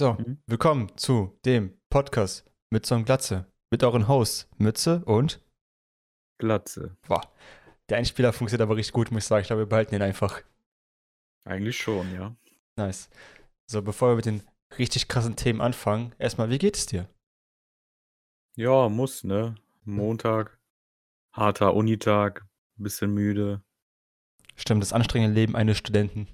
So, 0.00 0.14
Mhm. 0.14 0.38
willkommen 0.46 0.96
zu 0.96 1.38
dem 1.44 1.78
Podcast 1.90 2.50
mit 2.70 2.86
so 2.86 2.94
einem 2.94 3.04
Glatze. 3.04 3.52
Mit 3.70 3.84
euren 3.84 4.08
Hosts 4.08 4.48
Mütze 4.56 5.04
und 5.04 5.44
Glatze. 6.38 6.96
boah, 7.06 7.20
der 7.90 7.98
Einspieler 7.98 8.32
funktioniert 8.32 8.62
aber 8.62 8.76
richtig 8.76 8.94
gut, 8.94 9.10
muss 9.10 9.24
ich 9.24 9.28
sagen. 9.28 9.42
Ich 9.42 9.48
glaube, 9.48 9.60
wir 9.60 9.68
behalten 9.68 9.94
ihn 9.94 10.00
einfach. 10.00 10.40
Eigentlich 11.44 11.76
schon, 11.76 12.14
ja. 12.14 12.34
Nice. 12.76 13.10
So, 13.70 13.82
bevor 13.82 14.08
wir 14.12 14.16
mit 14.16 14.24
den 14.24 14.42
richtig 14.78 15.06
krassen 15.06 15.36
Themen 15.36 15.60
anfangen, 15.60 16.14
erstmal, 16.18 16.48
wie 16.48 16.56
geht 16.56 16.78
es 16.78 16.86
dir? 16.86 17.06
Ja, 18.56 18.88
muss, 18.88 19.22
ne? 19.22 19.54
Montag, 19.84 20.58
harter 21.34 21.74
Unitag, 21.74 22.46
bisschen 22.76 23.12
müde. 23.12 23.62
Stimmt, 24.56 24.82
das 24.82 24.94
anstrengende 24.94 25.34
Leben 25.38 25.54
eines 25.56 25.76
Studenten. 25.76 26.26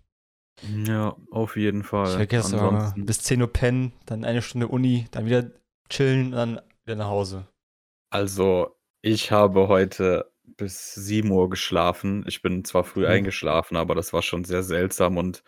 Ja, 0.62 1.16
auf 1.30 1.56
jeden 1.56 1.82
Fall. 1.84 2.08
Ich 2.10 2.16
vergesse 2.16 2.56
Ansonsten, 2.56 3.06
bis 3.06 3.20
10 3.20 3.40
Uhr 3.42 3.52
pennen, 3.52 3.92
dann 4.06 4.24
eine 4.24 4.42
Stunde 4.42 4.68
Uni, 4.68 5.06
dann 5.10 5.26
wieder 5.26 5.50
chillen 5.88 6.26
und 6.26 6.32
dann 6.32 6.60
wieder 6.84 6.96
nach 6.96 7.08
Hause. 7.08 7.46
also, 8.10 8.76
ich 9.02 9.30
habe 9.32 9.68
heute 9.68 10.32
bis 10.44 10.94
7 10.94 11.30
Uhr 11.30 11.50
geschlafen. 11.50 12.24
Ich 12.26 12.42
bin 12.42 12.64
zwar 12.64 12.84
früh 12.84 13.02
Mhm. 13.02 13.10
eingeschlafen, 13.10 13.76
aber 13.76 13.94
das 13.94 14.12
war 14.12 14.22
schon 14.22 14.44
sehr 14.44 14.62
seltsam 14.62 15.16
und 15.16 15.42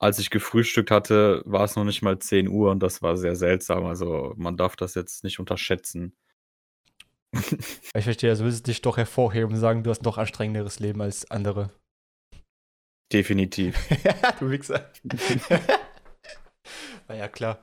als 0.00 0.18
ich 0.18 0.30
gefrühstückt 0.30 0.90
hatte, 0.90 1.42
war 1.44 1.62
es 1.64 1.76
noch 1.76 1.84
nicht 1.84 2.02
mal 2.02 2.18
10 2.18 2.48
Uhr 2.48 2.70
und 2.72 2.80
das 2.82 3.00
war 3.02 3.16
sehr 3.16 3.36
seltsam. 3.36 3.84
Also, 3.86 4.34
man 4.36 4.56
darf 4.56 4.74
das 4.76 4.94
jetzt 4.94 5.22
nicht 5.24 5.38
unterschätzen. 5.40 6.16
Ich 7.94 8.04
verstehe, 8.04 8.30
also 8.30 8.44
willst 8.44 8.66
du 8.66 8.70
dich 8.70 8.82
doch 8.82 8.96
hervorheben 8.96 9.52
und 9.52 9.60
sagen, 9.60 9.82
du 9.82 9.90
hast 9.90 10.00
ein 10.00 10.04
doch 10.04 10.18
anstrengenderes 10.18 10.78
Leben 10.80 11.00
als 11.00 11.30
andere. 11.30 11.70
Definitiv. 13.12 13.76
du 14.40 14.50
Wichser. 14.50 14.90
War 17.06 17.16
ja 17.16 17.28
klar. 17.28 17.62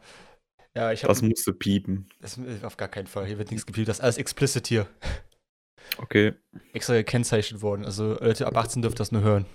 Ja, 0.76 0.92
ich 0.92 1.04
habe 1.04 1.14
Das 1.14 1.22
musste 1.22 1.54
piepen. 1.54 2.10
das 2.20 2.38
auf 2.64 2.78
gar 2.78 2.88
keinen 2.88 3.08
Fall. 3.08 3.26
Hier 3.28 3.38
wird 3.38 3.52
nichts 3.52 3.66
gepiept. 3.66 3.88
Das 3.88 3.98
ist 4.00 4.04
alles 4.04 4.18
explicit 4.18 4.68
hier. 4.68 4.88
Okay. 5.98 6.34
Extra 6.74 6.96
gekennzeichnet 6.96 7.62
worden. 7.62 7.86
Also 7.86 8.18
Leute 8.20 8.48
ab 8.48 8.58
18 8.58 8.82
dürft 8.82 9.00
das 9.00 9.12
nur 9.12 9.22
hören, 9.22 9.46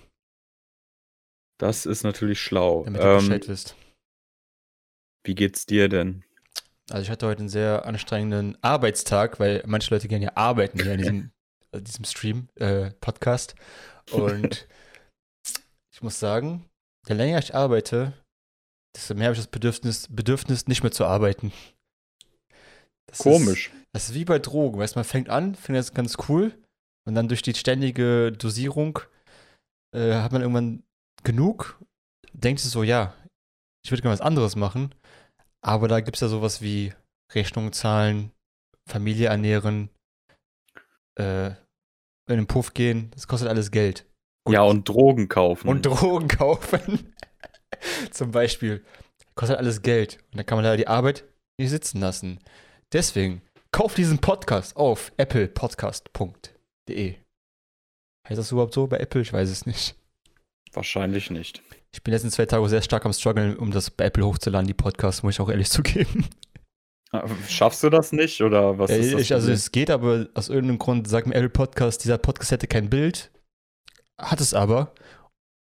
Das 1.59 1.85
ist 1.85 2.03
natürlich 2.03 2.39
schlau. 2.41 2.83
damit 2.85 3.01
ihr 3.01 3.07
Ähm, 3.07 3.17
Bescheid 3.19 3.47
wisst. 3.47 3.75
wie 5.25 5.35
geht's 5.35 5.65
dir 5.65 5.89
denn? 5.89 6.23
Also 6.89 7.03
ich 7.03 7.09
hatte 7.11 7.27
heute 7.27 7.39
einen 7.41 7.49
sehr 7.49 7.85
anstrengenden 7.85 8.57
Arbeitstag, 8.63 9.39
weil 9.39 9.61
manche 9.67 9.93
Leute 9.93 10.07
gerne 10.07 10.25
ja 10.25 10.31
arbeiten 10.35 10.81
hier 10.81 10.93
in 10.93 10.97
diesem, 10.97 11.31
äh, 11.73 11.81
diesem 11.81 12.05
Stream, 12.05 12.47
äh, 12.55 12.91
Podcast. 13.01 13.55
Und 14.11 14.67
ich 16.01 16.03
muss 16.03 16.19
sagen, 16.19 16.67
je 17.07 17.13
länger 17.13 17.37
ich 17.37 17.53
arbeite, 17.53 18.13
desto 18.95 19.13
mehr 19.13 19.25
habe 19.27 19.33
ich 19.35 19.39
das 19.39 19.51
Bedürfnis, 19.51 20.07
Bedürfnis, 20.09 20.65
nicht 20.65 20.81
mehr 20.81 20.91
zu 20.91 21.05
arbeiten. 21.05 21.53
Das 23.05 23.19
Ist, 23.19 23.23
Komisch. 23.23 23.71
das 23.93 24.09
ist 24.09 24.15
wie 24.15 24.25
bei 24.25 24.39
Drogen, 24.39 24.79
weißt 24.79 24.95
du, 24.95 24.97
man 24.97 25.05
fängt 25.05 25.29
an, 25.29 25.53
findet 25.53 25.81
das 25.81 25.93
ganz 25.93 26.17
cool 26.27 26.57
und 27.07 27.13
dann 27.13 27.27
durch 27.27 27.43
die 27.43 27.53
ständige 27.53 28.31
Dosierung 28.31 28.97
äh, 29.95 30.15
hat 30.15 30.31
man 30.31 30.41
irgendwann 30.41 30.81
genug, 31.21 31.79
denkt 32.33 32.61
sich 32.61 32.71
so, 32.71 32.81
ja, 32.81 33.13
ich 33.85 33.91
würde 33.91 34.01
gerne 34.01 34.13
was 34.13 34.21
anderes 34.21 34.55
machen, 34.55 34.95
aber 35.63 35.87
da 35.87 35.99
gibt 35.99 36.17
es 36.17 36.21
ja 36.21 36.29
sowas 36.29 36.63
wie 36.63 36.95
Rechnungen 37.31 37.73
zahlen, 37.73 38.31
Familie 38.89 39.27
ernähren, 39.27 39.91
äh, 41.19 41.51
in 42.27 42.37
den 42.37 42.47
Puff 42.47 42.73
gehen, 42.73 43.11
das 43.11 43.27
kostet 43.27 43.49
alles 43.49 43.69
Geld. 43.69 44.07
Gut. 44.45 44.53
Ja, 44.55 44.63
und 44.63 44.87
Drogen 44.89 45.27
kaufen. 45.29 45.67
Und 45.69 45.85
Drogen 45.85 46.27
kaufen. 46.27 47.13
Zum 48.11 48.31
Beispiel. 48.31 48.83
Kostet 49.35 49.57
alles 49.57 49.81
Geld. 49.81 50.17
Und 50.31 50.37
dann 50.37 50.45
kann 50.45 50.57
man 50.57 50.65
da 50.65 50.75
die 50.75 50.87
Arbeit 50.87 51.23
nicht 51.59 51.69
sitzen 51.69 51.99
lassen. 52.01 52.39
Deswegen, 52.91 53.41
kauft 53.71 53.97
diesen 53.97 54.19
Podcast 54.19 54.75
auf 54.75 55.11
applepodcast.de. 55.17 57.15
Heißt 58.27 58.37
das 58.39 58.51
überhaupt 58.51 58.73
so 58.73 58.87
bei 58.87 58.97
Apple? 58.97 59.21
Ich 59.21 59.31
weiß 59.33 59.49
es 59.49 59.65
nicht. 59.65 59.95
Wahrscheinlich 60.73 61.29
nicht. 61.31 61.61
Ich 61.93 62.01
bin 62.03 62.13
letzten 62.13 62.29
zwei 62.31 62.45
Tage 62.45 62.67
sehr 62.69 62.81
stark 62.81 63.05
am 63.05 63.13
struggeln, 63.13 63.57
um 63.57 63.71
das 63.71 63.89
bei 63.91 64.05
Apple 64.05 64.25
hochzuladen, 64.25 64.67
die 64.67 64.73
Podcasts, 64.73 65.23
muss 65.23 65.35
ich 65.35 65.39
auch 65.41 65.49
ehrlich 65.49 65.69
zugeben. 65.71 66.25
Ah, 67.11 67.27
Schaffst 67.49 67.83
du 67.83 67.89
das 67.89 68.13
nicht? 68.13 68.41
Oder 68.41 68.77
was 68.79 68.89
Ja, 68.91 68.97
ist 68.97 69.13
das? 69.13 69.21
ich, 69.21 69.33
also 69.33 69.51
es 69.51 69.71
geht, 69.71 69.89
aber 69.89 70.27
aus 70.33 70.47
irgendeinem 70.49 70.79
Grund 70.79 71.07
sagt 71.09 71.27
mir 71.27 71.35
Apple 71.35 71.49
Podcast, 71.49 72.03
dieser 72.05 72.17
Podcast 72.17 72.51
hätte 72.51 72.67
kein 72.67 72.89
Bild. 72.89 73.31
Hat 74.19 74.41
es 74.41 74.53
aber. 74.53 74.93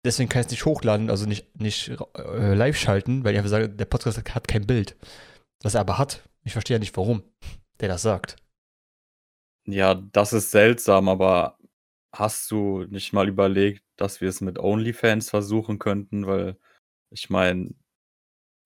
Deswegen 0.05 0.29
kann 0.29 0.41
ich 0.41 0.47
es 0.47 0.53
nicht 0.53 0.65
hochladen, 0.65 1.11
also 1.11 1.27
nicht, 1.27 1.61
nicht 1.61 1.89
äh, 2.15 2.55
live 2.55 2.77
schalten, 2.77 3.25
weil 3.25 3.33
ich 3.33 3.39
einfach 3.39 3.51
sage, 3.51 3.69
der 3.69 3.85
Podcast 3.85 4.19
hat 4.35 4.49
kein 4.49 4.67
Bild. 4.67 4.97
Was 5.63 5.75
er 5.75 5.81
aber 5.81 5.99
hat. 5.99 6.29
Ich 6.45 6.53
verstehe 6.53 6.77
ja 6.77 6.79
nicht, 6.79 6.97
warum 6.97 7.23
der 7.81 7.89
das 7.89 8.03
sagt. 8.03 8.37
ja, 9.67 9.95
das 9.95 10.33
ist 10.33 10.51
seltsam, 10.51 11.09
aber 11.09 11.59
hast 12.13 12.51
du 12.51 12.85
nicht 12.85 13.13
mal 13.13 13.29
überlegt, 13.29 13.85
dass 13.97 14.21
wir 14.21 14.29
es 14.29 14.41
mit 14.41 14.59
OnlyFans 14.59 15.31
versuchen 15.31 15.79
könnten? 15.79 16.27
Weil 16.27 16.59
ich 17.11 17.31
meine, 17.31 17.75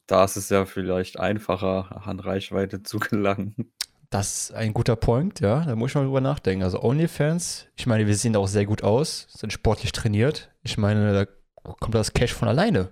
da 0.09 0.25
ist 0.25 0.37
es 0.37 0.49
ja 0.51 0.65
vielleicht 0.67 1.19
einfacher, 1.19 2.07
an 2.07 2.21
Reichweite 2.21 2.83
zu 2.83 2.99
gelangen. 3.01 3.73
Das 4.13 4.51
ist 4.51 4.53
ein 4.53 4.75
guter 4.75 4.95
Point, 4.95 5.41
ja. 5.41 5.65
Da 5.65 5.75
muss 5.75 5.91
ich 5.91 5.95
mal 5.95 6.05
drüber 6.05 6.21
nachdenken. 6.21 6.63
Also 6.63 6.83
OnlyFans, 6.83 7.69
ich 7.77 7.87
meine, 7.87 8.07
wir 8.07 8.15
sehen 8.15 8.37
auch 8.37 8.47
sehr 8.47 8.67
gut 8.67 8.83
aus, 8.83 9.27
sind 9.31 9.55
sportlich 9.55 9.91
trainiert. 9.93 10.53
Ich 10.63 10.77
meine, 10.77 11.15
da 11.15 11.73
kommt 11.81 11.95
das 11.95 12.13
Cash 12.13 12.35
von 12.35 12.47
alleine. 12.47 12.91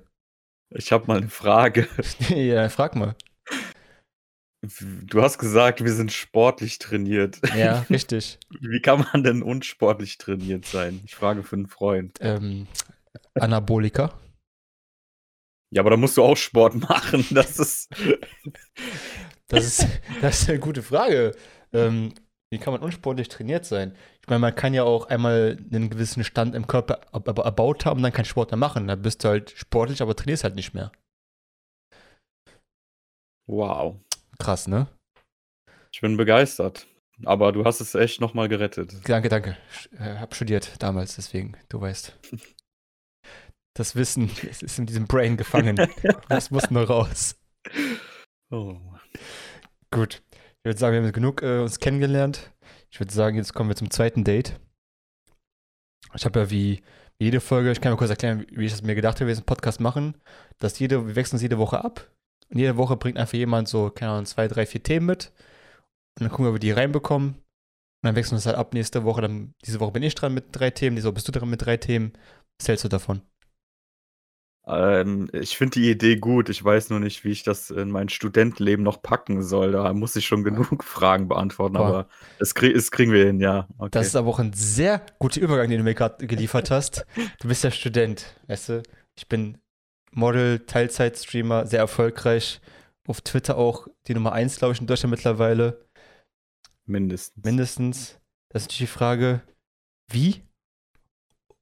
Ich 0.71 0.93
habe 0.93 1.07
mal 1.09 1.19
eine 1.19 1.29
Frage. 1.29 1.89
ja, 2.31 2.67
frag 2.71 2.97
mal. 2.97 3.17
Du 5.03 5.23
hast 5.23 5.37
gesagt, 5.37 5.85
wir 5.85 5.93
sind 5.93 6.11
sportlich 6.11 6.79
trainiert. 6.79 7.39
Ja, 7.55 7.81
richtig. 7.91 8.39
Wie 8.59 8.81
kann 8.81 9.05
man 9.13 9.23
denn 9.23 9.43
unsportlich 9.43 10.17
trainiert 10.17 10.65
sein? 10.65 11.03
Ich 11.05 11.15
frage 11.15 11.43
für 11.43 11.57
einen 11.57 11.67
Freund. 11.67 12.17
ähm, 12.23 12.67
Anabolika. 13.35 14.19
Ja, 15.71 15.83
aber 15.83 15.91
da 15.91 15.97
musst 15.99 16.17
du 16.17 16.23
auch 16.23 16.37
Sport 16.37 16.75
machen. 16.89 17.27
Das 17.31 17.59
ist. 17.59 17.91
Das 19.51 19.65
ist, 19.67 19.87
das 20.23 20.43
ist 20.43 20.49
eine 20.49 20.59
gute 20.59 20.83
Frage. 20.83 21.35
Ähm, 21.73 22.15
wie 22.53 22.59
kann 22.59 22.73
man 22.73 22.83
unsportlich 22.83 23.29
trainiert 23.29 23.65
sein? 23.65 23.95
Ich 24.23 24.29
meine, 24.29 24.41
man 24.41 24.55
kann 24.55 24.75
ja 24.75 24.83
auch 24.83 25.07
einmal 25.07 25.57
einen 25.73 25.91
gewissen 25.91 26.25
Stand 26.25 26.55
im 26.55 26.67
Körper 26.67 26.95
erbaut 27.13 27.85
haben 27.85 27.99
und 27.99 28.03
dann 28.03 28.13
keinen 28.13 28.25
Sport 28.25 28.51
mehr 28.51 28.59
machen. 28.59 28.89
Dann 28.89 29.03
bist 29.03 29.23
du 29.23 29.29
halt 29.29 29.51
sportlich, 29.51 30.03
aber 30.03 30.17
trainierst 30.17 30.43
halt 30.45 30.57
nicht 30.57 30.75
mehr. 30.75 30.91
Wow. 33.49 33.97
Krass, 34.39 34.67
ne? 34.69 34.89
Ich 35.93 36.01
bin 36.01 36.17
begeistert. 36.17 36.87
Aber 37.25 37.53
du 37.53 37.65
hast 37.65 37.81
es 37.81 37.95
echt 37.95 38.21
nochmal 38.21 38.49
gerettet. 38.49 38.95
Danke, 39.07 39.29
danke. 39.29 39.57
Sch- 39.73 39.95
äh, 39.99 40.19
Hab 40.19 40.35
studiert 40.35 40.83
damals, 40.83 41.17
deswegen, 41.17 41.57
du 41.69 41.81
weißt. 41.81 42.17
Das 43.77 43.95
Wissen 43.95 44.29
ist 44.43 44.79
in 44.81 44.87
diesem 44.87 45.07
Brain 45.07 45.37
gefangen. 45.37 45.77
Das 46.29 46.51
muss 46.51 46.71
nur 46.73 46.85
raus. 46.89 47.37
Oh. 48.51 48.77
Gut. 49.91 50.23
Ich 50.33 50.65
würde 50.65 50.79
sagen, 50.79 50.95
wir 50.95 51.03
haben 51.03 51.13
genug 51.13 51.43
äh, 51.43 51.61
uns 51.61 51.79
kennengelernt. 51.79 52.53
Ich 52.91 53.01
würde 53.01 53.13
sagen, 53.13 53.37
jetzt 53.37 53.55
kommen 53.55 53.71
wir 53.71 53.77
zum 53.77 53.91
zweiten 53.91 54.25
Date. 54.25 54.61
Ich 56.15 56.25
habe 56.25 56.41
ja 56.41 56.51
wie 56.51 56.83
jede 57.19 57.41
Folge, 57.41 57.71
ich 57.71 57.81
kann 57.81 57.93
mal 57.93 57.99
kurz 57.99 58.11
erklären, 58.11 58.47
wie 58.51 58.65
ich 58.65 58.73
das 58.73 58.83
mir 58.83 58.95
gedacht 58.95 59.17
habe, 59.17 59.27
wir 59.27 59.35
diesen 59.35 59.45
Podcast 59.45 59.81
machen, 59.81 60.15
dass 60.59 60.79
jede, 60.79 61.07
wir 61.07 61.17
wechseln 61.17 61.37
uns 61.37 61.43
jede 61.43 61.59
Woche 61.59 61.85
ab. 61.85 62.11
Und 62.51 62.59
jede 62.59 62.77
Woche 62.77 62.97
bringt 62.97 63.19
einfach 63.19 63.35
jemand 63.35 63.69
so, 63.69 63.91
keine 63.91 64.13
Ahnung, 64.13 64.27
zwei, 64.27 64.49
drei, 64.49 64.67
vier 64.67 64.83
Themen 64.83 65.07
mit. 65.07 65.33
Und 66.19 66.23
dann 66.25 66.31
gucken 66.31 66.47
wir, 66.47 66.49
ob 66.51 66.55
wir 66.57 66.61
die 66.61 66.73
reinbekommen. 66.73 67.35
Und 67.35 67.43
dann 68.03 68.17
wechseln 68.17 68.33
wir 68.33 68.37
uns 68.37 68.47
halt 68.47 68.57
ab 68.57 68.75
nächste 68.75 69.05
Woche. 69.05 69.21
Dann, 69.21 69.55
diese 69.65 69.81
Woche 69.81 69.93
bin 69.93 70.03
ich 70.03 70.15
dran 70.15 70.35
mit 70.35 70.47
drei 70.53 70.71
Themen, 70.71 70.97
diese 70.97 71.09
Woche 71.09 71.15
bist 71.15 71.29
du 71.29 71.33
dran 71.33 71.51
mit 71.51 71.65
drei 71.65 71.77
Themen. 71.77 72.13
Was 72.59 72.69
hältst 72.69 72.85
du 72.85 72.89
davon? 72.89 73.23
Ähm, 74.71 75.29
ich 75.33 75.57
finde 75.57 75.81
die 75.81 75.91
Idee 75.91 76.17
gut. 76.17 76.49
Ich 76.49 76.63
weiß 76.63 76.91
nur 76.91 77.01
nicht, 77.01 77.25
wie 77.25 77.31
ich 77.31 77.43
das 77.43 77.71
in 77.71 77.91
mein 77.91 78.09
Studentenleben 78.09 78.85
noch 78.85 79.03
packen 79.03 79.43
soll. 79.43 79.73
Da 79.73 79.93
muss 79.93 80.15
ich 80.17 80.27
schon 80.27 80.45
genug 80.45 80.85
Fragen 80.85 81.29
beantworten, 81.29 81.75
Boah. 81.75 81.87
aber 81.87 82.09
es, 82.39 82.55
krieg, 82.55 82.77
es 82.77 82.91
kriegen 82.91 83.13
wir 83.13 83.27
hin, 83.27 83.41
ja. 83.41 83.67
Okay. 83.79 83.91
Das 83.93 84.07
ist 84.07 84.17
aber 84.17 84.29
auch 84.29 84.39
ein 84.39 84.53
sehr 84.53 85.05
guter 85.19 85.41
Übergang, 85.41 85.69
den 85.69 85.79
du 85.79 85.85
mir 85.85 85.95
gerade 85.95 86.27
geliefert 86.27 86.71
hast. 86.71 87.05
Du 87.41 87.49
bist 87.49 87.65
ja 87.65 87.71
Student, 87.71 88.37
weißt 88.47 88.69
du? 88.69 88.83
Ich 89.17 89.29
bin 89.29 89.59
Model, 90.13 90.61
Teilzeitstreamer, 90.61 91.67
sehr 91.67 91.81
erfolgreich. 91.81 92.61
Auf 93.07 93.23
Twitter 93.23 93.57
auch 93.57 93.89
die 94.07 94.15
Nummer 94.15 94.33
1, 94.33 94.59
glaube 94.59 94.75
ich, 94.75 94.81
in 94.81 94.87
Deutschland 94.87 95.11
mittlerweile. 95.11 95.85
Mindestens. 96.87 97.45
Mindestens. 97.45 98.21
Das 98.51 98.63
ist 98.63 98.69
natürlich 98.69 98.91
die 98.91 98.99
Frage, 98.99 99.43
wie 100.09 100.43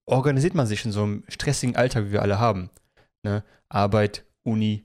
organisiert 0.06 0.55
man 0.55 0.66
sich 0.66 0.84
in 0.84 0.93
so 0.93 1.02
einem 1.02 1.25
stressigen 1.28 1.76
Alltag, 1.76 2.06
wie 2.06 2.12
wir 2.12 2.22
alle 2.22 2.38
haben? 2.38 2.70
Ne? 3.25 3.44
Arbeit, 3.69 4.26
Uni, 4.44 4.85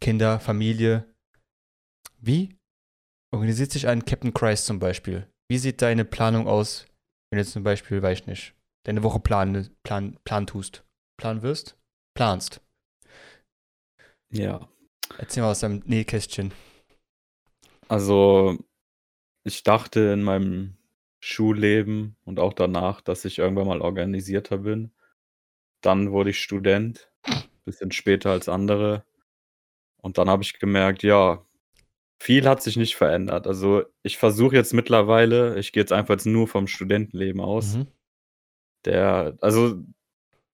Kinder, 0.00 0.40
Familie. 0.40 1.12
Wie 2.18 2.58
organisiert 3.32 3.72
sich 3.72 3.86
ein 3.86 4.04
Captain 4.04 4.34
Christ 4.34 4.66
zum 4.66 4.78
Beispiel? 4.78 5.30
Wie 5.48 5.58
sieht 5.58 5.82
deine 5.82 6.04
Planung 6.04 6.46
aus, 6.46 6.86
wenn 7.30 7.38
du 7.38 7.44
zum 7.44 7.62
Beispiel, 7.62 8.02
weiß 8.02 8.20
ich 8.20 8.26
nicht, 8.26 8.54
deine 8.84 9.02
Woche 9.02 9.20
plan, 9.20 9.70
plan, 9.82 10.18
plan 10.24 10.46
tust? 10.46 10.84
Plan 11.18 11.42
wirst? 11.42 11.76
Planst. 12.14 12.60
Ja. 14.30 14.68
Erzähl 15.16 15.42
mal 15.42 15.50
aus 15.50 15.60
deinem 15.60 15.82
Nähkästchen. 15.86 16.52
Also, 17.88 18.58
ich 19.44 19.62
dachte 19.62 20.00
in 20.12 20.22
meinem 20.22 20.76
Schulleben 21.20 22.16
und 22.24 22.38
auch 22.38 22.52
danach, 22.52 23.00
dass 23.00 23.24
ich 23.24 23.38
irgendwann 23.38 23.66
mal 23.66 23.80
organisierter 23.80 24.58
bin. 24.58 24.92
Dann 25.80 26.12
wurde 26.12 26.30
ich 26.30 26.42
Student, 26.42 27.10
bisschen 27.64 27.92
später 27.92 28.30
als 28.30 28.48
andere. 28.48 29.04
Und 29.98 30.18
dann 30.18 30.28
habe 30.30 30.42
ich 30.42 30.58
gemerkt, 30.58 31.02
ja, 31.02 31.44
viel 32.20 32.48
hat 32.48 32.62
sich 32.62 32.76
nicht 32.76 32.96
verändert. 32.96 33.46
Also, 33.46 33.84
ich 34.02 34.18
versuche 34.18 34.56
jetzt 34.56 34.74
mittlerweile 34.74 35.58
ich 35.58 35.72
gehe 35.72 35.82
jetzt 35.82 35.92
einfach 35.92 36.14
jetzt 36.14 36.26
nur 36.26 36.48
vom 36.48 36.66
Studentenleben 36.66 37.40
aus. 37.40 37.76
Mhm. 37.76 37.86
Der 38.84 39.36
also, 39.40 39.82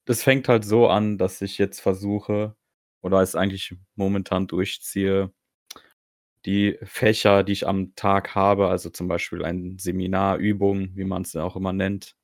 das 0.07 0.23
fängt 0.23 0.49
halt 0.49 0.65
so 0.65 0.89
an, 0.89 1.19
dass 1.19 1.43
ich 1.43 1.59
jetzt 1.59 1.81
versuche 1.81 2.57
oder 3.03 3.21
es 3.23 3.37
eigentlich 3.37 3.77
momentan 3.97 4.47
durchziehe, 4.47 5.33
die 6.47 6.79
Fächer, 6.83 7.43
die 7.43 7.53
ich 7.53 7.67
am 7.67 7.95
Tag 7.97 8.35
habe, 8.35 8.69
also 8.69 8.91
zum 8.91 9.09
Beispiel 9.09 9.45
ein 9.45 9.79
Seminar, 9.79 10.39
Übung, 10.39 10.91
wie 10.97 11.05
man 11.05 11.23
es 11.23 11.37
auch 11.37 11.57
immer 11.57 11.73
nennt 11.73 12.17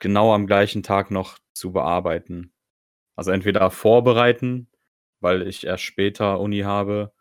genau 0.00 0.34
am 0.34 0.46
gleichen 0.46 0.82
Tag 0.82 1.10
noch 1.10 1.38
zu 1.54 1.72
bearbeiten. 1.72 2.52
Also, 3.16 3.30
entweder 3.32 3.70
vorbereiten, 3.70 4.68
weil 5.20 5.46
ich 5.46 5.66
erst 5.66 5.84
später 5.84 6.40
Uni 6.40 6.60
habe, 6.60 7.12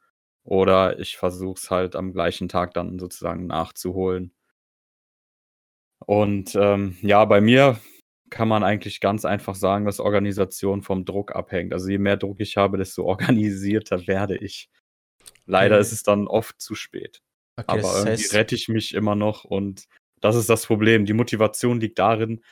oder 0.44 1.00
ich 1.00 1.18
versuche 1.18 1.60
es 1.60 1.72
halt 1.72 1.96
am 1.96 2.14
gleichen 2.14 2.50
Tag 2.50 2.74
dann 2.74 3.00
sozusagen 3.00 3.48
nachzuholen. 3.48 4.34
Und, 6.06 6.56
ähm, 6.56 6.98
ja, 7.02 7.26
bei 7.26 7.42
mir 7.42 7.80
kann 8.30 8.48
man 8.48 8.64
eigentlich 8.64 9.00
ganz 9.02 9.26
einfach 9.26 9.56
sagen, 9.56 9.86
dass 9.86 10.00
Organisation 10.00 10.82
vom 10.84 11.06
Druck 11.06 11.36
abhängt. 11.36 11.74
Also, 11.74 11.90
je 11.90 11.98
mehr 11.98 12.18
Druck 12.18 12.40
ich 12.40 12.58
habe, 12.58 12.78
desto 12.78 13.04
organisierter 13.06 14.08
werde 14.08 14.38
ich. 14.38 14.70
Leider 15.46 15.76
Okay. 15.76 15.82
ist 15.82 15.92
es 15.94 16.04
dann 16.04 16.28
oft 16.28 16.62
zu 16.62 16.76
spät. 16.76 17.22
Okay, 17.58 17.66
Aber 17.68 17.96
irgendwie 17.98 18.12
heißt 18.12 18.34
rette 18.34 18.56
ich 18.56 18.68
mich 18.70 18.94
immer 18.94 19.16
noch 19.16 19.44
und 19.44 19.88
das 20.22 20.36
ist 20.36 20.50
das 20.50 20.66
Problem. 20.66 21.06
Die 21.06 21.14
Motivation 21.14 21.80
liegt 21.80 22.00
darin, 22.00 22.44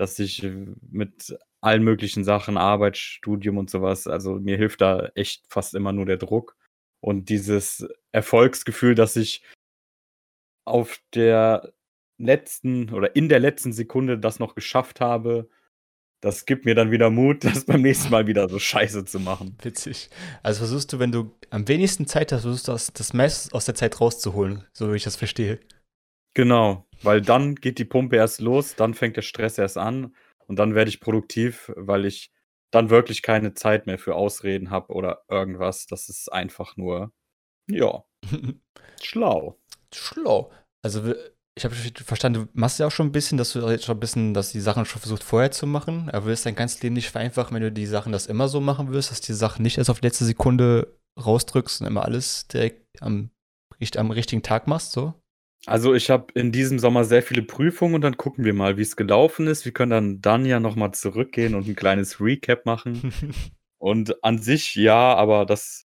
dass 0.00 0.18
ich, 0.18 0.42
äh, 0.42 0.66
mit 0.90 1.38
allen 1.60 1.84
möglichen 1.84 2.24
Sachen, 2.24 2.56
Arbeit, 2.56 2.96
Studium 2.96 3.58
und 3.58 3.68
so 3.68 3.82
was 3.82 4.06
also, 4.06 4.36
mir 4.36 4.56
hilft 4.56 4.80
da 4.80 5.10
echt 5.14 5.44
fast 5.48 5.74
immer 5.74 5.92
nur 5.92 6.06
der 6.06 6.16
Druck 6.16 6.56
und 7.00 7.28
dieses 7.28 7.86
Erfolgsgefühl, 8.10 8.94
dass 8.94 9.16
ich 9.16 9.44
auf 10.64 11.00
der 11.14 11.74
letzten 12.18 12.94
oder 12.94 13.14
in 13.14 13.28
der 13.28 13.40
letzten 13.40 13.74
Sekunde 13.74 14.18
das 14.18 14.38
noch 14.38 14.54
geschafft 14.54 15.00
habe, 15.02 15.50
das 16.22 16.46
gibt 16.46 16.64
mir 16.64 16.74
dann 16.74 16.90
wieder 16.90 17.10
Mut, 17.10 17.44
das 17.44 17.66
beim 17.66 17.82
nächsten 17.82 18.10
Mal 18.10 18.26
wieder 18.26 18.48
so 18.48 18.58
scheiße 18.58 19.04
zu 19.04 19.20
machen. 19.20 19.58
witzig. 19.62 20.08
Also, 20.42 20.60
versuchst 20.60 20.94
du, 20.94 20.98
wenn 20.98 21.12
du 21.12 21.36
am 21.50 21.68
wenigsten 21.68 22.06
Zeit 22.06 22.32
hast, 22.32 22.42
versuchst 22.42 22.68
du 22.68 22.72
das 22.72 22.90
das 22.94 23.12
meiste 23.12 23.54
aus 23.54 23.66
der 23.66 23.74
Zeit 23.74 24.00
rauszuholen, 24.00 24.64
so 24.72 24.92
wie 24.92 24.96
ich 24.96 25.04
das 25.04 25.16
verstehe. 25.16 25.60
Genau, 26.32 26.86
weil 27.02 27.22
dann 27.22 27.54
geht 27.56 27.78
die 27.78 27.84
Pumpe 27.84 28.16
erst 28.16 28.40
los, 28.40 28.76
dann 28.76 28.94
fängt 28.94 29.16
der 29.16 29.22
Stress 29.22 29.58
erst 29.58 29.78
an 29.78 30.14
und 30.46 30.58
dann 30.58 30.74
werde 30.74 30.90
ich 30.90 31.00
produktiv, 31.00 31.72
weil 31.76 32.04
ich 32.06 32.30
dann 32.72 32.90
wirklich 32.90 33.22
keine 33.22 33.54
Zeit 33.54 33.86
mehr 33.86 33.98
für 33.98 34.14
Ausreden 34.14 34.70
habe 34.70 34.92
oder 34.92 35.22
irgendwas. 35.28 35.86
Das 35.86 36.08
ist 36.08 36.32
einfach 36.32 36.76
nur, 36.76 37.12
ja, 37.70 38.04
schlau. 39.02 39.58
Schlau. 39.94 40.52
Also, 40.84 41.14
ich 41.56 41.64
habe 41.64 41.74
verstanden, 41.74 42.44
du 42.46 42.60
machst 42.60 42.78
ja 42.80 42.86
auch 42.86 42.90
schon 42.92 43.08
'n 43.08 43.12
bisschen, 43.12 43.38
dass 43.38 43.52
du 43.52 43.60
jetzt 43.70 43.84
schon 43.86 43.96
'n 43.98 44.00
bisschen 44.00 44.34
dass 44.34 44.52
die 44.52 44.60
Sachen 44.60 44.86
schon 44.86 45.00
versucht 45.00 45.24
vorher 45.24 45.50
zu 45.52 45.66
machen, 45.66 46.10
aber 46.10 46.26
willst 46.26 46.46
dein 46.46 46.54
ganzes 46.56 46.82
Leben 46.82 46.94
nicht 46.94 47.10
vereinfachen, 47.10 47.54
wenn 47.54 47.62
du 47.62 47.72
die 47.72 47.86
Sachen 47.86 48.12
das 48.12 48.26
immer 48.26 48.48
so 48.48 48.60
machen 48.60 48.92
wirst, 48.92 49.10
dass 49.10 49.20
die 49.20 49.34
Sachen 49.34 49.62
nicht 49.62 49.78
erst 49.78 49.90
auf 49.90 50.02
letzte 50.02 50.24
Sekunde 50.24 50.96
rausdrückst 51.22 51.80
und 51.82 51.86
immer 51.88 52.04
alles 52.04 52.46
direkt 52.48 52.86
am 53.02 53.30
am 53.96 54.10
richtigen 54.10 54.42
Tag 54.42 54.66
machst, 54.68 54.92
so? 54.92 55.14
Also, 55.66 55.94
ich 55.94 56.08
habe 56.10 56.32
in 56.34 56.52
diesem 56.52 56.78
Sommer 56.78 57.04
sehr 57.04 57.22
viele 57.22 57.42
Prüfungen 57.42 57.94
und 57.94 58.00
dann 58.00 58.16
gucken 58.16 58.44
wir 58.44 58.54
mal, 58.54 58.76
wie's 58.78 58.96
gelaufen 58.96 59.46
ist. 59.46 59.64
Wir 59.66 59.72
können 59.72 59.90
dann 59.90 60.20
dann 60.22 60.46
ja 60.46 60.58
noch 60.58 60.74
mal 60.74 60.92
zurückgehen 60.92 61.54
und 61.54 61.68
'n 61.68 61.76
kleines 61.76 62.20
Recap 62.20 62.64
machen. 62.66 63.02
Und 63.78 64.22
an 64.24 64.38
sich 64.38 64.74
ja, 64.74 65.14
aber 65.16 65.46
das 65.46 65.86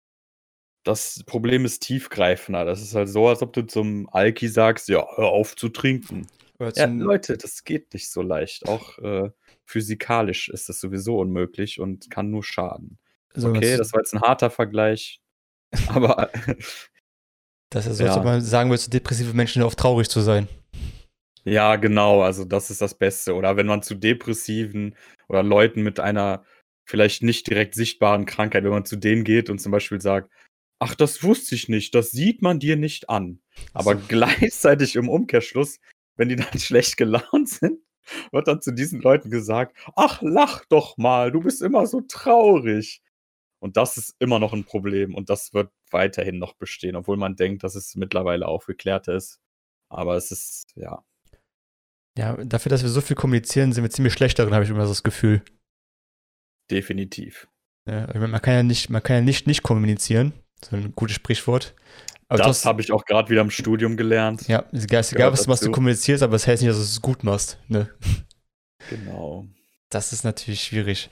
das 0.86 1.24
Problem 1.26 1.66
ist 1.66 1.82
tiefgreifender. 1.82 2.66
Das 2.66 2.82
ist 2.82 2.96
halt 2.96 3.10
so, 3.10 3.28
als 3.30 3.42
ob 3.44 3.54
du 3.54 3.64
zum 3.68 4.10
Alki 4.12 4.48
sagst: 4.50 4.90
„Ja, 4.90 5.08
hör 5.18 5.28
auf 5.30 5.56
zu 5.56 5.70
trinken.“ 5.70 6.28
Oder 6.60 6.74
Ja, 6.76 6.86
Leute, 6.98 7.38
das 7.38 7.64
geht 7.66 7.94
nicht 7.94 8.12
so 8.12 8.22
leicht. 8.24 8.66
Auch, 8.66 8.98
äh, 9.00 9.32
physikalisch 9.66 10.50
ist 10.50 10.70
das 10.70 10.80
sowieso 10.82 11.20
unmöglich 11.20 11.80
und 11.80 12.10
kann 12.12 12.32
nur 12.32 12.44
schaden. 12.44 13.00
so 13.36 13.50
Okay, 13.50 13.78
das 13.78 13.94
war 13.94 14.02
jetzt 14.02 14.14
'n 14.16 14.22
harter 14.22 14.50
Vergleich, 14.52 15.22
aber 15.86 16.32
Das 17.72 17.86
ist 17.86 17.98
so, 17.98 18.04
als 18.04 18.18
ob 18.18 18.24
Ja. 18.24 18.32
man 18.32 18.42
sagen 18.42 18.70
würde, 18.70 18.82
zu 18.82 18.90
depressive 18.90 19.34
Menschen 19.34 19.62
auf, 19.62 19.76
traurig 19.76 20.10
zu 20.10 20.22
sein. 20.22 20.48
Ja, 21.46 21.76
genau, 21.78 22.22
also 22.22 22.44
das 22.46 22.70
ist 22.70 22.82
das 22.82 22.96
Beste. 22.98 23.34
Oder 23.36 23.56
wenn 23.58 23.66
man 23.68 23.82
zu 23.82 23.96
Depressiven 23.96 24.96
oder 25.30 25.42
Leuten 25.44 25.82
mit 25.84 26.00
einer 26.00 26.44
vielleicht 26.86 27.24
nicht 27.24 27.48
direkt 27.50 27.76
sichtbaren 27.76 28.26
Krankheit 28.26 28.64
wenn 28.64 28.72
man 28.72 28.86
zu 28.86 28.96
denen 28.98 29.24
geht 29.24 29.50
und 29.50 29.60
zum 29.60 29.72
Beispiel 29.72 30.02
sagt: 30.02 30.32
„Ach, 30.80 30.96
das 30.96 31.24
wusste 31.24 31.56
ich 31.56 31.70
nicht, 31.70 31.96
das 31.96 32.12
sieht 32.12 32.42
man 32.42 32.60
dir 32.60 32.76
nicht 32.76 33.10
an.“ 33.10 33.42
Aber 33.74 33.96
So. 33.96 34.02
gleichzeitig 34.08 34.96
im 34.96 35.08
Umkehrschluss, 35.10 35.80
wenn 36.18 36.30
die 36.30 36.36
dann 36.36 36.48
schlecht 36.60 36.98
gelaunt 36.98 37.50
sind, 37.50 37.80
wird 38.32 38.48
dann 38.48 38.62
zu 38.62 38.72
diesen 38.74 39.02
Leuten 39.02 39.30
gesagt: 39.32 39.78
„Ach, 39.96 40.22
lach 40.22 40.66
doch 40.70 40.98
mal, 40.98 41.32
du 41.32 41.42
bist 41.42 41.62
immer 41.62 41.86
so 41.88 42.02
traurig.“ 42.02 43.02
Und 43.60 43.78
das 43.78 43.98
ist 43.98 44.16
immer 44.20 44.40
noch 44.40 44.54
'n 44.54 44.66
Problem 44.66 45.16
und 45.16 45.30
das 45.30 45.54
wird 45.54 45.72
weiterhin 45.92 46.38
noch 46.40 46.54
bestehen, 46.54 46.96
obwohl 46.96 47.18
man 47.18 47.36
denkt, 47.36 47.64
dass 47.64 47.76
es 47.76 47.96
mittlerweile 47.96 48.48
aufgeklärter 48.48 49.16
ist. 49.16 49.40
Aber 49.90 50.16
es 50.16 50.32
ist 50.32 50.72
ja. 50.76 51.04
Ja, 52.18 52.36
dafür, 52.44 52.70
dass 52.70 52.84
wir 52.84 52.90
so 52.90 53.02
viel 53.02 53.16
kommunizieren, 53.16 53.72
sind 53.72 53.84
wir 53.84 53.90
ziemlich 53.92 54.14
schlecht 54.14 54.38
darin, 54.40 54.54
habe 54.54 54.64
ich 54.64 54.70
immer 54.70 54.86
so 54.86 54.92
das 54.92 55.04
Gefühl. 55.04 55.42
Definitiv. 56.70 57.48
Ja, 57.88 58.08
ich 58.10 58.16
meine, 58.16 58.28
man 58.28 58.42
kann 58.42 58.54
ja 58.54 58.64
nicht 58.64 58.90
man 58.90 59.02
kann 59.02 59.16
ja 59.18 59.22
nicht 59.22 59.48
nicht 59.48 59.64
kommunizieren, 59.64 60.34
so 60.64 60.76
'n 60.76 60.94
gutes 60.96 61.16
Sprichwort. 61.16 61.76
Aber 62.28 62.44
Das 62.44 62.64
habe 62.66 62.82
ich 62.82 62.92
auch 62.92 63.06
grad 63.06 63.30
wieder 63.32 63.42
im 63.42 63.50
Studium 63.50 63.98
gelernt. 63.98 64.48
ja, 64.48 64.60
ist 64.72 64.84
egal 64.84 65.02
ist 65.02 65.12
egal, 65.14 65.32
Gehört 65.32 65.40
was 65.40 65.48
was 65.48 65.60
du 65.62 65.72
kommunizierst, 65.72 66.22
aber 66.22 66.34
das 66.34 66.46
heißt 66.46 66.62
nicht, 66.62 66.70
dass 66.70 66.78
du's 66.78 67.02
gut 67.02 67.24
machst, 67.24 67.58
ne? 67.68 67.90
Genau. 68.90 69.48
Das 69.90 70.14
ist 70.14 70.24
natürlich 70.24 70.62
schwierig. 70.62 71.10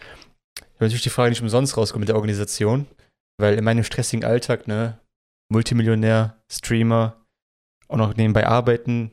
Ich 0.57 0.63
habe 0.75 0.85
natürlich 0.85 1.01
die 1.01 1.09
Frage 1.09 1.31
nicht 1.31 1.41
umsonst 1.41 1.75
rausgekommen 1.75 2.01
mit 2.01 2.09
der 2.09 2.15
Organisation, 2.17 2.85
weil 3.39 3.57
in 3.57 3.63
meinem 3.63 3.83
stressigen 3.83 4.25
Alltag, 4.25 4.67
ne, 4.67 4.99
Multimillionär, 5.51 6.41
Streamer, 6.51 7.25
auch 7.89 7.97
noch 7.97 8.15
nebenbei 8.15 8.47
arbeiten, 8.47 9.11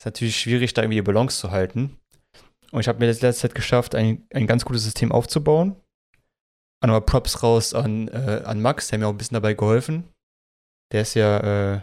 ist 0.00 0.06
natürlich 0.06 0.36
schwierig, 0.38 0.74
da 0.74 0.82
irgendwie 0.82 0.96
die 0.98 1.02
Balance 1.02 1.38
zu 1.40 1.50
halten. 1.52 1.98
Und 2.72 2.80
ich 2.80 2.88
habe 2.88 2.98
mir 3.00 3.06
das 3.08 3.20
letzte 3.22 3.42
Zeit 3.42 3.54
geschafft, 3.54 3.94
ein 3.94 4.26
ein 4.34 4.46
ganz 4.48 4.64
gutes 4.64 4.84
System 4.84 5.12
aufzubauen. 5.12 5.76
Mal 6.86 7.00
Props 7.00 7.42
raus 7.42 7.74
an 7.74 8.08
äh, 8.08 8.42
an 8.44 8.60
Max, 8.62 8.88
der 8.88 8.98
hat 8.98 9.00
mir 9.00 9.08
auch 9.08 9.12
'n 9.14 9.18
bisschen 9.18 9.34
dabei 9.36 9.54
geholfen. 9.54 10.04
Der 10.92 11.02
ist 11.02 11.14
ja, 11.14 11.76
äh 11.76 11.80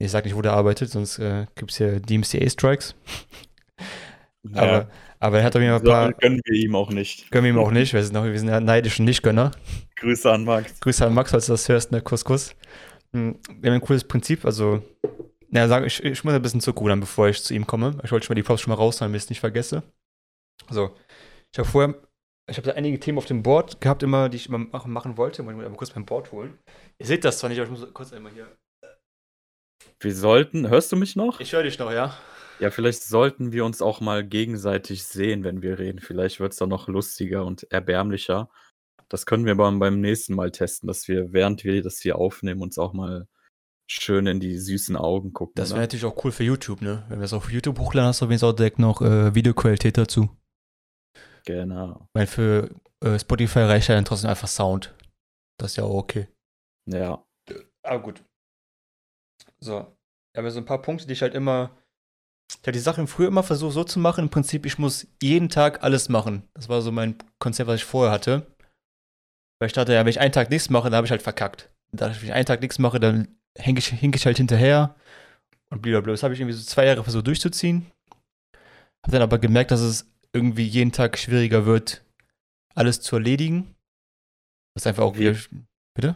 ich 0.00 0.10
sage 0.12 0.26
nicht, 0.28 0.36
wo 0.36 0.42
der 0.42 0.52
arbeitet, 0.54 0.90
sonst, 0.90 1.18
äh, 1.20 1.46
gibt's 1.56 1.78
hier 1.78 2.00
DMCA-Strikes. 2.00 2.94
Ja. 4.44 4.62
Aber 4.62 4.90
aber 5.20 5.38
er 5.40 5.44
hat 5.44 5.56
auf 5.56 5.62
jeden 5.62 5.72
Fall 5.72 5.80
'n 5.82 5.86
So 5.86 5.90
paar 5.92 6.12
gönnen 6.14 6.40
wir 6.44 6.54
ihm 6.54 6.74
auch 6.76 6.90
nicht. 6.90 7.30
gönnen 7.30 7.44
wir 7.46 7.52
ihm 7.52 7.58
auch 7.58 7.70
nicht, 7.72 7.92
wir 7.94 8.02
sind 8.04 8.16
auch 8.16 8.24
wir 8.24 8.38
sind 8.38 8.48
ja 8.48 8.60
neidische 8.60 9.02
Nichtgönner. 9.02 9.50
Grüße 10.00 10.30
an 10.30 10.44
Max. 10.44 10.80
Grüße 10.80 11.06
an 11.06 11.14
Max, 11.14 11.30
falls 11.30 11.46
du 11.46 11.52
das 11.52 11.68
hörst, 11.68 11.92
ne, 11.92 12.00
Kuss, 12.00 12.24
Kuss. 12.24 12.54
Hm, 13.12 13.38
wir 13.60 13.70
haben 13.70 13.76
ein 13.76 13.86
cooles 13.86 14.04
Prinzip, 14.04 14.44
also 14.44 14.82
na 15.50 15.60
ja, 15.60 15.68
sage 15.68 15.86
ich 15.86 16.02
ich 16.04 16.24
muss 16.24 16.34
ein 16.34 16.42
bisschen 16.42 16.60
zurückrudern, 16.60 17.00
bevor 17.00 17.28
ich 17.28 17.42
zu 17.42 17.54
ihm 17.54 17.66
komme. 17.66 17.98
Ich 18.04 18.12
wollte 18.12 18.26
schon 18.26 18.34
mal 18.34 18.40
die 18.40 18.42
Props 18.42 18.60
schon 18.60 18.70
mal 18.70 18.76
raushauen, 18.76 19.10
damit 19.10 19.22
ich's 19.22 19.30
nicht 19.30 19.40
vergesse. 19.40 19.82
So, 20.70 20.94
ich 21.52 21.58
habe 21.58 21.68
vorher 21.68 21.94
ich 22.50 22.56
habe 22.56 22.66
da 22.66 22.74
einige 22.74 22.98
Themen 22.98 23.18
auf 23.18 23.26
dem 23.26 23.42
Board 23.42 23.80
gehabt 23.80 24.02
immer, 24.02 24.30
die 24.30 24.36
ich 24.36 24.48
immer 24.48 24.58
machen 24.58 24.90
machen 24.90 25.16
wollte. 25.18 25.44
Wollte 25.44 25.60
ich 25.60 25.68
mal 25.68 25.76
kurz 25.76 25.94
mein 25.94 26.06
Board 26.06 26.32
holen. 26.32 26.58
Ihr 26.98 27.06
seht 27.06 27.24
das 27.24 27.38
zwar 27.38 27.50
nicht, 27.50 27.58
aber 27.58 27.70
ich 27.70 27.78
muss 27.78 27.92
kurz 27.92 28.12
einmal 28.12 28.32
hier 28.32 28.48
Wir 30.00 30.14
sollten 30.14 30.68
hörst 30.68 30.90
du 30.90 30.96
mich 30.96 31.14
noch? 31.14 31.40
Ich 31.40 31.52
höre 31.52 31.62
dich 31.62 31.78
noch, 31.78 31.92
ja. 31.92 32.16
Ja, 32.58 32.70
vielleicht 32.70 33.02
sollten 33.02 33.52
wir 33.52 33.64
uns 33.64 33.82
auch 33.82 34.00
mal 34.00 34.24
gegenseitig 34.24 35.04
sehen, 35.04 35.44
wenn 35.44 35.62
wir 35.62 35.78
reden. 35.78 36.00
Vielleicht 36.00 36.40
wird's 36.40 36.56
dann 36.56 36.70
noch 36.70 36.88
lustiger 36.88 37.44
und 37.44 37.70
erbärmlicher. 37.70 38.48
Das 39.10 39.26
können 39.26 39.46
wir 39.46 39.56
beim 39.56 39.78
beim 39.78 40.00
nächsten 40.00 40.34
Mal 40.34 40.50
testen, 40.50 40.86
dass 40.86 41.08
wir, 41.08 41.32
während 41.32 41.64
wir 41.64 41.82
das 41.82 41.98
hier 42.00 42.16
aufnehmen, 42.16 42.62
uns 42.62 42.78
auch 42.78 42.92
mal 42.92 43.26
schön 43.90 44.26
in 44.26 44.38
die 44.38 44.58
süßen 44.58 44.96
Augen 44.96 45.32
gucken, 45.32 45.54
Das 45.56 45.70
wäre 45.70 45.80
natürlich 45.80 46.04
auch 46.04 46.22
cool 46.24 46.32
für 46.32 46.44
YouTube, 46.44 46.82
ne? 46.82 47.06
Wenn 47.08 47.20
wir 47.20 47.24
es 47.24 47.32
auf 47.32 47.50
YouTube 47.50 47.78
hochladen, 47.78 48.08
hast 48.08 48.20
du 48.20 48.26
wenigstens 48.26 48.50
auch 48.50 48.56
direkt 48.56 48.78
noch, 48.78 49.00
äh, 49.00 49.34
Videoqualität 49.34 49.96
dazu. 49.96 50.28
Genau. 51.46 52.06
Weil 52.12 52.26
für, 52.26 52.68
äh, 53.02 53.18
Spotify 53.18 53.60
reicht 53.60 53.88
ja 53.88 53.94
dann 53.94 54.04
trotzdem 54.04 54.28
einfach 54.28 54.48
Sound. 54.48 54.94
Das 55.58 55.72
ist 55.72 55.76
ja 55.76 55.84
auch 55.84 55.94
okay. 55.94 56.28
Ja. 56.86 57.24
Aber 57.82 58.02
gut. 58.02 58.22
So. 59.60 59.86
Habe 60.36 60.50
so 60.50 60.58
ein 60.58 60.66
paar 60.66 60.82
Punkte, 60.82 61.06
die 61.06 61.14
ich 61.14 61.22
halt 61.22 61.34
immer 61.34 61.70
ich 62.50 62.62
habe 62.62 62.72
die 62.72 62.78
Sachen 62.78 63.06
früher 63.06 63.28
immer 63.28 63.42
versucht 63.42 63.74
so 63.74 63.84
zu 63.84 63.98
machen, 63.98 64.24
im 64.24 64.30
Prinzip, 64.30 64.64
ich 64.66 64.78
muss 64.78 65.06
jeden 65.22 65.48
Tag 65.48 65.82
alles 65.82 66.08
machen. 66.08 66.48
Das 66.54 66.68
war 66.68 66.80
so 66.80 66.90
mein 66.90 67.16
Konzept, 67.38 67.68
was 67.68 67.76
ich 67.76 67.84
vorher 67.84 68.12
hatte. 68.12 68.46
Weil 69.58 69.66
ich 69.66 69.72
dachte, 69.72 69.92
ja, 69.92 70.00
wenn 70.00 70.08
ich 70.08 70.20
einen 70.20 70.32
Tag 70.32 70.50
nichts 70.50 70.70
mache, 70.70 70.84
dann 70.84 70.96
habe 70.96 71.06
ich 71.06 71.10
halt 71.10 71.22
verkackt. 71.22 71.70
Und 71.92 72.00
dachte, 72.00 72.16
wenn 72.20 72.28
ich 72.28 72.34
einen 72.34 72.46
Tag 72.46 72.60
nichts 72.60 72.78
mache, 72.78 73.00
dann 73.00 73.28
hänge 73.56 73.78
ich, 73.78 73.88
hink 73.88 74.14
ich 74.14 74.26
halt 74.26 74.36
hinterher 74.36 74.94
und 75.70 75.82
blablabla. 75.82 76.12
Das 76.12 76.22
habe 76.22 76.34
ich 76.34 76.40
irgendwie 76.40 76.56
so 76.56 76.64
zwei 76.64 76.86
Jahre 76.86 77.02
versucht 77.02 77.26
durchzuziehen. 77.26 77.86
Habe 79.02 79.12
dann 79.12 79.22
aber 79.22 79.38
gemerkt, 79.38 79.70
dass 79.70 79.80
es 79.80 80.10
irgendwie 80.32 80.64
jeden 80.64 80.92
Tag 80.92 81.18
schwieriger 81.18 81.66
wird, 81.66 82.04
alles 82.74 83.00
zu 83.00 83.16
erledigen. 83.16 83.74
Ist 84.76 84.86
einfach 84.86 85.02
auch 85.02 85.16
wieder. 85.18 85.36
Bitte? 85.94 86.14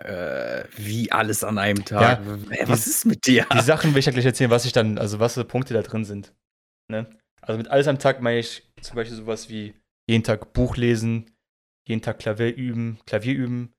Äh, 0.00 0.64
wie 0.76 1.12
alles 1.12 1.44
an 1.44 1.58
einem 1.58 1.84
Tag. 1.84 2.24
Ja, 2.24 2.36
Hä, 2.50 2.64
was 2.66 2.86
ist 2.86 3.04
mit 3.04 3.26
dir? 3.26 3.46
Die 3.52 3.60
Sachen 3.60 3.92
will 3.92 3.98
ich 3.98 4.06
ja 4.06 4.12
gleich 4.12 4.24
erzählen, 4.24 4.50
was 4.50 4.64
ich 4.64 4.72
dann, 4.72 4.98
also 4.98 5.18
was 5.18 5.34
für 5.34 5.44
Punkte 5.44 5.74
da 5.74 5.82
drin 5.82 6.04
sind. 6.04 6.32
Ne? 6.90 7.06
Also 7.40 7.58
mit 7.58 7.68
alles 7.68 7.88
am 7.88 7.98
Tag 7.98 8.22
meine 8.22 8.38
ich 8.38 8.70
zum 8.80 8.96
Beispiel 8.96 9.16
sowas 9.16 9.48
wie 9.48 9.74
jeden 10.08 10.24
Tag 10.24 10.52
Buch 10.52 10.76
lesen, 10.76 11.30
jeden 11.88 12.02
Tag 12.02 12.18
Klavier 12.18 12.54
üben, 12.54 12.98
Klavier 13.06 13.34
üben, 13.34 13.72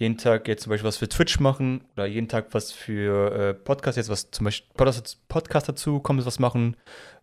jeden 0.00 0.16
Tag 0.16 0.46
jetzt 0.46 0.62
zum 0.62 0.70
Beispiel 0.70 0.86
was 0.86 0.96
für 0.96 1.08
Twitch 1.08 1.40
machen 1.40 1.84
oder 1.92 2.06
jeden 2.06 2.28
Tag 2.28 2.54
was 2.54 2.72
für 2.72 3.32
äh, 3.32 3.54
Podcast, 3.54 3.96
jetzt 3.96 4.08
was 4.08 4.30
zum 4.30 4.44
Beispiel 4.44 4.72
Podcast, 4.74 5.28
Podcast 5.28 5.68
dazu 5.68 6.00
kommt, 6.00 6.24
was 6.24 6.38
machen, 6.38 6.76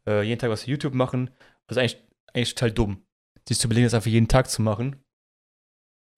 äh, 0.07 0.23
jeden 0.23 0.39
Tag 0.39 0.49
was 0.49 0.63
für 0.63 0.71
YouTube 0.71 0.93
machen. 0.93 1.31
Das 1.67 1.77
ist 1.77 1.81
eigentlich, 1.81 2.03
eigentlich 2.33 2.55
total 2.55 2.71
dumm, 2.71 3.05
sich 3.47 3.59
zu 3.59 3.67
überlegen, 3.67 3.85
das 3.85 3.93
einfach 3.93 4.11
jeden 4.11 4.27
Tag 4.27 4.49
zu 4.49 4.61
machen. 4.61 5.01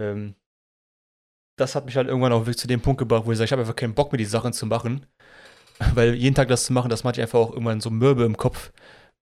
Ähm, 0.01 0.35
das 1.59 1.75
hat 1.75 1.85
mich 1.85 1.95
halt 1.95 2.07
irgendwann 2.07 2.33
auch 2.33 2.41
wirklich 2.41 2.57
zu 2.57 2.67
dem 2.67 2.81
Punkt 2.81 2.99
gebracht, 2.99 3.25
wo 3.25 3.31
ich 3.31 3.37
sage, 3.37 3.45
ich 3.45 3.51
habe 3.51 3.61
einfach 3.61 3.75
keinen 3.75 3.95
Bock 3.95 4.11
mehr, 4.11 4.17
die 4.17 4.25
Sachen 4.25 4.53
zu 4.53 4.65
machen. 4.65 5.05
Weil 5.93 6.15
jeden 6.15 6.35
Tag 6.35 6.47
das 6.47 6.65
zu 6.65 6.73
machen, 6.73 6.89
das 6.89 7.03
macht 7.03 7.17
ich 7.17 7.21
einfach 7.21 7.39
auch 7.39 7.51
irgendwann 7.51 7.81
so 7.81 7.89
Mürbe 7.89 8.23
im 8.23 8.37
Kopf. 8.37 8.71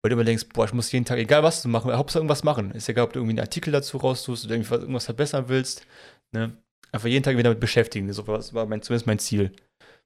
Weil 0.05 0.09
du 0.09 0.17
immer 0.17 0.23
denkst, 0.23 0.49
boah, 0.53 0.65
ich 0.65 0.73
muss 0.73 0.91
jeden 0.91 1.03
Tag, 1.03 1.17
egal 1.17 1.41
was 1.41 1.63
zu 1.63 1.67
machen, 1.67 1.91
Hauptsache 1.91 2.19
irgendwas 2.19 2.43
machen. 2.43 2.69
Ist 2.69 2.87
egal, 2.87 3.05
ob 3.05 3.13
du 3.13 3.17
irgendwie 3.17 3.31
einen 3.31 3.39
Artikel 3.39 3.71
dazu 3.71 3.97
raustust 3.97 4.45
oder 4.45 4.53
irgendwas 4.53 5.05
verbessern 5.05 5.45
willst. 5.47 5.87
Ne? 6.31 6.55
Einfach 6.91 7.07
jeden 7.07 7.23
Tag 7.23 7.33
wieder 7.33 7.45
damit 7.45 7.59
beschäftigen. 7.59 8.13
So 8.13 8.27
war 8.27 8.67
mein, 8.67 8.83
zumindest 8.83 9.07
mein 9.07 9.17
Ziel. 9.17 9.51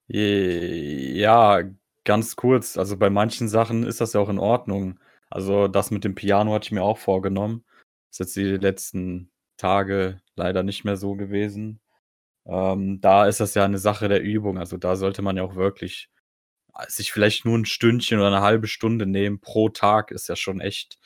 Ja, 0.08 1.63
ganz 2.06 2.38
kurz. 2.38 2.77
Also 2.77 2.96
bei 2.96 3.10
manchen 3.10 3.50
Sachen 3.50 3.84
ist 3.84 4.00
das 4.00 4.13
ja 4.13 4.22
auch 4.22 4.29
in 4.29 4.39
Ordnung. 4.39 5.01
Also 5.29 5.68
das 5.68 5.91
mit 5.91 6.06
dem 6.06 6.15
Piano 6.15 6.53
hatte 6.53 6.68
ich 6.68 6.72
mir 6.72 6.84
auch 6.84 6.98
vorgenommen. 6.98 7.65
Ist 8.10 8.22
jetzt 8.22 8.38
die 8.38 8.56
letzten 8.56 9.32
Tage 9.58 10.22
leider 10.38 10.63
nicht 10.63 10.86
mehr 10.86 10.96
so 10.96 11.15
gewesen. 11.15 11.82
Ähm, 12.46 13.01
da 13.01 13.27
ist 13.27 13.41
das 13.41 13.53
ja 13.53 13.65
eine 13.65 13.79
Sache 13.79 14.08
der 14.08 14.22
Übung. 14.22 14.60
Also 14.60 14.77
da 14.77 14.96
sollte 14.96 15.22
man 15.22 15.36
ja 15.36 15.44
auch 15.44 15.56
wirklich 15.56 16.10
äh, 16.13 16.19
sich 16.88 17.12
vielleicht 17.12 17.45
nur 17.45 17.57
ein 17.57 17.65
Stündchen 17.65 18.19
oder 18.19 18.27
eine 18.27 18.41
halbe 18.41 18.67
Stunde 18.67 19.05
nehmen 19.05 19.39
pro 19.39 19.69
Tag 19.69 20.12
ist 20.12 20.29
ja 20.29 20.36
schon 20.36 20.62
echt 20.62 21.00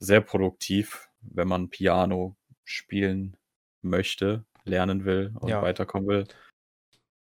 sehr 0.00 0.20
produktiv, 0.20 1.08
wenn 1.20 1.48
man 1.48 1.70
Piano 1.70 2.36
spielen 2.64 3.36
möchte, 3.82 4.44
lernen 4.64 5.04
will 5.04 5.32
und 5.40 5.48
Ja. 5.48 5.62
weiterkommen 5.62 6.08
will. 6.08 6.24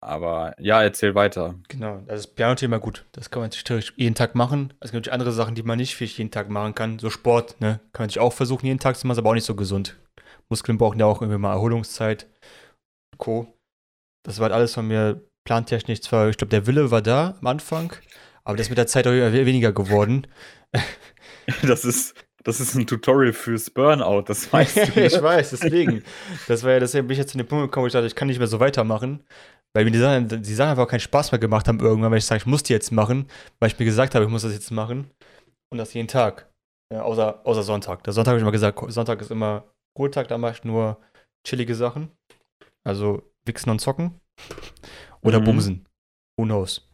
Aber 0.04 0.56
ja, 0.60 0.82
erzähl 0.82 1.14
weiter. 1.14 1.60
Genau, 1.68 1.98
also 1.98 2.08
das 2.08 2.28
Piano-Thema 2.28 2.80
gut. 2.80 3.06
Das 3.12 3.30
kann 3.30 3.42
man 3.42 3.50
natürlich 3.50 3.66
theoretisch 3.66 3.94
jeden 3.98 4.16
Tag 4.16 4.34
machen. 4.34 4.74
Es 4.80 4.92
gibt 4.92 5.06
natürlich 5.06 5.14
andere 5.14 5.32
Sachen, 5.32 5.54
die 5.54 5.62
man 5.62 5.78
nicht 5.78 5.96
vielleicht 5.96 6.18
jeden 6.18 6.32
Tag 6.32 6.50
machen 6.50 6.74
kann. 6.74 6.98
So 6.98 7.12
Sport, 7.12 7.62
ne? 7.62 7.80
Kann 7.94 8.04
man 8.04 8.10
sich 8.10 8.20
auch 8.20 8.34
versuchen, 8.34 8.66
jeden 8.66 8.80
Tag 8.80 8.98
zu 8.98 9.06
machen, 9.06 9.16
ist 9.16 9.20
aber 9.20 9.30
auch 9.30 9.36
nicht 9.36 9.46
so 9.46 9.56
gesund. 9.56 10.00
Muskeln 10.50 10.80
brauchen 10.80 11.00
ja 11.00 11.06
auch 11.06 11.22
irgendwie 11.22 11.38
mal 11.38 11.54
Erholungszeit. 11.54 12.28
Co. 13.18 13.54
Das 14.24 14.40
war 14.40 14.46
halt 14.46 14.54
alles 14.54 14.74
von 14.74 14.88
mir 14.88 15.24
plantechnisch 15.46 16.02
zwar, 16.02 16.30
ich 16.30 16.38
glaube, 16.38 16.50
der 16.50 16.68
Wille 16.68 16.92
war 16.92 17.02
da 17.02 17.36
am 17.40 17.48
Anfang, 17.48 17.94
aber 18.44 18.58
das 18.58 18.68
ist 18.68 18.70
mit 18.70 18.78
der 18.78 18.88
Zeit 18.88 19.08
auch 19.08 19.12
immer 19.12 19.34
weniger 19.34 19.72
geworden. 19.72 20.28
Das 21.64 21.86
ist, 21.86 22.14
das 22.44 22.60
ist 22.60 22.76
ein 22.76 22.88
Tutorial 22.88 23.34
fürs 23.34 23.70
Burnout, 23.70 24.24
das 24.28 24.52
weißt 24.54 24.78
du. 24.78 24.82
ne? 25.00 25.08
ich 25.08 25.22
weiß, 25.22 25.50
deswegen. 25.50 26.04
Das 26.48 26.64
war 26.64 26.72
ja, 26.72 26.80
deswegen 26.80 27.08
bin 27.08 27.14
ich 27.14 27.18
jetzt 27.18 27.32
zu 27.32 27.38
dem 27.38 27.48
Punkt 27.48 27.66
gekommen, 27.66 27.84
wo 27.84 27.88
ich 27.88 27.94
dachte, 27.94 28.08
ich 28.08 28.16
kann 28.16 28.28
nicht 28.28 28.38
mehr 28.38 28.48
so 28.48 28.60
weitermachen. 28.60 29.24
Weil 29.74 29.86
mir 29.86 29.92
die 29.92 30.00
Sachen, 30.00 30.28
die 30.28 30.54
Sachen 30.54 30.72
einfach 30.72 30.84
auch 30.84 30.90
keinen 30.90 31.00
Spaß 31.00 31.32
mehr 31.32 31.40
gemacht 31.40 31.68
haben 31.68 31.80
irgendwann, 31.80 32.12
weil 32.12 32.18
ich 32.18 32.26
sage, 32.26 32.40
ich 32.40 32.46
muss 32.46 32.64
die 32.64 32.74
jetzt 32.74 32.92
machen, 32.92 33.28
weil 33.60 33.70
ich 33.70 33.80
mir 33.80 33.86
gesagt 33.86 34.16
habe, 34.16 34.26
ich 34.26 34.32
muss 34.32 34.42
das 34.42 34.54
jetzt 34.54 34.72
machen. 34.72 35.10
Und 35.72 35.78
das 35.78 35.94
jeden 35.94 36.08
Tag. 36.08 36.50
Ja, 36.94 37.04
außer, 37.04 37.46
außer 37.46 37.64
Sonntag. 37.64 38.04
Der 38.04 38.14
Sonntag 38.14 38.32
habe 38.32 38.40
ich 38.40 38.44
immer 38.44 38.52
gesagt, 38.52 38.80
Sonntag 38.92 39.22
ist 39.22 39.32
immer 39.32 39.64
Ruhetag, 39.98 40.28
da 40.28 40.38
mache 40.38 40.54
ich 40.54 40.64
nur 40.64 41.00
chillige 41.48 41.76
Sachen. 41.76 42.12
Also 42.84 43.32
wichsen 43.46 43.70
und 43.70 43.80
zocken. 43.80 44.20
Oder 45.24 45.40
Mhm. 45.40 45.46
bumsen. 45.46 45.86
Who 46.38 46.46
knows? 46.46 46.88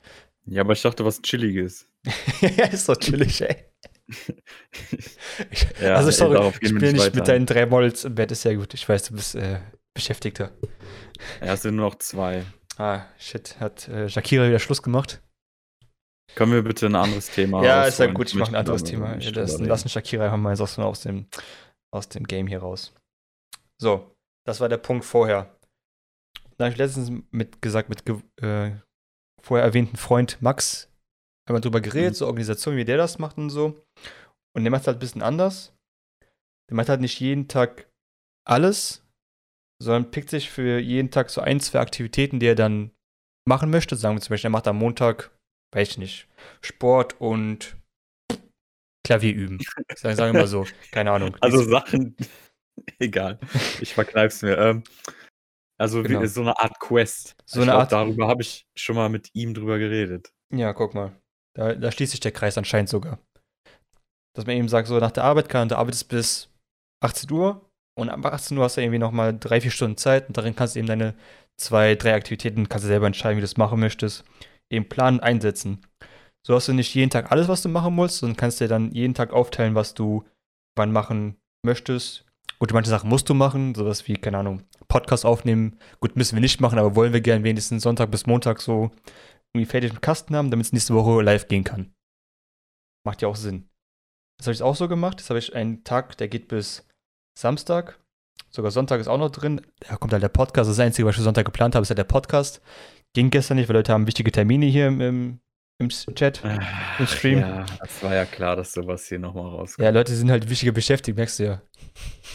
Ja, 0.46 0.62
aber 0.62 0.74
ich 0.74 0.82
dachte, 0.82 1.04
was 1.06 1.22
Chilliges. 1.22 1.88
ja, 2.42 2.66
ist 2.68 2.88
doch 2.88 2.96
chillig, 2.98 3.42
ey. 3.42 3.66
Ich, 5.52 5.68
Ja, 5.82 5.96
also 5.96 6.10
ey, 6.10 6.14
sorry, 6.14 6.34
darauf 6.36 6.56
ich 6.62 6.70
bin 6.70 6.78
nicht 6.78 6.94
nicht 6.94 7.06
mit 7.06 7.16
weiter. 7.16 7.24
deinen 7.34 7.46
drei 7.46 7.66
Models 7.66 8.06
im 8.06 8.16
Bett, 8.16 8.32
ist 8.32 8.46
ja 8.46 8.54
gut. 8.54 8.74
Ich 8.74 8.88
weiß, 8.88 9.04
du 9.04 9.16
bist 9.16 9.36
äh, 9.36 9.60
Beschäftigter. 9.94 10.52
Ja, 11.42 11.54
es 11.54 11.64
sind 11.64 11.76
nur 11.76 11.86
noch 11.90 11.96
zwei. 11.96 12.46
Ah, 12.78 13.06
shit, 13.18 13.60
hat 13.60 13.88
äh, 13.90 14.08
Shakira 14.08 14.48
wieder 14.48 14.60
Schluss 14.60 14.82
gemacht. 14.82 15.22
Können 16.36 16.52
wir 16.52 16.62
bitte 16.62 16.86
ein 16.86 16.96
anderes 16.96 17.32
Thema 17.32 17.64
ja, 17.64 17.86
ist 17.86 18.00
ja 18.00 18.06
gut, 18.08 18.28
ich 18.28 18.36
mache 18.36 18.52
ein 18.52 18.56
anderes 18.56 18.84
Thema. 18.84 19.18
Ja, 19.18 19.32
das, 19.32 19.60
lassen 19.60 19.90
Shakira 19.90 20.26
einfach 20.26 20.38
mal 20.38 20.54
aus, 20.62 21.02
dem, 21.02 21.28
aus 21.92 22.10
dem 22.10 22.26
Game 22.28 22.48
hier 22.48 22.60
raus. 22.60 22.94
So, 23.82 24.16
das 24.46 24.60
war 24.60 24.70
der 24.70 24.78
Punkt 24.78 25.04
vorher. 25.04 25.57
Da 26.60 26.66
habe 26.66 26.72
ich 26.74 26.78
letztens 26.78 27.12
mit 27.32 27.62
gesagt, 27.62 27.90
mit 27.90 28.08
äh, 28.42 28.72
vorher 29.42 29.66
erwähnten 29.66 29.98
Freund 29.98 30.42
Max, 30.42 30.92
haben 31.48 31.56
wir 31.56 31.62
drüber 31.62 31.82
geredet, 31.82 32.12
Mhm. 32.12 32.16
so 32.16 32.28
Organisation, 32.28 32.76
wie 32.78 32.86
der 32.86 32.98
das 32.98 33.20
macht 33.20 33.38
und 33.38 33.50
so. 33.50 33.84
Und 34.56 34.64
der 34.64 34.72
macht 34.72 34.88
halt 34.88 34.98
ein 34.98 35.00
bisschen 35.00 35.22
anders. 35.22 35.74
Der 36.70 36.76
macht 36.76 36.90
halt 36.90 37.02
nicht 37.02 37.20
jeden 37.20 37.48
Tag 37.48 37.88
alles, 38.46 39.06
sondern 39.82 40.12
pickt 40.12 40.30
sich 40.30 40.50
für 40.50 40.80
jeden 40.80 41.12
Tag 41.12 41.30
so 41.30 41.42
ein, 41.42 41.60
zwei 41.60 41.80
Aktivitäten, 41.80 42.40
die 42.40 42.48
er 42.48 42.56
dann 42.56 42.92
machen 43.48 43.70
möchte. 43.70 43.96
Sagen 43.96 44.16
wir 44.16 44.22
zum 44.22 44.34
Beispiel, 44.34 44.48
er 44.48 44.52
macht 44.52 44.68
am 44.68 44.78
Montag, 44.78 45.32
weiß 45.74 45.90
ich 45.92 45.98
nicht, 46.00 46.28
Sport 46.62 47.22
und 47.22 47.78
Klavier 49.06 49.34
üben. 49.36 49.60
Sagen, 49.96 50.16
sagen 50.16 50.34
wir 50.34 50.42
mal 50.42 50.48
so, 50.48 50.66
keine 50.92 51.12
Ahnung. 51.12 51.38
Also 51.40 51.64
Sachen, 51.64 52.18
egal, 53.00 53.40
ich 53.80 53.94
verkneif's 53.94 54.42
mir. 54.42 54.58
Ähm, 54.58 54.84
also 55.78 56.04
wie, 56.04 56.08
Genau. 56.10 56.26
so 56.26 56.42
eine 56.42 56.58
Art 56.60 56.80
Quest. 56.80 57.36
So 57.46 57.60
ich 57.60 57.64
eine 57.64 57.72
glaub, 57.72 57.82
Art- 57.82 57.92
Darüber 57.92 58.28
habe 58.28 58.42
ich 58.42 58.66
schon 58.76 58.96
mal 58.96 59.10
mit 59.10 59.30
ihm 59.34 59.54
drüber 59.54 59.78
geredet. 59.80 60.32
Ja, 60.54 60.74
guck 60.74 60.94
mal. 60.94 61.16
Da, 61.56 61.74
da 61.76 61.92
schließt 61.92 62.12
sich 62.12 62.20
der 62.20 62.32
Kreis 62.32 62.58
anscheinend 62.58 62.90
sogar. 62.90 63.20
Dass 64.36 64.46
man 64.46 64.56
eben 64.56 64.70
sagt, 64.70 64.88
so 64.88 65.00
nach 65.00 65.12
der 65.12 65.24
Arbeit 65.24 65.50
kann, 65.50 65.70
du 65.70 65.78
arbeitest 65.78 66.10
bis 66.10 66.50
18 67.04 67.32
Uhr 67.32 67.70
und 67.98 68.10
ab 68.10 68.26
18 68.26 68.58
Uhr 68.58 68.64
hast 68.64 68.78
du 68.78 68.82
irgendwie 68.82 69.00
nochmal 69.00 69.38
drei, 69.38 69.60
vier 69.62 69.72
Stunden 69.72 69.98
Zeit 69.98 70.28
und 70.28 70.38
darin 70.38 70.56
kannst 70.56 70.76
du 70.76 70.80
eben 70.80 70.88
deine 70.88 71.16
zwei, 71.60 71.96
drei 71.96 72.14
Aktivitäten, 72.14 72.70
kannst 72.70 72.84
du 72.84 72.88
selber 72.88 73.08
entscheiden, 73.08 73.38
wie 73.38 73.42
du 73.42 73.48
das 73.48 73.58
machen 73.58 73.80
möchtest, 73.80 74.24
eben 74.70 74.88
planen 74.88 75.18
und 75.18 75.24
einsetzen. 75.24 75.82
So 76.46 76.54
hast 76.54 76.68
du 76.68 76.74
nicht 76.74 76.94
jeden 76.94 77.10
Tag 77.10 77.32
alles, 77.32 77.48
was 77.48 77.64
du 77.64 77.70
machen 77.70 77.96
musst, 77.96 78.20
sondern 78.20 78.38
kannst 78.38 78.62
dir 78.62 78.68
dann 78.68 78.92
jeden 78.92 79.16
Tag 79.16 79.34
aufteilen, 79.34 79.74
was 79.76 79.96
du 79.96 80.24
wann 80.78 80.92
machen 80.92 81.38
möchtest. 81.66 82.24
Gut, 82.60 82.74
manche 82.74 82.90
Sachen 82.90 83.10
musst 83.10 83.30
du 83.30 83.34
machen, 83.34 83.76
sowas 83.76 84.08
wie, 84.08 84.16
keine 84.16 84.40
Ahnung, 84.40 84.64
Podcast 84.88 85.26
aufnehmen. 85.26 85.78
Gut, 86.00 86.16
müssen 86.16 86.36
wir 86.36 86.42
nicht 86.42 86.60
machen, 86.60 86.80
aber 86.80 86.96
wollen 86.96 87.14
wir 87.14 87.22
gern 87.22 87.44
wenigstens 87.44 87.84
Sonntag 87.84 88.10
bis 88.10 88.26
Montag 88.26 88.62
so 88.62 88.92
irgendwie 89.54 89.70
fertig 89.70 89.92
im 89.92 90.02
Kasten 90.02 90.36
haben, 90.36 90.50
damit 90.50 90.66
es 90.66 90.74
nächste 90.74 90.96
Woche 90.96 91.22
live 91.22 91.48
gehen 91.48 91.64
kann. 91.64 91.94
Macht 93.06 93.22
ja 93.22 93.28
auch 93.28 93.36
Sinn. 93.36 93.70
Das 94.38 94.48
habe 94.48 94.54
ich 94.54 94.64
auch 94.64 94.76
so 94.76 94.88
gemacht. 94.88 95.20
Das 95.20 95.30
habe 95.30 95.40
ich 95.40 95.56
einen 95.56 95.84
Tag, 95.84 96.18
der 96.18 96.28
geht 96.28 96.48
bis 96.48 96.88
Samstag. 97.38 98.00
Sogar 98.50 98.72
Sonntag 98.72 99.00
ist 99.00 99.08
auch 99.08 99.18
noch 99.18 99.32
drin. 99.32 99.62
Da 99.80 99.98
kommt 99.98 100.14
halt 100.14 100.24
der 100.24 100.30
Podcast. 100.30 100.70
Das 100.70 100.80
Einzige, 100.80 101.08
was 101.08 101.14
ich 101.14 101.18
für 101.18 101.24
Sonntag 101.24 101.46
geplant 101.46 101.76
habe, 101.76 101.84
ist 101.84 101.90
halt 101.90 101.98
der 101.98 102.04
Podcast. 102.06 102.62
Ging 103.14 103.30
gestern 103.30 103.58
nicht, 103.58 103.70
weil 103.70 103.76
Leute 103.76 103.94
haben 103.94 104.08
wichtige 104.08 104.32
Termine 104.32 104.66
hier 104.66 104.88
im, 104.88 105.02
im, 105.02 105.40
im 105.80 105.90
Chat. 105.90 106.42
Im 107.00 107.08
Stream. 107.08 107.40
Ja, 107.40 107.66
das 107.80 108.02
war 108.04 108.16
ja 108.16 108.26
klar, 108.26 108.56
dass 108.56 108.74
sowas 108.74 109.08
hier 109.08 109.20
nochmal 109.20 109.50
rauskommt. 109.50 109.84
Ja, 109.84 109.92
Leute 109.92 110.16
sind 110.16 110.32
halt 110.32 110.50
wichtiger 110.50 110.72
beschäftigt, 110.72 111.18
merkst 111.18 111.40
du 111.40 111.44
ja. 111.44 111.62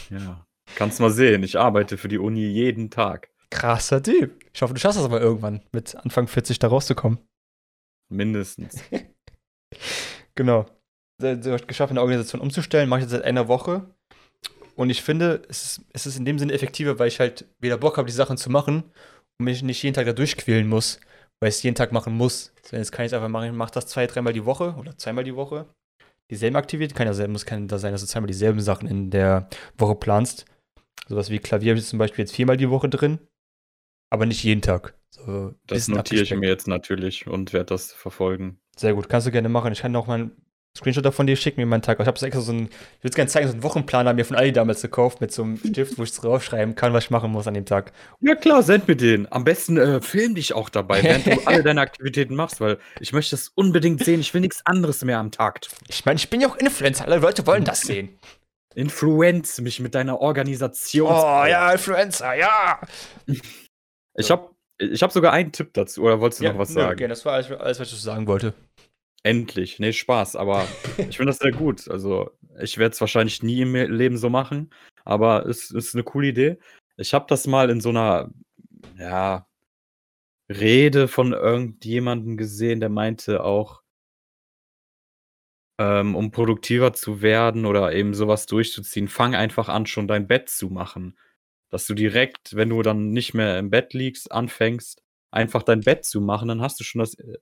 Ja. 0.09 0.45
Kannst 0.75 0.99
mal 0.99 1.11
sehen, 1.11 1.43
ich 1.43 1.59
arbeite 1.59 1.97
für 1.97 2.07
die 2.07 2.17
Uni 2.17 2.45
jeden 2.45 2.89
Tag. 2.89 3.29
Krasser 3.49 4.01
Typ. 4.01 4.43
Ich 4.53 4.61
hoffe, 4.61 4.73
du 4.73 4.79
schaffst 4.79 4.97
das 4.97 5.05
aber 5.05 5.21
irgendwann, 5.21 5.61
mit 5.71 5.95
Anfang 5.95 6.27
40 6.27 6.59
da 6.59 6.67
rauszukommen. 6.67 7.19
Mindestens. 8.09 8.81
Genau. 10.35 10.65
Sie 11.19 11.51
hat 11.51 11.67
geschafft, 11.67 11.91
eine 11.91 12.01
Organisation 12.01 12.41
umzustellen, 12.41 12.89
mache 12.89 13.01
ich 13.01 13.03
jetzt 13.03 13.11
seit 13.11 13.23
einer 13.23 13.47
Woche. 13.47 13.85
Und 14.75 14.89
ich 14.89 15.03
finde, 15.03 15.43
es 15.47 15.63
ist, 15.63 15.81
es 15.93 16.05
ist 16.07 16.17
in 16.17 16.25
dem 16.25 16.39
Sinne 16.39 16.53
effektiver, 16.53 16.97
weil 16.97 17.07
ich 17.07 17.19
halt 17.19 17.45
wieder 17.59 17.77
Bock 17.77 17.97
habe, 17.97 18.07
die 18.07 18.13
Sachen 18.13 18.37
zu 18.37 18.49
machen 18.49 18.83
und 19.37 19.45
mich 19.45 19.61
nicht 19.61 19.81
jeden 19.83 19.93
Tag 19.93 20.05
da 20.05 20.13
durchquälen 20.13 20.67
muss, 20.67 20.99
weil 21.43 21.49
ich 21.49 21.55
es 21.55 21.63
jeden 21.63 21.75
Tag 21.75 21.91
machen 21.91 22.15
muss. 22.15 22.53
Sondern 22.61 22.83
jetzt 22.83 22.93
kann 22.93 23.05
ich 23.05 23.11
es 23.11 23.13
einfach 23.13 23.27
machen, 23.27 23.47
ich 23.47 23.53
mache 23.53 23.73
das 23.73 23.87
zwei, 23.87 24.07
dreimal 24.07 24.31
die 24.31 24.45
Woche 24.45 24.75
oder 24.79 24.97
zweimal 24.97 25.25
die 25.25 25.35
Woche. 25.35 25.65
Dieselben 26.31 26.55
Aktivitäten, 26.55 26.95
kann 26.95 27.05
ja 27.05 27.13
sein, 27.13 27.33
muss 27.33 27.45
kann 27.45 27.67
da 27.67 27.77
sein, 27.79 27.91
dass 27.91 27.99
du 27.99 28.07
zweimal 28.07 28.27
dieselben 28.27 28.61
Sachen 28.61 28.87
in 28.87 29.11
der 29.11 29.49
Woche 29.77 29.95
planst. 29.95 30.45
Sowas 31.09 31.29
wie 31.29 31.39
Klavier 31.39 31.71
habe 31.71 31.79
ich 31.79 31.85
zum 31.85 31.99
Beispiel 31.99 32.23
jetzt 32.23 32.33
viermal 32.33 32.55
die 32.55 32.69
Woche 32.69 32.87
drin, 32.87 33.19
aber 34.09 34.25
nicht 34.25 34.41
jeden 34.41 34.61
Tag. 34.61 34.97
So 35.09 35.53
Das 35.67 35.89
notiere 35.89 36.23
ich 36.23 36.33
mir 36.33 36.47
jetzt 36.47 36.69
natürlich 36.69 37.27
und 37.27 37.51
werde 37.51 37.65
das 37.65 37.91
verfolgen. 37.91 38.61
Sehr 38.77 38.93
gut, 38.93 39.09
kannst 39.09 39.27
du 39.27 39.31
gerne 39.31 39.49
machen. 39.49 39.73
Ich 39.73 39.81
kann 39.81 39.93
auch 39.97 40.07
mal 40.07 40.31
Screenshot 40.75 41.05
davon 41.05 41.27
dir 41.27 41.35
schicken, 41.35 41.61
mir 41.61 41.67
meinen 41.67 41.83
Tag. 41.83 41.99
Ich 41.99 42.07
habe 42.07 42.17
so 42.17 42.25
extra 42.25 42.41
so 42.41 42.51
einen, 42.51 42.65
ich 42.65 43.03
würde 43.03 43.09
es 43.09 43.15
gerne 43.15 43.29
zeigen, 43.29 43.47
so 43.47 43.53
einen 43.53 43.61
Wochenplaner 43.61 44.13
mir 44.13 44.25
von 44.25 44.35
Aldi 44.35 44.53
damals 44.53 44.81
gekauft 44.81 45.21
mit 45.21 45.31
so 45.31 45.43
einem 45.43 45.57
Stift, 45.57 45.99
wo 45.99 46.03
ich 46.03 46.11
draufschreiben 46.11 46.73
kann, 46.73 46.93
was 46.93 47.05
ich 47.05 47.09
machen 47.11 47.31
muss 47.31 47.45
an 47.45 47.53
dem 47.53 47.65
Tag. 47.65 47.93
Ja 48.21 48.33
klar, 48.33 48.63
send 48.63 48.87
mir 48.87 48.95
den. 48.95 49.31
Am 49.31 49.43
besten 49.43 49.77
äh, 49.77 50.01
film 50.01 50.33
dich 50.33 50.53
auch 50.53 50.69
dabei, 50.69 51.03
während 51.03 51.27
du 51.27 51.45
alle 51.45 51.61
deine 51.61 51.81
Aktivitäten 51.81 52.35
machst, 52.35 52.59
weil 52.59 52.79
ich 52.99 53.13
möchte 53.13 53.35
das 53.35 53.49
unbedingt 53.49 54.03
sehen. 54.03 54.19
Ich 54.19 54.33
will 54.33 54.41
nichts 54.41 54.65
anderes 54.65 55.03
mehr 55.03 55.19
am 55.19 55.29
Tag. 55.29 55.61
Ich 55.89 56.05
meine, 56.05 56.17
ich 56.17 56.29
bin 56.31 56.41
ja 56.41 56.47
auch 56.47 56.55
Influencer, 56.55 57.05
alle 57.05 57.19
Leute 57.19 57.45
wollen 57.45 57.65
das 57.65 57.81
sehen. 57.81 58.17
Influenz 58.73 59.61
mich 59.61 59.79
mit 59.79 59.93
deiner 59.93 60.21
Organisation. 60.21 61.11
Oh 61.11 61.45
ja, 61.45 61.71
Influencer, 61.71 62.33
ja. 62.33 62.79
Ich 64.15 64.31
habe 64.31 64.49
ich 64.79 65.03
hab 65.03 65.11
sogar 65.11 65.33
einen 65.33 65.51
Tipp 65.51 65.73
dazu, 65.73 66.01
oder 66.01 66.19
wolltest 66.19 66.41
du 66.41 66.45
ja, 66.45 66.51
noch 66.51 66.59
was 66.59 66.69
nö, 66.69 66.81
sagen? 66.81 66.93
Okay, 66.93 67.07
das 67.07 67.23
war 67.25 67.33
alles, 67.33 67.51
alles, 67.51 67.79
was 67.79 67.91
ich 67.91 68.01
sagen 68.01 68.25
wollte. 68.25 68.53
Endlich. 69.23 69.79
Nee, 69.79 69.93
Spaß, 69.93 70.35
aber 70.35 70.67
ich 70.97 71.17
finde 71.17 71.31
das 71.31 71.39
sehr 71.39 71.51
gut. 71.51 71.89
Also, 71.89 72.31
ich 72.61 72.77
werde 72.77 72.93
es 72.93 73.01
wahrscheinlich 73.01 73.41
nie 73.41 73.61
im 73.61 73.73
Leben 73.73 74.17
so 74.17 74.29
machen, 74.29 74.69
aber 75.05 75.45
es 75.45 75.71
ist 75.71 75.95
eine 75.95 76.03
coole 76.03 76.27
Idee. 76.27 76.57
Ich 76.97 77.13
habe 77.13 77.25
das 77.29 77.47
mal 77.47 77.69
in 77.69 77.79
so 77.81 77.89
einer, 77.89 78.29
ja, 78.97 79.47
Rede 80.49 81.07
von 81.07 81.33
irgendjemandem 81.33 82.37
gesehen, 82.37 82.79
der 82.79 82.89
meinte 82.89 83.43
auch, 83.43 83.81
ähm, 85.79 86.15
um 86.15 86.31
produktiver 86.31 86.93
zu 86.93 87.21
werden 87.21 87.65
oder 87.65 87.93
eben 87.93 88.13
sowas 88.13 88.45
durchzuziehen, 88.45 89.07
fang 89.07 89.35
einfach 89.35 89.69
an, 89.69 89.85
schon 89.85 90.07
dein 90.07 90.27
Bett 90.27 90.49
zu 90.49 90.69
machen. 90.69 91.17
Dass 91.69 91.87
du 91.87 91.95
direkt, 91.95 92.55
wenn 92.55 92.69
du 92.69 92.81
dann 92.83 93.11
nicht 93.11 93.33
mehr 93.33 93.57
im 93.59 93.69
Bett 93.71 93.93
liegst, 93.93 94.31
anfängst, 94.31 95.01
einfach 95.31 95.63
dein 95.63 95.81
Bett 95.81 96.05
zu 96.05 96.21
machen, 96.21 96.47
dann 96.49 96.61
hast 96.61 96.79
du 96.79 96.83
schon 96.83 96.99
das 96.99 97.15
äh, 97.15 97.37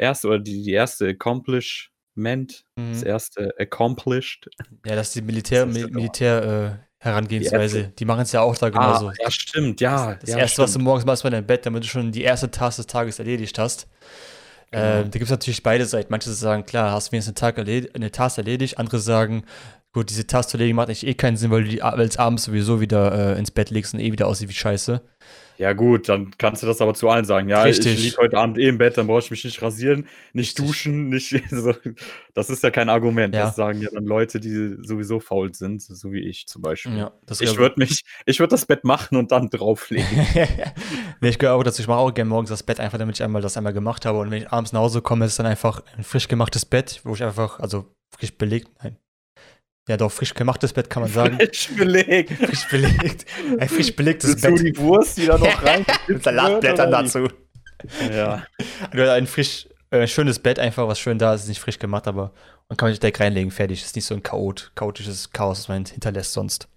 erste 0.00 0.28
oder 0.28 0.38
die, 0.38 0.62
die 0.62 0.72
erste 0.72 1.06
Accomplishment, 1.08 2.64
das 2.76 3.00
Mhm. 3.02 3.06
erste 3.06 3.54
Accomplished. 3.58 4.48
Ja, 4.84 4.94
das 4.96 5.08
ist 5.08 5.16
die 5.16 5.22
Militär, 5.22 5.66
Das 5.66 5.76
ist 5.76 5.90
Militär 5.90 6.78
äh, 6.82 6.86
Herangehensweise. 7.02 7.92
Die 7.98 8.04
machen 8.04 8.22
es 8.22 8.32
ja 8.32 8.42
auch 8.42 8.56
da 8.58 8.66
Ah, 8.66 8.70
genauso. 8.70 9.12
ja, 9.18 9.30
stimmt, 9.30 9.80
ja. 9.80 10.14
Das 10.16 10.28
ja, 10.30 10.38
erste, 10.38 10.62
was 10.62 10.70
du 10.70 10.72
stimmt. 10.74 10.84
morgens 10.84 11.04
machst, 11.06 11.24
war 11.24 11.30
dein 11.30 11.46
Bett, 11.46 11.64
damit 11.64 11.84
du 11.84 11.88
schon 11.88 12.12
die 12.12 12.22
erste 12.22 12.50
Task 12.50 12.76
des 12.76 12.86
Tages 12.86 13.18
erledigt 13.18 13.58
hast. 13.58 13.88
Genau. 14.70 14.84
Ähm, 14.84 15.04
da 15.04 15.18
gibt 15.18 15.24
es 15.24 15.30
natürlich 15.30 15.62
beide 15.62 15.84
Seiten. 15.86 16.08
Manche 16.12 16.30
sagen, 16.30 16.64
klar, 16.64 16.92
hast 16.92 17.08
du 17.08 17.12
wenigstens 17.12 17.30
einen 17.42 17.50
Tag 17.52 17.58
erled 17.58 17.94
eine 17.94 18.10
Task 18.12 18.38
erledigt. 18.38 18.78
Andere 18.78 18.98
sagen, 19.00 19.44
gut, 19.92 20.10
diese 20.10 20.24
erledigen 20.28 20.76
macht 20.76 20.88
eigentlich 20.88 21.06
eh 21.06 21.14
keinen 21.14 21.36
Sinn, 21.36 21.50
weil 21.50 21.64
du 21.64 21.70
die 21.70 21.80
weil 21.80 22.06
es 22.06 22.16
abends 22.16 22.44
sowieso 22.44 22.80
wieder 22.80 23.34
äh, 23.34 23.38
ins 23.38 23.50
Bett 23.50 23.70
legst 23.70 23.94
und 23.94 24.00
eh 24.00 24.12
wieder 24.12 24.26
aussieht 24.26 24.48
wie 24.48 24.54
Scheiße. 24.54 25.02
Ja, 25.60 25.74
gut, 25.74 26.08
dann 26.08 26.30
kannst 26.38 26.62
du 26.62 26.66
das 26.66 26.80
aber 26.80 26.94
zu 26.94 27.10
allen 27.10 27.26
sagen. 27.26 27.50
Ja, 27.50 27.64
Richtig. 27.64 27.98
ich 27.98 28.04
liege 28.04 28.16
heute 28.16 28.38
Abend 28.38 28.56
eh 28.56 28.68
im 28.68 28.78
Bett, 28.78 28.96
dann 28.96 29.06
brauche 29.06 29.18
ich 29.18 29.30
mich 29.30 29.44
nicht 29.44 29.60
rasieren, 29.60 30.06
nicht 30.32 30.58
Richtig. 30.58 30.66
duschen, 30.66 31.08
nicht. 31.10 31.38
So. 31.50 31.74
Das 32.32 32.48
ist 32.48 32.62
ja 32.62 32.70
kein 32.70 32.88
Argument. 32.88 33.34
Ja. 33.34 33.44
Das 33.44 33.56
sagen 33.56 33.82
ja 33.82 33.90
dann 33.92 34.06
Leute, 34.06 34.40
die 34.40 34.76
sowieso 34.80 35.20
faul 35.20 35.52
sind, 35.52 35.82
so 35.82 36.12
wie 36.12 36.20
ich 36.20 36.46
zum 36.46 36.62
Beispiel. 36.62 36.96
Ja, 36.96 37.12
Ich 37.28 37.58
würde 37.58 37.74
mich, 37.76 38.00
ich 38.24 38.38
würde 38.38 38.52
das 38.52 38.64
Bett 38.64 38.84
machen 38.84 39.18
und 39.18 39.32
dann 39.32 39.50
drauflegen. 39.50 40.08
nee, 41.20 41.28
ich 41.28 41.38
gehöre 41.38 41.56
auch 41.56 41.62
dazu. 41.62 41.82
Ich 41.82 41.88
mache 41.88 41.98
auch 41.98 42.14
gerne 42.14 42.30
morgens 42.30 42.48
das 42.48 42.62
Bett, 42.62 42.80
einfach 42.80 42.96
damit 42.96 43.16
ich 43.16 43.22
einmal 43.22 43.42
das 43.42 43.58
einmal 43.58 43.74
gemacht 43.74 44.06
habe. 44.06 44.18
Und 44.20 44.30
wenn 44.30 44.40
ich 44.40 44.50
abends 44.50 44.72
nach 44.72 44.80
Hause 44.80 45.02
komme, 45.02 45.26
ist 45.26 45.32
es 45.32 45.36
dann 45.36 45.46
einfach 45.46 45.82
ein 45.94 46.04
frisch 46.04 46.28
gemachtes 46.28 46.64
Bett, 46.64 47.02
wo 47.04 47.12
ich 47.12 47.22
einfach, 47.22 47.60
also 47.60 47.84
frisch 48.16 48.32
belegt, 48.32 48.70
nein. 48.82 48.96
Ja, 49.90 49.96
doch, 49.96 50.12
frisch 50.12 50.34
gemachtes 50.34 50.72
Bett 50.72 50.88
kann 50.88 51.02
man 51.02 51.10
sagen. 51.10 51.36
Falsch 51.36 51.70
belegt. 51.76 52.30
frisch 52.30 52.68
belegt. 52.68 53.26
Ein 53.58 53.68
frisch 53.68 53.96
belegtes 53.96 54.40
Bett. 54.40 54.60
die 54.60 54.76
Wurst, 54.78 55.16
die 55.18 55.26
da 55.26 55.36
noch 55.36 55.62
rein. 55.64 55.84
Mit 56.06 56.22
Salatblättern 56.22 56.92
dazu. 56.92 57.26
Ja. 58.08 58.44
Oder 58.92 59.14
ein 59.14 59.26
frisch, 59.26 59.68
äh, 59.90 60.06
schönes 60.06 60.38
Bett 60.38 60.60
einfach, 60.60 60.86
was 60.86 61.00
schön 61.00 61.18
da 61.18 61.34
ist, 61.34 61.40
ist 61.42 61.48
nicht 61.48 61.58
frisch 61.58 61.80
gemacht, 61.80 62.06
aber 62.06 62.32
man 62.68 62.76
kann 62.76 62.90
sich 62.90 63.00
direkt 63.00 63.18
reinlegen, 63.18 63.50
fertig. 63.50 63.82
Ist 63.82 63.96
nicht 63.96 64.04
so 64.04 64.14
ein 64.14 64.22
Chaot, 64.22 64.70
chaotisches 64.76 65.32
Chaos, 65.32 65.62
was 65.62 65.68
man 65.68 65.84
hinterlässt 65.84 66.34
sonst. 66.34 66.68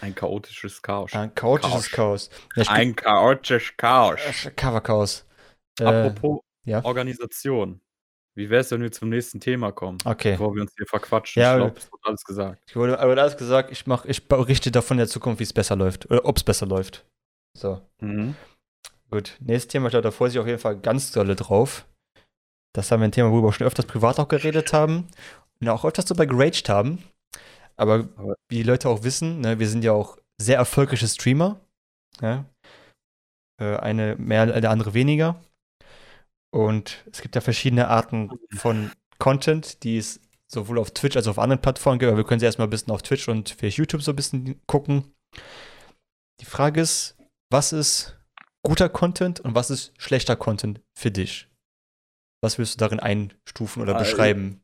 Ein 0.00 0.14
chaotisches 0.14 0.80
Chaos. 0.80 1.12
Ein 1.12 1.34
chaotisches 1.34 1.90
Chaos. 1.90 2.30
Ja, 2.56 2.62
ich 2.62 2.70
Ein 2.70 2.96
chaotisches 2.96 3.76
Chaos. 3.76 4.18
äh, 4.46 4.50
Cover-Chaos. 4.52 5.26
Äh, 5.78 5.84
Apropos 5.84 6.40
ja. 6.64 6.82
Organisation. 6.86 7.82
Wie 8.36 8.48
wäre 8.48 8.60
es, 8.60 8.70
wenn 8.70 8.80
wir 8.80 8.92
zum 8.92 9.08
nächsten 9.08 9.40
Thema 9.40 9.72
kommen? 9.72 9.98
Okay. 10.04 10.32
Bevor 10.32 10.54
wir 10.54 10.62
uns 10.62 10.72
hier 10.76 10.86
verquatschen. 10.86 11.42
Ja, 11.42 11.54
ich 11.54 11.58
glaube, 11.58 11.78
es 11.78 11.90
wird 11.92 12.02
alles 12.06 12.24
gesagt. 12.24 12.62
Ich 12.68 12.76
wurde 12.76 12.98
aber 12.98 13.20
alles 13.20 13.36
gesagt, 13.36 13.70
ich 13.72 13.86
mach, 13.86 14.04
ich 14.04 14.28
berichte 14.28 14.70
davon 14.70 14.96
in 14.96 15.00
der 15.00 15.08
Zukunft, 15.08 15.40
wie 15.40 15.44
es 15.44 15.52
besser 15.52 15.76
läuft. 15.76 16.10
Oder 16.10 16.24
ob 16.24 16.36
es 16.36 16.44
besser 16.44 16.66
läuft. 16.66 17.04
So, 17.58 17.80
Mhm. 18.00 18.36
gut. 19.10 19.36
Nächstes 19.40 19.68
Thema, 19.72 19.86
ich 19.86 19.90
glaube, 19.90 20.04
da 20.04 20.10
freue 20.12 20.28
ich 20.30 20.38
auf 20.38 20.46
jeden 20.46 20.60
Fall 20.60 20.78
ganz 20.78 21.10
dolle 21.12 21.34
drauf. 21.34 21.86
Das 22.72 22.90
haben 22.92 23.00
wir 23.00 23.08
ein 23.08 23.12
Thema, 23.12 23.30
worüber 23.32 23.48
wir 23.48 23.52
schon 23.52 23.66
öfters 23.66 23.86
privat 23.86 24.20
auch 24.20 24.28
geredet 24.28 24.72
haben. 24.72 25.08
Und 25.60 25.68
auch 25.68 25.84
öfters 25.84 26.04
drüber 26.06 26.26
geraged 26.26 26.68
haben. 26.68 27.02
Aber 27.76 28.08
Aber- 28.16 28.36
wie 28.48 28.58
die 28.58 28.62
Leute 28.62 28.88
auch 28.88 29.02
wissen, 29.02 29.40
ne, 29.40 29.58
wir 29.58 29.68
sind 29.68 29.82
ja 29.84 29.92
auch 29.92 30.16
sehr 30.40 30.56
erfolgreiche 30.56 31.08
Streamer. 31.08 31.60
Ja? 32.22 32.44
Äh, 33.60 33.76
eine 33.76 34.14
mehr, 34.16 34.46
der 34.46 34.70
andere 34.70 34.94
weniger. 34.94 35.42
Und 36.50 37.04
es 37.10 37.22
gibt 37.22 37.34
ja 37.34 37.40
verschiedene 37.40 37.88
Arten 37.88 38.30
von 38.56 38.90
Content, 39.18 39.82
die 39.84 39.98
es 39.98 40.20
sowohl 40.48 40.78
auf 40.78 40.90
Twitch 40.90 41.16
als 41.16 41.26
auch 41.26 41.32
auf 41.32 41.38
anderen 41.38 41.62
Plattformen 41.62 41.98
gibt. 41.98 42.08
Aber 42.08 42.16
wir 42.16 42.24
können 42.24 42.40
sie 42.40 42.46
erstmal 42.46 42.66
ein 42.66 42.70
bisschen 42.70 42.92
auf 42.92 43.02
Twitch 43.02 43.28
und 43.28 43.50
für 43.50 43.68
YouTube 43.68 44.02
so 44.02 44.12
ein 44.12 44.16
bisschen 44.16 44.60
gucken. 44.66 45.14
Die 46.40 46.44
Frage 46.46 46.80
ist, 46.80 47.16
was 47.50 47.72
ist 47.72 48.18
guter 48.62 48.88
Content 48.88 49.40
und 49.40 49.54
was 49.54 49.70
ist 49.70 49.92
schlechter 49.98 50.36
Content 50.36 50.80
für 50.98 51.10
dich? 51.10 51.48
Was 52.42 52.58
willst 52.58 52.74
du 52.74 52.78
darin 52.78 53.00
einstufen 53.00 53.82
oder 53.82 53.94
Also, 53.96 54.10
beschreiben? 54.10 54.62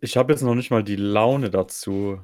Ich 0.00 0.16
habe 0.16 0.32
jetzt 0.32 0.42
noch 0.42 0.54
nicht 0.54 0.70
mal 0.70 0.84
die 0.84 0.96
Laune 0.96 1.50
dazu, 1.50 2.20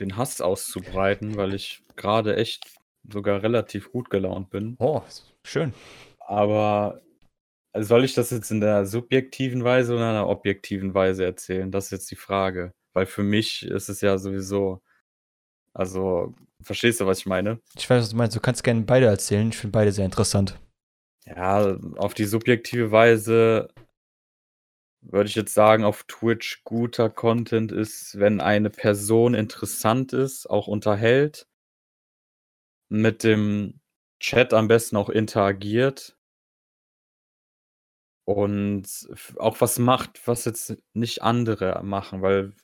den 0.00 0.16
Hass 0.16 0.40
auszubreiten, 0.40 1.36
weil 1.36 1.54
ich 1.54 1.82
gerade 1.96 2.36
echt 2.36 2.66
sogar 3.12 3.42
relativ 3.42 3.92
gut 3.92 4.08
gelaunt 4.10 4.50
bin. 4.50 4.76
Oh, 4.78 5.02
schön. 5.44 5.74
Aber 6.18 7.02
also 7.74 7.88
soll 7.88 8.04
ich 8.04 8.14
das 8.14 8.30
jetzt 8.30 8.52
in 8.52 8.60
der 8.60 8.86
subjektiven 8.86 9.64
Weise 9.64 9.94
oder 9.94 10.02
in 10.02 10.10
einer 10.10 10.28
objektiven 10.28 10.94
Weise 10.94 11.24
erzählen? 11.24 11.72
Das 11.72 11.86
ist 11.86 11.90
jetzt 11.90 12.10
die 12.12 12.16
Frage. 12.16 12.72
Weil 12.92 13.06
für 13.06 13.24
mich 13.24 13.64
ist 13.64 13.88
es 13.88 14.00
ja 14.00 14.16
sowieso, 14.16 14.80
also, 15.72 16.32
verstehst 16.62 17.00
du, 17.00 17.06
was 17.06 17.18
ich 17.18 17.26
meine? 17.26 17.60
Ich 17.76 17.90
weiß, 17.90 18.00
was 18.00 18.10
du 18.10 18.16
meinst. 18.16 18.36
Du 18.36 18.40
kannst 18.40 18.62
gerne 18.62 18.82
beide 18.82 19.06
erzählen. 19.06 19.48
Ich 19.48 19.56
finde 19.56 19.72
beide 19.72 19.90
sehr 19.90 20.04
interessant. 20.04 20.56
Ja, 21.26 21.76
auf 21.96 22.14
die 22.14 22.26
subjektive 22.26 22.92
Weise 22.92 23.68
würde 25.00 25.28
ich 25.28 25.34
jetzt 25.34 25.52
sagen, 25.52 25.82
auf 25.82 26.04
Twitch 26.04 26.62
guter 26.62 27.10
Content 27.10 27.72
ist, 27.72 28.20
wenn 28.20 28.40
eine 28.40 28.70
Person 28.70 29.34
interessant 29.34 30.12
ist, 30.12 30.48
auch 30.48 30.68
unterhält, 30.68 31.48
mit 32.88 33.24
dem 33.24 33.80
Chat 34.20 34.54
am 34.54 34.68
besten 34.68 34.96
auch 34.96 35.10
interagiert 35.10 36.16
und 38.24 38.86
auch 39.38 39.60
was 39.60 39.78
macht, 39.78 40.26
was 40.26 40.44
jetzt 40.44 40.76
nicht 40.94 41.22
andere 41.22 41.82
machen, 41.84 42.22
weil 42.22 42.54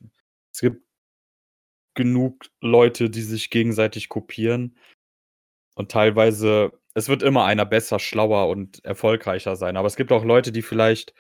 es 0.53 0.61
gibt 0.61 0.85
genug 1.95 2.47
Leute, 2.61 3.11
die 3.11 3.23
sich 3.23 3.51
gegenseitig 3.51 4.09
kopieren 4.09 4.77
und 5.75 5.91
teilweise, 5.91 6.73
es 6.95 7.09
wird 7.09 7.23
immer 7.23 7.45
einer 7.45 7.67
besser, 7.67 7.99
schlauer 7.99 8.49
und 8.49 8.85
erfolgreicher 8.85 9.57
sein, 9.57 9.77
aber 9.77 9.87
es 9.87 9.97
gibt 9.97 10.13
auch 10.13 10.25
Leute, 10.25 10.53
die 10.53 10.63
vielleicht 10.63 11.15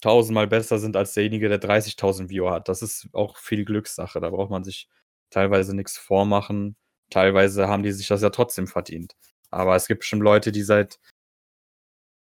tausendmal 0.00 0.46
besser 0.48 0.78
sind 0.78 0.96
als 0.96 1.14
derjenige, 1.14 1.48
der 1.48 1.60
30.000 1.60 2.30
Viewer 2.30 2.52
hat. 2.52 2.68
Das 2.68 2.82
ist 2.82 3.08
auch 3.12 3.36
viel 3.36 3.64
Glückssache, 3.64 4.20
da 4.20 4.30
braucht 4.30 4.50
man 4.50 4.64
sich 4.64 4.88
teilweise 5.30 5.76
nichts 5.76 5.98
vormachen. 5.98 6.76
Teilweise 7.10 7.68
haben 7.68 7.82
die 7.82 7.92
sich 7.92 8.08
das 8.08 8.22
ja 8.22 8.30
trotzdem 8.30 8.66
verdient. 8.66 9.14
Aber 9.50 9.76
es 9.76 9.86
gibt 9.88 10.00
bestimmt 10.00 10.22
Leute, 10.22 10.52
die 10.52 10.62
seit 10.62 10.98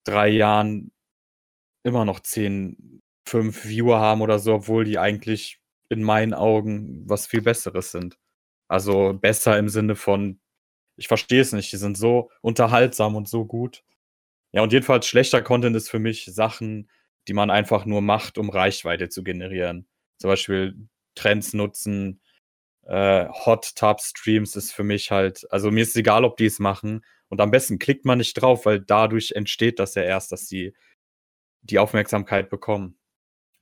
drei 0.05 0.29
Jahren 0.29 0.93
immer 1.85 2.05
noch 2.05 2.21
10, 2.21 3.03
5 3.27 3.65
Viewer 3.65 4.01
haben 4.01 4.23
oder 4.23 4.39
so, 4.39 4.55
obwohl 4.55 4.85
die 4.85 4.99
eigentlich 4.99 5.61
in 5.91 6.03
meinen 6.03 6.35
Augen 6.35 7.03
was 7.09 7.27
viel 7.27 7.43
Besseres 7.43 7.91
sind. 7.93 8.19
Also 8.69 9.15
besser 9.15 9.59
im 9.59 9.69
Sinne 9.69 9.97
von, 9.97 10.41
ich 10.97 11.09
verstehe 11.09 11.41
es 11.41 11.53
nicht, 11.53 11.73
die 11.73 11.77
sind 11.79 11.97
so 11.97 12.31
unterhaltsam 12.43 13.17
und 13.17 13.29
so 13.29 13.47
gut. 13.47 13.85
Ja, 14.53 14.63
und 14.63 14.73
jedenfalls 14.73 15.07
schlechter 15.07 15.43
Content 15.43 15.77
ist 15.77 15.91
für 15.91 15.99
mich 15.99 16.27
Sachen, 16.27 16.91
die 17.29 17.35
man 17.35 17.51
einfach 17.51 17.85
nur 17.87 18.03
macht, 18.03 18.39
um 18.39 18.51
Reichweite 18.51 19.09
zu 19.09 19.23
generieren. 19.23 19.87
Zum 20.19 20.31
Beispiel 20.31 20.89
Trends 21.15 21.53
nutzen, 21.55 22.21
äh, 22.87 23.29
Hot 23.29 23.77
Tub 23.77 24.01
Streams 24.01 24.57
ist 24.57 24.73
für 24.73 24.85
mich 24.85 25.11
halt, 25.11 25.47
also 25.53 25.71
mir 25.71 25.83
ist 25.83 25.97
egal, 25.97 26.25
ob 26.25 26.37
die 26.39 26.47
es 26.47 26.59
machen. 26.59 27.05
Und 27.29 27.41
am 27.41 27.51
besten 27.51 27.79
klickt 27.79 28.07
man 28.07 28.19
nicht 28.19 28.35
drauf, 28.35 28.67
weil 28.67 28.81
dadurch 28.81 29.33
entsteht 29.33 29.79
das 29.79 29.95
ja 29.95 30.03
erst, 30.03 30.33
dass 30.33 30.47
die 30.47 30.75
die 31.63 31.79
Aufmerksamkeit 31.79 32.51
bekommen. 32.51 32.99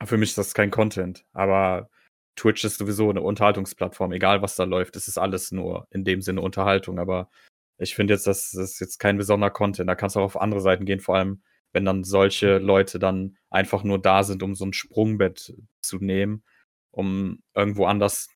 Für 0.05 0.19
mich 0.19 0.31
ist 0.31 0.39
das 0.39 0.55
kein 0.55 0.71
Content, 0.71 1.25
aber 1.33 1.89
Twitch 2.37 2.65
ist 2.65 2.79
sowieso 2.79 3.09
eine 3.11 3.23
Unterhaltungsplattform, 3.23 4.13
egal 4.13 4.43
was 4.43 4.57
da 4.57 4.65
läuft. 4.65 4.97
Es 4.97 5.09
ist 5.09 5.19
alles 5.19 5.53
nur 5.53 5.87
in 5.91 6.05
dem 6.05 6.21
Sinne 6.21 6.43
Unterhaltung, 6.43 6.99
aber 6.99 7.31
ich 7.79 7.95
finde 7.95 8.15
jetzt, 8.15 8.27
das 8.27 8.55
ist 8.55 8.81
jetzt 8.81 8.99
kein 8.99 9.17
besonderer 9.17 9.51
Content. 9.51 9.89
Da 9.89 9.95
kannst 9.95 10.17
du 10.17 10.21
auch 10.21 10.25
auf 10.25 10.41
andere 10.41 10.61
Seiten 10.61 10.85
gehen, 10.85 11.01
vor 11.01 11.17
allem 11.17 11.43
wenn 11.73 11.85
dann 11.85 12.05
solche 12.05 12.59
Leute 12.59 12.99
dann 12.99 13.37
einfach 13.51 13.83
nur 13.85 14.01
da 14.01 14.23
sind, 14.23 14.43
um 14.43 14.55
so 14.55 14.65
ein 14.65 14.73
Sprungbett 14.73 15.55
zu 15.83 15.99
nehmen, 15.99 16.43
um 16.91 17.43
irgendwo 17.55 17.87
anders 17.87 18.29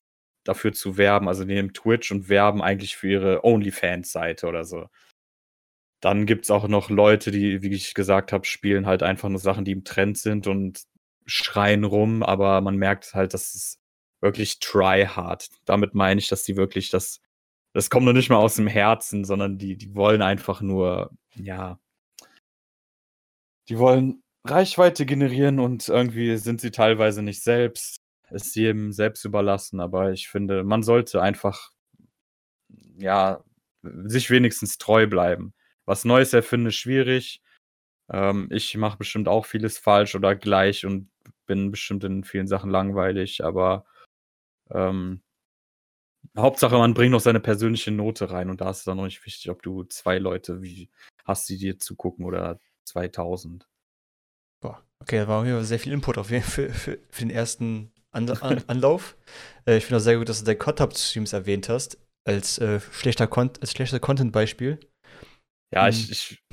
dafür 0.43 0.73
zu 0.73 0.97
werben. 0.97 1.27
Also 1.27 1.43
nehmen 1.43 1.73
Twitch 1.73 2.11
und 2.11 2.29
werben 2.29 2.61
eigentlich 2.61 2.95
für 2.95 3.09
ihre 3.09 3.43
OnlyFans-Seite 3.43 4.47
oder 4.47 4.63
so. 4.63 4.87
Dann 6.01 6.25
gibt 6.25 6.45
es 6.45 6.51
auch 6.51 6.67
noch 6.67 6.89
Leute, 6.89 7.31
die, 7.31 7.61
wie 7.61 7.73
ich 7.73 7.93
gesagt 7.93 8.33
habe, 8.33 8.45
spielen 8.45 8.87
halt 8.87 9.03
einfach 9.03 9.29
nur 9.29 9.39
Sachen, 9.39 9.65
die 9.65 9.71
im 9.71 9.83
Trend 9.83 10.17
sind 10.17 10.47
und 10.47 10.81
schreien 11.27 11.83
rum, 11.83 12.23
aber 12.23 12.59
man 12.61 12.75
merkt 12.75 13.13
halt, 13.13 13.33
dass 13.33 13.53
es 13.55 13.79
wirklich 14.19 14.59
try 14.59 15.05
hard. 15.05 15.49
Damit 15.65 15.93
meine 15.93 16.19
ich, 16.19 16.27
dass 16.27 16.43
die 16.43 16.57
wirklich 16.57 16.89
das, 16.89 17.21
das 17.73 17.89
kommt 17.89 18.05
noch 18.05 18.13
nicht 18.13 18.29
mal 18.29 18.37
aus 18.37 18.55
dem 18.55 18.67
Herzen, 18.67 19.23
sondern 19.25 19.57
die, 19.57 19.77
die 19.77 19.95
wollen 19.95 20.21
einfach 20.23 20.61
nur, 20.61 21.11
ja, 21.35 21.79
die 23.69 23.77
wollen 23.77 24.23
Reichweite 24.43 25.05
generieren 25.05 25.59
und 25.59 25.87
irgendwie 25.87 26.37
sind 26.37 26.61
sie 26.61 26.71
teilweise 26.71 27.21
nicht 27.21 27.43
selbst, 27.43 28.01
ist 28.31 28.55
jedem 28.55 28.91
selbst 28.91 29.23
überlassen, 29.25 29.79
aber 29.79 30.11
ich 30.11 30.29
finde, 30.29 30.63
man 30.63 30.83
sollte 30.83 31.21
einfach, 31.21 31.71
ja, 32.97 33.43
sich 33.83 34.29
wenigstens 34.29 34.77
treu 34.77 35.07
bleiben. 35.07 35.53
Was 35.91 36.05
Neues 36.05 36.31
erfinden 36.31 36.67
ist 36.67 36.75
schwierig. 36.75 37.43
Ähm, 38.09 38.47
ich 38.49 38.77
mache 38.77 38.97
bestimmt 38.97 39.27
auch 39.27 39.45
vieles 39.45 39.77
falsch 39.77 40.15
oder 40.15 40.37
gleich 40.37 40.85
und 40.85 41.11
bin 41.47 41.69
bestimmt 41.69 42.05
in 42.05 42.23
vielen 42.23 42.47
Sachen 42.47 42.71
langweilig, 42.71 43.43
aber 43.43 43.83
ähm, 44.69 45.21
Hauptsache, 46.37 46.77
man 46.77 46.93
bringt 46.93 47.11
noch 47.11 47.19
seine 47.19 47.41
persönliche 47.41 47.91
Note 47.91 48.31
rein 48.31 48.49
und 48.49 48.61
da 48.61 48.69
ist 48.69 48.77
es 48.77 48.83
dann 48.85 48.95
noch 48.95 49.03
nicht 49.03 49.25
wichtig, 49.25 49.51
ob 49.51 49.63
du 49.63 49.83
zwei 49.83 50.17
Leute 50.17 50.61
wie 50.61 50.89
hast, 51.25 51.49
die 51.49 51.57
dir 51.57 51.77
zugucken 51.77 52.23
oder 52.23 52.57
2000. 52.85 53.67
Boah, 54.61 54.81
okay, 54.99 55.17
da 55.17 55.27
war 55.27 55.43
hier 55.43 55.61
sehr 55.65 55.79
viel 55.79 55.91
Input 55.91 56.17
auf 56.17 56.31
jeden 56.31 56.45
Fall 56.45 56.69
für, 56.69 56.73
für, 56.73 56.99
für 57.09 57.19
den 57.19 57.31
ersten 57.31 57.91
An 58.11 58.29
An 58.29 58.63
Anlauf. 58.67 59.17
äh, 59.67 59.75
ich 59.75 59.83
finde 59.87 59.97
auch 59.97 60.05
sehr 60.05 60.17
gut, 60.17 60.29
dass 60.29 60.39
du 60.39 60.45
dein 60.45 60.57
Kontakt-Streams 60.57 61.33
erwähnt 61.33 61.67
hast, 61.67 61.97
als, 62.23 62.59
äh, 62.59 62.79
schlechter, 62.79 63.29
als 63.37 63.71
schlechter 63.73 63.99
Content-Beispiel. 63.99 64.79
Ja, 65.73 65.85
hm. 65.85 65.89
ich, 65.89 66.11
ich, 66.11 66.43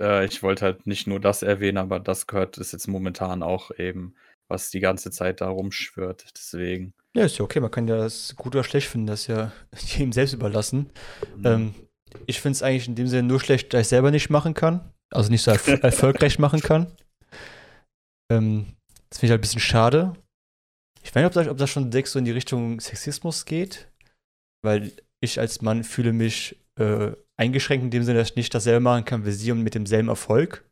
äh, 0.00 0.24
ich 0.24 0.42
wollte 0.42 0.64
halt 0.64 0.86
nicht 0.86 1.06
nur 1.06 1.20
das 1.20 1.42
erwähnen, 1.42 1.78
aber 1.78 2.00
das 2.00 2.26
gehört 2.26 2.58
ist 2.58 2.72
jetzt 2.72 2.88
momentan 2.88 3.42
auch 3.42 3.70
eben, 3.78 4.14
was 4.48 4.70
die 4.70 4.80
ganze 4.80 5.10
Zeit 5.10 5.40
da 5.40 5.48
rumschwirrt. 5.48 6.26
Deswegen. 6.36 6.94
Ja, 7.14 7.24
ist 7.24 7.38
ja 7.38 7.44
okay, 7.44 7.60
man 7.60 7.70
kann 7.70 7.88
ja 7.88 7.96
das 7.96 8.34
gut 8.36 8.54
oder 8.54 8.64
schlecht 8.64 8.88
finden, 8.88 9.06
das 9.06 9.26
ja 9.26 9.52
jedem 9.76 10.12
selbst 10.12 10.32
überlassen. 10.32 10.90
Mhm. 11.36 11.46
Ähm, 11.46 11.74
ich 12.26 12.40
finde 12.40 12.56
es 12.56 12.62
eigentlich 12.62 12.88
in 12.88 12.94
dem 12.94 13.06
Sinne 13.06 13.28
nur 13.28 13.40
schlecht, 13.40 13.72
dass 13.72 13.82
ich 13.82 13.88
selber 13.88 14.10
nicht 14.10 14.30
machen 14.30 14.54
kann. 14.54 14.92
Also 15.10 15.30
nicht 15.30 15.42
so 15.42 15.50
erf 15.50 15.66
erfolgreich 15.82 16.38
machen 16.38 16.60
kann. 16.60 16.86
Ähm, 18.30 18.76
das 19.08 19.18
finde 19.18 19.26
ich 19.26 19.30
halt 19.32 19.40
ein 19.40 19.42
bisschen 19.42 19.60
schade. 19.60 20.14
Ich 21.02 21.14
weiß 21.14 21.22
nicht, 21.22 21.26
ob 21.26 21.32
das, 21.32 21.48
ob 21.48 21.56
das 21.58 21.70
schon 21.70 21.90
direkt 21.90 22.08
so 22.08 22.18
in 22.18 22.24
die 22.24 22.32
Richtung 22.32 22.80
Sexismus 22.80 23.44
geht, 23.44 23.90
weil 24.62 24.92
ich 25.20 25.40
als 25.40 25.62
Mann 25.62 25.84
fühle 25.84 26.12
mich 26.12 26.58
äh, 26.78 27.12
eingeschränkt 27.38 27.84
in 27.84 27.90
dem 27.90 28.02
Sinne, 28.02 28.18
dass 28.18 28.30
ich 28.30 28.36
nicht 28.36 28.54
dasselbe 28.54 28.80
machen 28.80 29.04
kann 29.04 29.24
wie 29.24 29.30
sie 29.30 29.52
und 29.52 29.62
mit 29.62 29.74
demselben 29.74 30.08
Erfolg. 30.08 30.64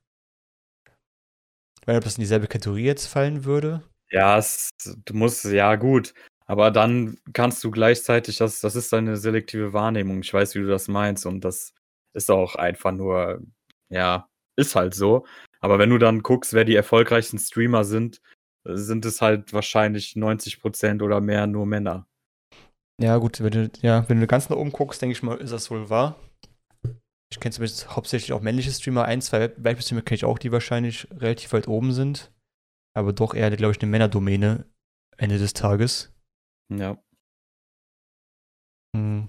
Nicht, 1.87 1.97
ob 1.97 2.05
das 2.05 2.17
in 2.17 2.23
dieselbe 2.23 2.49
Kategorie 2.49 2.85
jetzt 2.85 3.07
fallen 3.07 3.45
würde. 3.45 3.83
Ja, 4.11 4.37
es, 4.39 4.71
du 4.85 5.15
musst, 5.15 5.45
ja 5.45 5.77
gut. 5.77 6.15
Aber 6.47 6.71
dann 6.71 7.19
kannst 7.33 7.63
du 7.65 7.71
gleichzeitig, 7.71 8.37
das, 8.39 8.61
das 8.61 8.77
ist 8.77 8.93
deine 8.93 9.17
selektive 9.17 9.73
Wahrnehmung. 9.73 10.21
Ich 10.21 10.33
weiß, 10.33 10.55
wie 10.55 10.61
du 10.61 10.69
das 10.69 10.89
meinst. 10.89 11.27
Und 11.27 11.45
das 11.45 11.73
ist 12.13 12.31
auch 12.31 12.57
einfach 12.57 12.93
nur, 12.93 13.43
ja, 13.89 14.29
ist 14.57 14.75
halt 14.75 14.95
so. 14.95 15.27
Aber 15.61 15.79
wenn 15.79 15.91
du 15.91 15.99
dann 15.99 16.23
guckst, 16.23 16.53
wer 16.53 16.65
die 16.65 16.77
erfolgreichsten 16.77 17.39
Streamer 17.39 17.85
sind, 17.85 18.21
sind 18.65 19.05
es 19.05 19.23
halt 19.23 19.53
wahrscheinlich 19.53 20.17
90% 20.17 21.03
oder 21.03 21.21
mehr 21.21 21.47
nur 21.47 21.67
Männer. 21.67 22.07
Ja, 23.01 23.19
gut, 23.19 23.41
wenn 23.41 23.51
du, 23.51 23.71
ja, 23.83 24.09
wenn 24.09 24.21
du 24.21 24.27
ganz 24.27 24.49
nach 24.49 24.57
oben 24.57 24.73
guckst, 24.73 25.03
denke 25.03 25.13
ich 25.13 25.23
mal, 25.23 25.37
ist 25.37 25.53
das 25.53 25.71
wohl 25.71 25.91
wahr. 25.91 26.17
Ich 27.31 27.41
kenne 27.41 27.53
zumindest 27.53 27.97
hauptsächlich 27.97 28.33
auch 28.33 28.41
männliche 28.41 28.71
Streamer. 28.71 29.05
Ein, 29.05 29.21
zwei 29.21 29.53
Weibstreamer 29.57 30.03
kenne 30.03 30.17
ich 30.17 30.25
auch, 30.25 30.39
die 30.39 30.53
wahrscheinlich 30.53 31.09
relativ 31.11 31.53
weit 31.53 31.69
oben 31.69 31.93
sind. 31.93 32.33
Aber 32.95 33.13
doch 33.13 33.35
eher, 33.35 33.51
glaube 33.51 33.73
ich, 33.73 33.83
eine 33.83 33.91
Männerdomäne 33.91 34.67
Ende 35.17 35.39
des 35.39 35.53
Tages. 35.53 36.15
Ja. 36.73 37.03
Hm. 38.97 39.29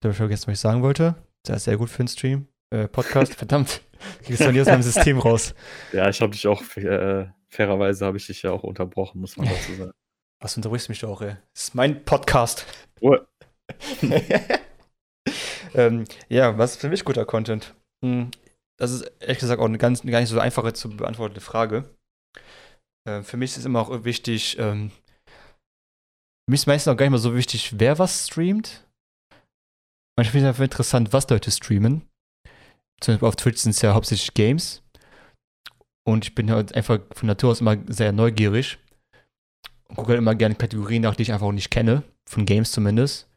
Da 0.00 0.08
habe 0.08 0.12
ich 0.12 0.16
vergessen, 0.16 0.46
was 0.48 0.54
ich 0.54 0.60
sagen 0.60 0.82
wollte. 0.82 1.14
Das 1.44 1.58
ist 1.58 1.64
sehr 1.64 1.76
gut 1.76 1.90
für 1.90 2.00
einen 2.00 2.08
Stream. 2.08 2.48
Äh, 2.70 2.88
Podcast, 2.88 3.34
verdammt. 3.36 3.82
Kriegst 4.24 4.40
du 4.40 4.52
nie 4.52 4.60
aus 4.60 4.66
meinem 4.66 4.82
System 4.82 5.18
raus. 5.18 5.54
Ja, 5.92 6.08
ich 6.08 6.20
habe 6.20 6.32
dich 6.32 6.46
auch, 6.46 6.62
äh, 6.76 7.28
fairerweise 7.48 8.06
habe 8.06 8.16
ich 8.16 8.26
dich 8.26 8.42
ja 8.42 8.50
auch 8.50 8.64
unterbrochen, 8.64 9.20
muss 9.20 9.36
man 9.36 9.48
dazu 9.48 9.74
sagen. 9.74 9.92
Was 10.40 10.56
unterbrichst 10.56 10.88
du 10.88 10.92
mich 10.92 11.00
doch, 11.00 11.22
ey? 11.22 11.36
Das 11.54 11.64
ist 11.64 11.74
mein 11.74 12.04
Podcast. 12.04 12.66
Oh. 13.00 13.16
ähm, 15.76 16.04
ja, 16.28 16.56
was 16.58 16.72
ist 16.72 16.80
für 16.80 16.88
mich 16.88 17.04
guter 17.04 17.24
Content? 17.24 17.74
Hm, 18.04 18.30
das 18.78 18.92
ist 18.92 19.02
ehrlich 19.20 19.38
gesagt 19.38 19.60
auch 19.60 19.66
eine 19.66 19.78
ganz, 19.78 20.02
gar 20.02 20.20
nicht 20.20 20.28
so 20.28 20.40
einfache 20.40 20.72
zu 20.72 20.90
beantwortende 20.90 21.40
Frage. 21.40 21.84
Äh, 23.06 23.22
für 23.22 23.36
mich 23.36 23.56
ist 23.56 23.66
immer 23.66 23.80
auch 23.80 24.04
wichtig, 24.04 24.58
ähm, 24.58 24.90
für 26.46 26.50
mich 26.50 26.60
ist 26.60 26.66
meistens 26.66 26.92
auch 26.92 26.96
gar 26.96 27.06
nicht 27.06 27.12
mal 27.12 27.18
so 27.18 27.34
wichtig, 27.34 27.78
wer 27.78 27.98
was 27.98 28.26
streamt. 28.26 28.86
Manchmal 30.16 30.32
finde 30.32 30.46
ich 30.46 30.48
einfach 30.48 30.64
interessant, 30.64 31.12
was 31.12 31.28
Leute 31.28 31.50
streamen. 31.50 32.02
Zum 33.00 33.14
Beispiel 33.14 33.28
auf 33.28 33.36
Twitch 33.36 33.58
sind 33.58 33.72
es 33.72 33.82
ja 33.82 33.92
hauptsächlich 33.92 34.32
Games. 34.32 34.82
Und 36.06 36.24
ich 36.24 36.34
bin 36.34 36.50
halt 36.50 36.74
einfach 36.74 37.00
von 37.12 37.26
Natur 37.26 37.50
aus 37.50 37.60
immer 37.60 37.76
sehr 37.88 38.12
neugierig. 38.12 38.78
Und 39.88 39.96
gucke 39.96 40.10
halt 40.10 40.18
immer 40.18 40.34
gerne 40.34 40.54
Kategorien 40.54 41.02
nach, 41.02 41.16
die 41.16 41.22
ich 41.22 41.32
einfach 41.32 41.46
auch 41.46 41.52
nicht 41.52 41.70
kenne. 41.70 42.02
Von 42.28 42.46
Games 42.46 42.72
zumindest. 42.72 43.28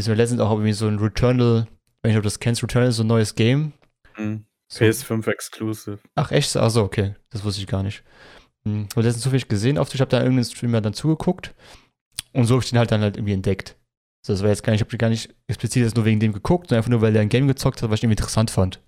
Ist 0.00 0.08
mir 0.08 0.14
letztens 0.14 0.40
auch 0.40 0.50
irgendwie 0.50 0.72
so 0.72 0.86
ein 0.86 0.98
Returnal, 0.98 1.66
wenn 2.02 2.10
ich 2.10 2.16
ob 2.16 2.24
das 2.24 2.40
kennst, 2.40 2.62
Returnal 2.62 2.88
ist 2.88 2.96
so 2.96 3.04
ein 3.04 3.08
neues 3.08 3.34
Game. 3.34 3.72
Mhm. 4.16 4.46
So. 4.68 4.84
PS5 4.84 5.28
Exclusive. 5.28 5.98
Ach 6.14 6.30
echt? 6.30 6.56
Achso, 6.56 6.82
okay. 6.82 7.16
Das 7.30 7.44
wusste 7.44 7.60
ich 7.60 7.66
gar 7.66 7.82
nicht. 7.82 8.04
Mhm. 8.64 8.88
Und 8.94 9.02
letztens 9.02 9.22
zufällig 9.22 9.48
gesehen 9.48 9.78
auf 9.78 9.88
Twitch, 9.88 10.00
habe 10.00 10.10
da 10.10 10.18
irgendeinen 10.18 10.44
Streamer 10.44 10.80
dann 10.80 10.94
zugeguckt. 10.94 11.54
Und 12.32 12.44
so 12.44 12.54
habe 12.54 12.64
ich 12.64 12.70
den 12.70 12.78
halt 12.78 12.90
dann 12.90 13.00
halt 13.00 13.16
irgendwie 13.16 13.32
entdeckt. 13.32 13.76
So, 14.24 14.32
das 14.32 14.42
war 14.42 14.50
jetzt 14.50 14.62
gar 14.62 14.72
nicht, 14.72 14.80
ich 14.80 14.86
habe 14.86 14.96
gar 14.98 15.08
nicht 15.08 15.34
explizit 15.48 15.82
jetzt 15.82 15.96
nur 15.96 16.04
wegen 16.04 16.20
dem 16.20 16.32
geguckt, 16.32 16.68
sondern 16.68 16.78
einfach 16.78 16.90
nur, 16.90 17.00
weil 17.00 17.16
er 17.16 17.22
ein 17.22 17.28
Game 17.28 17.48
gezockt 17.48 17.82
hat, 17.82 17.90
was 17.90 17.98
ich 17.98 18.04
irgendwie 18.04 18.20
interessant 18.20 18.50
fand. 18.50 18.80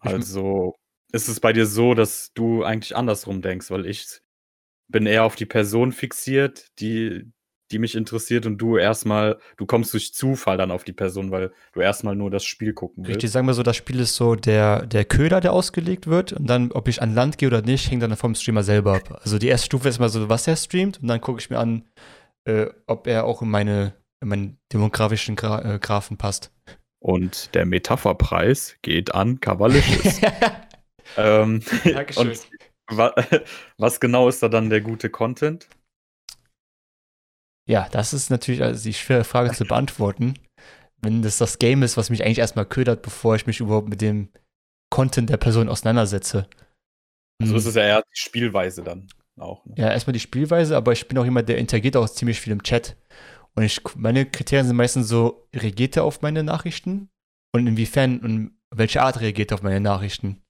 Also 0.00 0.76
ist 1.12 1.28
es 1.28 1.40
bei 1.40 1.52
dir 1.52 1.66
so, 1.66 1.94
dass 1.94 2.32
du 2.34 2.64
eigentlich 2.64 2.96
andersrum 2.96 3.42
denkst, 3.42 3.70
weil 3.70 3.86
ich 3.86 4.20
bin 4.88 5.06
eher 5.06 5.24
auf 5.24 5.36
die 5.36 5.46
Person 5.46 5.92
fixiert, 5.92 6.70
die, 6.80 7.30
die 7.72 7.78
mich 7.78 7.94
interessiert 7.94 8.46
und 8.46 8.58
du 8.58 8.76
erstmal, 8.76 9.38
du 9.56 9.66
kommst 9.66 9.92
durch 9.92 10.14
Zufall 10.14 10.56
dann 10.56 10.70
auf 10.70 10.84
die 10.84 10.92
Person, 10.92 11.30
weil 11.30 11.52
du 11.72 11.80
erstmal 11.80 12.14
nur 12.14 12.30
das 12.30 12.44
Spiel 12.44 12.74
gucken 12.74 13.04
willst. 13.04 13.16
Richtig, 13.16 13.30
sagen 13.30 13.46
wir 13.46 13.54
so, 13.54 13.62
das 13.62 13.76
Spiel 13.76 14.00
ist 14.00 14.14
so 14.14 14.34
der, 14.34 14.86
der 14.86 15.04
Köder, 15.04 15.40
der 15.40 15.52
ausgelegt 15.52 16.06
wird 16.06 16.32
und 16.32 16.46
dann, 16.48 16.70
ob 16.72 16.88
ich 16.88 17.02
an 17.02 17.14
Land 17.14 17.38
gehe 17.38 17.48
oder 17.48 17.62
nicht, 17.62 17.90
hängt 17.90 18.02
dann 18.02 18.14
vom 18.16 18.34
Streamer 18.34 18.62
selber 18.62 18.94
ab. 18.94 19.20
Also 19.22 19.38
die 19.38 19.48
erste 19.48 19.66
Stufe 19.66 19.88
ist 19.88 19.98
mal 19.98 20.08
so, 20.08 20.28
was 20.28 20.46
er 20.46 20.56
streamt 20.56 21.00
und 21.00 21.08
dann 21.08 21.20
gucke 21.20 21.40
ich 21.40 21.50
mir 21.50 21.58
an, 21.58 21.84
äh, 22.44 22.66
ob 22.86 23.06
er 23.06 23.24
auch 23.24 23.42
in 23.42 23.48
meine, 23.48 23.94
in 24.20 24.28
meinen 24.28 24.58
demografischen 24.72 25.34
Gra 25.34 25.74
äh, 25.74 25.78
Graphen 25.78 26.18
passt. 26.18 26.52
Und 27.00 27.52
der 27.54 27.66
Metapherpreis 27.66 28.76
geht 28.82 29.14
an 29.14 29.40
Cavalicious. 29.40 30.20
ähm, 31.16 31.60
Dankeschön. 31.84 32.32
Was 33.78 34.00
genau 34.00 34.28
ist 34.28 34.42
da 34.42 34.48
dann 34.48 34.70
der 34.70 34.80
gute 34.80 35.10
Content? 35.10 35.68
Ja, 37.68 37.88
das 37.90 38.12
ist 38.12 38.30
natürlich 38.30 38.62
also 38.62 38.82
die 38.82 38.94
schwere 38.94 39.24
Frage 39.24 39.52
zu 39.52 39.64
beantworten. 39.64 40.34
Wenn 41.00 41.22
das 41.22 41.38
das 41.38 41.58
Game 41.58 41.82
ist, 41.82 41.96
was 41.96 42.10
mich 42.10 42.24
eigentlich 42.24 42.38
erstmal 42.38 42.66
ködert, 42.66 43.02
bevor 43.02 43.34
ich 43.34 43.46
mich 43.46 43.60
überhaupt 43.60 43.88
mit 43.88 44.00
dem 44.00 44.28
Content 44.90 45.30
der 45.30 45.36
Person 45.36 45.68
auseinandersetze. 45.68 46.48
Also 47.40 47.56
ist 47.56 47.66
es 47.66 47.74
ja 47.74 47.82
eher 47.82 48.02
die 48.02 48.20
Spielweise 48.20 48.82
dann 48.82 49.08
auch. 49.38 49.64
Ne? 49.64 49.74
Ja, 49.78 49.90
erstmal 49.90 50.12
die 50.12 50.20
Spielweise, 50.20 50.76
aber 50.76 50.92
ich 50.92 51.08
bin 51.08 51.18
auch 51.18 51.24
jemand, 51.24 51.48
der 51.48 51.58
interagiert 51.58 51.96
auch 51.96 52.08
ziemlich 52.08 52.40
viel 52.40 52.52
im 52.52 52.62
Chat. 52.62 52.96
Und 53.54 53.64
ich, 53.64 53.80
meine 53.96 54.26
Kriterien 54.26 54.66
sind 54.66 54.76
meistens 54.76 55.08
so, 55.08 55.48
reagiert 55.54 55.96
er 55.96 56.04
auf 56.04 56.22
meine 56.22 56.42
Nachrichten? 56.42 57.10
Und 57.54 57.66
inwiefern 57.66 58.20
und 58.20 58.58
welche 58.70 59.02
Art 59.02 59.20
reagiert 59.20 59.50
er 59.50 59.56
auf 59.56 59.62
meine 59.62 59.80
Nachrichten? 59.80 60.42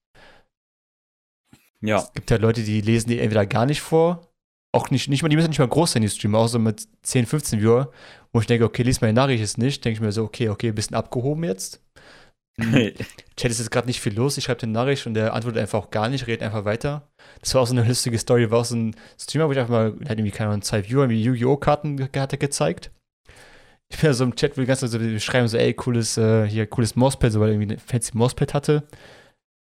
Ja. 1.80 1.96
Es 1.98 2.12
gibt 2.12 2.30
ja 2.30 2.36
Leute, 2.36 2.62
die 2.62 2.80
lesen 2.80 3.08
die 3.08 3.18
entweder 3.18 3.44
gar 3.44 3.66
nicht 3.66 3.80
vor, 3.80 4.31
auch 4.72 4.90
nicht, 4.90 5.08
nicht 5.08 5.22
mal, 5.22 5.28
die 5.28 5.36
müssen 5.36 5.50
nicht 5.50 5.58
mal 5.58 5.68
groß 5.68 5.92
sein, 5.92 6.02
die 6.02 6.08
Streamer, 6.08 6.38
auch 6.38 6.48
so 6.48 6.58
mit 6.58 6.88
10, 7.02 7.26
15 7.26 7.60
Viewer, 7.60 7.90
wo 8.32 8.40
ich 8.40 8.46
denke, 8.46 8.64
okay, 8.64 8.82
lies 8.82 9.00
meine 9.00 9.12
Nachricht 9.12 9.40
jetzt 9.40 9.58
nicht, 9.58 9.84
denke 9.84 9.94
ich 9.94 10.00
mir 10.00 10.12
so, 10.12 10.24
okay, 10.24 10.48
okay, 10.48 10.68
ein 10.68 10.74
bisschen 10.74 10.96
abgehoben 10.96 11.44
jetzt. 11.44 11.82
Hey. 12.58 12.94
Chat 13.36 13.50
ist 13.50 13.58
jetzt 13.58 13.70
gerade 13.70 13.86
nicht 13.86 14.00
viel 14.00 14.14
los, 14.14 14.36
ich 14.36 14.44
schreibe 14.44 14.62
eine 14.62 14.72
Nachricht 14.72 15.06
und 15.06 15.14
der 15.14 15.34
antwortet 15.34 15.60
einfach 15.60 15.78
auch 15.78 15.90
gar 15.90 16.08
nicht, 16.08 16.26
redet 16.26 16.42
einfach 16.42 16.64
weiter. 16.64 17.08
Das 17.40 17.54
war 17.54 17.62
auch 17.62 17.66
so 17.66 17.74
eine 17.74 17.86
lustige 17.86 18.18
Story, 18.18 18.50
war 18.50 18.60
auch 18.60 18.64
so 18.64 18.76
ein 18.76 18.96
Streamer, 19.18 19.48
wo 19.48 19.52
ich 19.52 19.58
einfach 19.58 19.72
mal, 19.72 19.92
der 19.92 20.10
hat 20.10 20.18
irgendwie, 20.18 20.32
keine 20.32 20.50
Ahnung, 20.50 20.62
zwei 20.62 20.88
Viewer, 20.88 21.08
wie 21.08 21.22
Yu-Gi-Oh! 21.22 21.56
Karten 21.56 22.08
hat 22.16 22.32
er 22.32 22.38
gezeigt. 22.38 22.90
Ich 23.90 23.98
bin 23.98 24.06
ja 24.06 24.14
so 24.14 24.24
im 24.24 24.34
Chat, 24.34 24.56
wo 24.56 24.62
die 24.62 24.66
ganze 24.66 24.88
Zeit 24.88 25.00
so 25.00 25.18
schreiben, 25.18 25.48
so, 25.48 25.58
ey, 25.58 25.74
cooles, 25.74 26.16
äh, 26.16 26.46
hier, 26.46 26.66
cooles 26.66 26.96
Mauspad, 26.96 27.32
so, 27.32 27.40
weil 27.40 27.48
er 27.48 27.54
irgendwie 27.54 27.74
ein 27.74 27.78
fancy 27.78 28.16
Mauspad 28.16 28.54
hatte. 28.54 28.84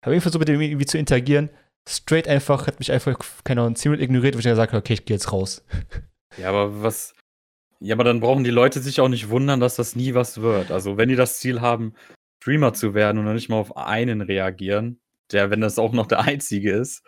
Habe 0.04 0.14
irgendwie 0.14 0.20
versucht, 0.20 0.40
mit 0.40 0.48
dem 0.48 0.60
irgendwie 0.60 0.86
zu 0.86 0.98
interagieren. 0.98 1.50
Straight 1.88 2.28
einfach, 2.28 2.66
hat 2.66 2.78
mich 2.78 2.92
einfach, 2.92 3.18
keine 3.44 3.62
Ahnung, 3.62 3.76
ziemlich 3.76 4.00
ignoriert, 4.00 4.34
wo 4.34 4.38
ich 4.38 4.44
gesagt 4.44 4.72
habe, 4.72 4.80
okay, 4.80 4.94
ich 4.94 5.04
gehe 5.04 5.16
jetzt 5.16 5.32
raus. 5.32 5.64
Ja, 6.38 6.48
aber 6.48 6.82
was. 6.82 7.14
Ja, 7.78 7.94
aber 7.94 8.04
dann 8.04 8.20
brauchen 8.20 8.42
die 8.42 8.48
Leute 8.48 8.80
sich 8.80 9.02
auch 9.02 9.08
nicht 9.08 9.28
wundern, 9.28 9.60
dass 9.60 9.76
das 9.76 9.96
nie 9.96 10.14
was 10.14 10.40
wird. 10.40 10.70
Also, 10.70 10.96
wenn 10.96 11.10
die 11.10 11.14
das 11.14 11.40
Ziel 11.40 11.60
haben, 11.60 11.92
Streamer 12.42 12.72
zu 12.72 12.94
werden 12.94 13.18
und 13.18 13.26
dann 13.26 13.34
nicht 13.34 13.50
mal 13.50 13.58
auf 13.58 13.76
einen 13.76 14.22
reagieren, 14.22 14.98
der, 15.30 15.50
wenn 15.50 15.60
das 15.60 15.78
auch 15.78 15.92
noch 15.92 16.06
der 16.06 16.20
einzige 16.20 16.72
ist, 16.72 17.04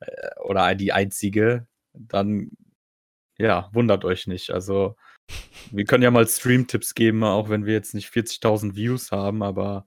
äh, 0.00 0.40
oder 0.40 0.74
die 0.74 0.94
einzige, 0.94 1.66
dann 1.92 2.52
ja, 3.38 3.68
wundert 3.72 4.04
euch 4.04 4.26
nicht. 4.26 4.50
Also, 4.50 4.96
wir 5.70 5.84
können 5.84 6.02
ja 6.02 6.10
mal 6.10 6.26
Stream-Tipps 6.26 6.94
geben, 6.94 7.24
auch 7.24 7.48
wenn 7.48 7.66
wir 7.66 7.74
jetzt 7.74 7.94
nicht 7.94 8.12
40.000 8.12 8.74
Views 8.76 9.10
haben, 9.12 9.42
aber 9.42 9.86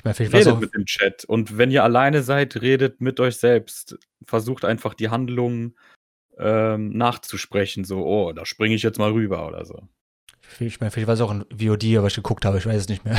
Ich 0.00 0.04
meine, 0.04 0.14
vielleicht 0.14 0.34
redet 0.34 0.60
mit 0.60 0.74
dem 0.74 0.86
Chat. 0.86 1.26
Und 1.26 1.58
wenn 1.58 1.70
ihr 1.70 1.84
alleine 1.84 2.22
seid, 2.22 2.62
redet 2.62 3.02
mit 3.02 3.20
euch 3.20 3.36
selbst. 3.36 3.98
Versucht 4.24 4.64
einfach 4.64 4.94
die 4.94 5.10
Handlungen 5.10 5.76
ähm, 6.38 6.96
nachzusprechen. 6.96 7.84
So, 7.84 8.06
oh, 8.06 8.32
da 8.32 8.46
springe 8.46 8.74
ich 8.74 8.82
jetzt 8.82 8.98
mal 8.98 9.10
rüber 9.12 9.46
oder 9.46 9.66
so. 9.66 9.82
ich 10.58 10.80
meine, 10.80 10.90
vielleicht 10.90 11.06
war 11.06 11.14
es 11.14 11.20
auch 11.20 11.30
ein 11.30 11.44
VOD, 11.54 11.98
aber 11.98 12.06
ich 12.06 12.14
geguckt 12.14 12.46
habe, 12.46 12.56
ich 12.56 12.64
weiß 12.64 12.80
es 12.80 12.88
nicht 12.88 13.04
mehr. 13.04 13.18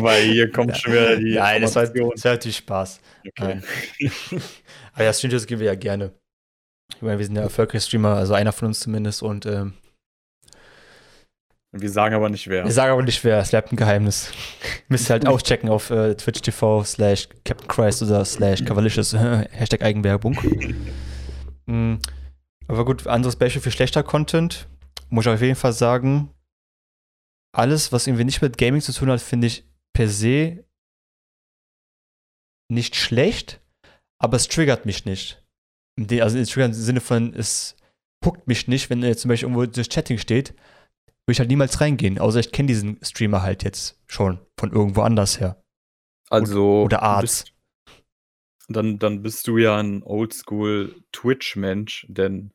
Mal, 0.00 0.20
hier 0.20 0.50
kommt 0.50 0.76
schon 0.78 0.94
wieder 0.94 1.16
die 1.16 1.34
Nein, 1.34 1.60
das 1.60 1.76
war, 1.76 1.86
das 1.86 2.24
war 2.24 2.32
natürlich 2.32 2.56
Spaß. 2.58 3.00
Okay. 3.26 3.60
Aber 4.92 5.04
ja, 5.04 5.12
Streamers 5.12 5.46
geben 5.46 5.60
wir 5.60 5.68
ja 5.68 5.74
gerne. 5.74 6.12
Ich 6.94 7.02
meine, 7.02 7.18
wir 7.18 7.26
sind 7.26 7.36
ja 7.36 7.42
erfolgreiche 7.42 7.86
Streamer, 7.86 8.16
also 8.16 8.34
einer 8.34 8.52
von 8.52 8.68
uns 8.68 8.80
zumindest. 8.80 9.22
Und 9.22 9.46
ähm, 9.46 9.74
Wir 11.76 11.90
sagen 11.90 12.14
aber 12.14 12.28
nicht 12.28 12.46
wer. 12.46 12.64
wir 12.64 12.70
sagen 12.70 12.92
aber 12.92 13.02
nicht 13.02 13.24
wer, 13.24 13.40
es 13.40 13.50
bleibt 13.50 13.72
ein 13.72 13.76
Geheimnis. 13.76 14.30
Müsst 14.88 15.10
ihr 15.10 15.14
halt 15.14 15.26
auschecken 15.26 15.68
auf 15.68 15.90
äh, 15.90 16.14
Twitch 16.14 16.40
TV 16.40 16.84
slash 16.84 17.28
Captain 17.44 17.66
Christ 17.66 18.00
oder 18.00 18.24
slash 18.24 18.64
Cavalicious, 18.64 19.12
Hashtag 19.50 19.82
Eigenwerbung. 19.82 20.38
Mm, 21.66 21.94
aber 22.68 22.84
gut, 22.84 23.06
anderes 23.06 23.36
Beispiel 23.36 23.62
für 23.62 23.70
schlechter 23.70 24.02
Content. 24.02 24.68
Muss 25.08 25.24
ich 25.24 25.32
auf 25.32 25.40
jeden 25.40 25.54
Fall 25.54 25.72
sagen, 25.72 26.28
alles, 27.56 27.90
was 27.90 28.06
irgendwie 28.06 28.24
nicht 28.24 28.42
mit 28.42 28.58
Gaming 28.58 28.82
zu 28.82 28.92
tun 28.92 29.10
hat, 29.10 29.22
finde 29.22 29.46
ich 29.46 29.64
per 29.94 30.06
se 30.06 30.62
nicht 32.70 32.96
schlecht, 32.96 33.62
aber 34.18 34.36
es 34.36 34.46
triggert 34.48 34.84
mich 34.84 35.06
nicht. 35.06 35.42
Also 36.20 36.36
es 36.36 36.50
triggert 36.50 36.72
im 36.72 36.74
Sinne 36.74 37.00
von, 37.00 37.32
es 37.32 37.76
puckt 38.20 38.46
mich 38.46 38.68
nicht, 38.68 38.90
wenn 38.90 39.02
jetzt 39.02 39.22
zum 39.22 39.30
Beispiel 39.30 39.48
irgendwo 39.48 39.64
das 39.64 39.88
Chatting 39.88 40.18
steht, 40.18 40.52
würde 41.26 41.32
ich 41.32 41.38
halt 41.38 41.48
niemals 41.48 41.80
reingehen, 41.80 42.18
außer 42.18 42.40
ich 42.40 42.52
kenne 42.52 42.68
diesen 42.68 42.98
Streamer 43.02 43.42
halt 43.42 43.64
jetzt 43.64 44.00
schon 44.06 44.40
von 44.58 44.72
irgendwo 44.72 45.02
anders 45.02 45.40
her. 45.40 45.62
Also. 46.30 46.84
Oder 46.84 46.98
du 46.98 47.02
Arzt. 47.02 47.52
Dann, 48.68 48.98
dann 48.98 49.22
bist 49.22 49.46
du 49.46 49.58
ja 49.58 49.76
ein 49.76 50.02
Oldschool 50.02 50.94
Twitch-Mensch, 51.12 52.06
denn 52.08 52.52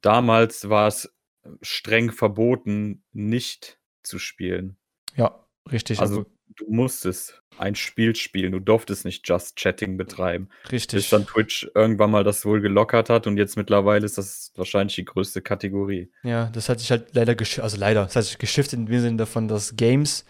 damals 0.00 0.68
war 0.68 0.88
es 0.88 1.14
streng 1.62 2.10
verboten, 2.10 3.04
nicht 3.12 3.78
zu 4.02 4.18
spielen. 4.18 4.76
Ja, 5.14 5.46
richtig. 5.70 6.00
Also 6.00 6.26
du 6.56 6.66
musstest 6.68 7.42
ein 7.58 7.74
Spiel 7.74 8.16
spielen, 8.16 8.52
du 8.52 8.60
durftest 8.60 9.04
nicht 9.04 9.28
Just 9.28 9.56
Chatting 9.56 9.96
betreiben. 9.96 10.48
richtig. 10.70 10.98
Bis 10.98 11.10
dann 11.10 11.26
Twitch 11.26 11.68
irgendwann 11.74 12.10
mal 12.10 12.24
das 12.24 12.44
wohl 12.44 12.60
gelockert 12.60 13.10
hat 13.10 13.26
und 13.26 13.36
jetzt 13.36 13.56
mittlerweile 13.56 14.04
ist 14.04 14.18
das 14.18 14.52
wahrscheinlich 14.56 14.96
die 14.96 15.04
größte 15.04 15.40
Kategorie. 15.40 16.10
Ja, 16.22 16.46
das 16.46 16.68
hat 16.68 16.80
sich 16.80 16.90
halt 16.90 17.14
leider 17.14 17.36
also 17.62 17.76
leider, 17.76 18.04
das 18.04 18.16
hat 18.16 18.24
sich 18.24 18.38
geschiftet 18.38 18.78
in 18.78 18.86
dem 18.86 19.00
Sinne 19.00 19.16
davon, 19.16 19.48
dass 19.48 19.76
Games 19.76 20.24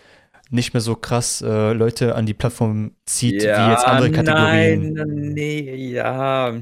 nicht 0.51 0.75
mehr 0.75 0.81
so 0.81 0.95
krass 0.95 1.43
äh, 1.43 1.73
Leute 1.73 2.15
an 2.15 2.27
die 2.27 2.35
Plattform 2.35 2.95
zieht, 3.07 3.43
wie 3.43 3.47
jetzt 3.47 3.87
andere 3.87 4.11
Kategorien. 4.11 4.93
Nein, 4.93 5.33
nee, 5.33 5.75
ja. 5.93 6.61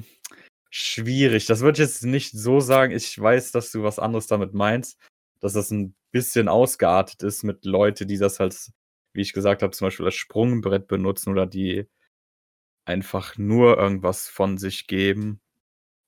Schwierig. 0.71 1.47
Das 1.47 1.61
würde 1.61 1.83
ich 1.83 1.89
jetzt 1.89 2.05
nicht 2.05 2.33
so 2.33 2.61
sagen. 2.61 2.93
Ich 2.93 3.21
weiß, 3.21 3.53
dass 3.53 3.73
du 3.73 3.83
was 3.83 3.99
anderes 3.99 4.27
damit 4.27 4.55
meinst. 4.55 4.99
Dass 5.41 5.53
das 5.53 5.71
ein 5.71 5.95
bisschen 6.13 6.49
ausgeartet 6.49 7.23
ist 7.23 7.43
mit 7.43 7.65
Leute, 7.65 8.07
die 8.07 8.17
das 8.17 8.41
halt, 8.41 8.57
wie 9.13 9.21
ich 9.21 9.33
gesagt 9.33 9.63
habe, 9.63 9.73
zum 9.73 9.87
Beispiel 9.87 10.07
als 10.07 10.15
Sprungbrett 10.15 10.89
benutzen 10.89 11.31
oder 11.31 11.47
die 11.47 11.87
einfach 12.85 13.39
nur 13.39 13.79
irgendwas 13.79 14.29
von 14.29 14.59
sich 14.59 14.87
geben. 14.87 15.41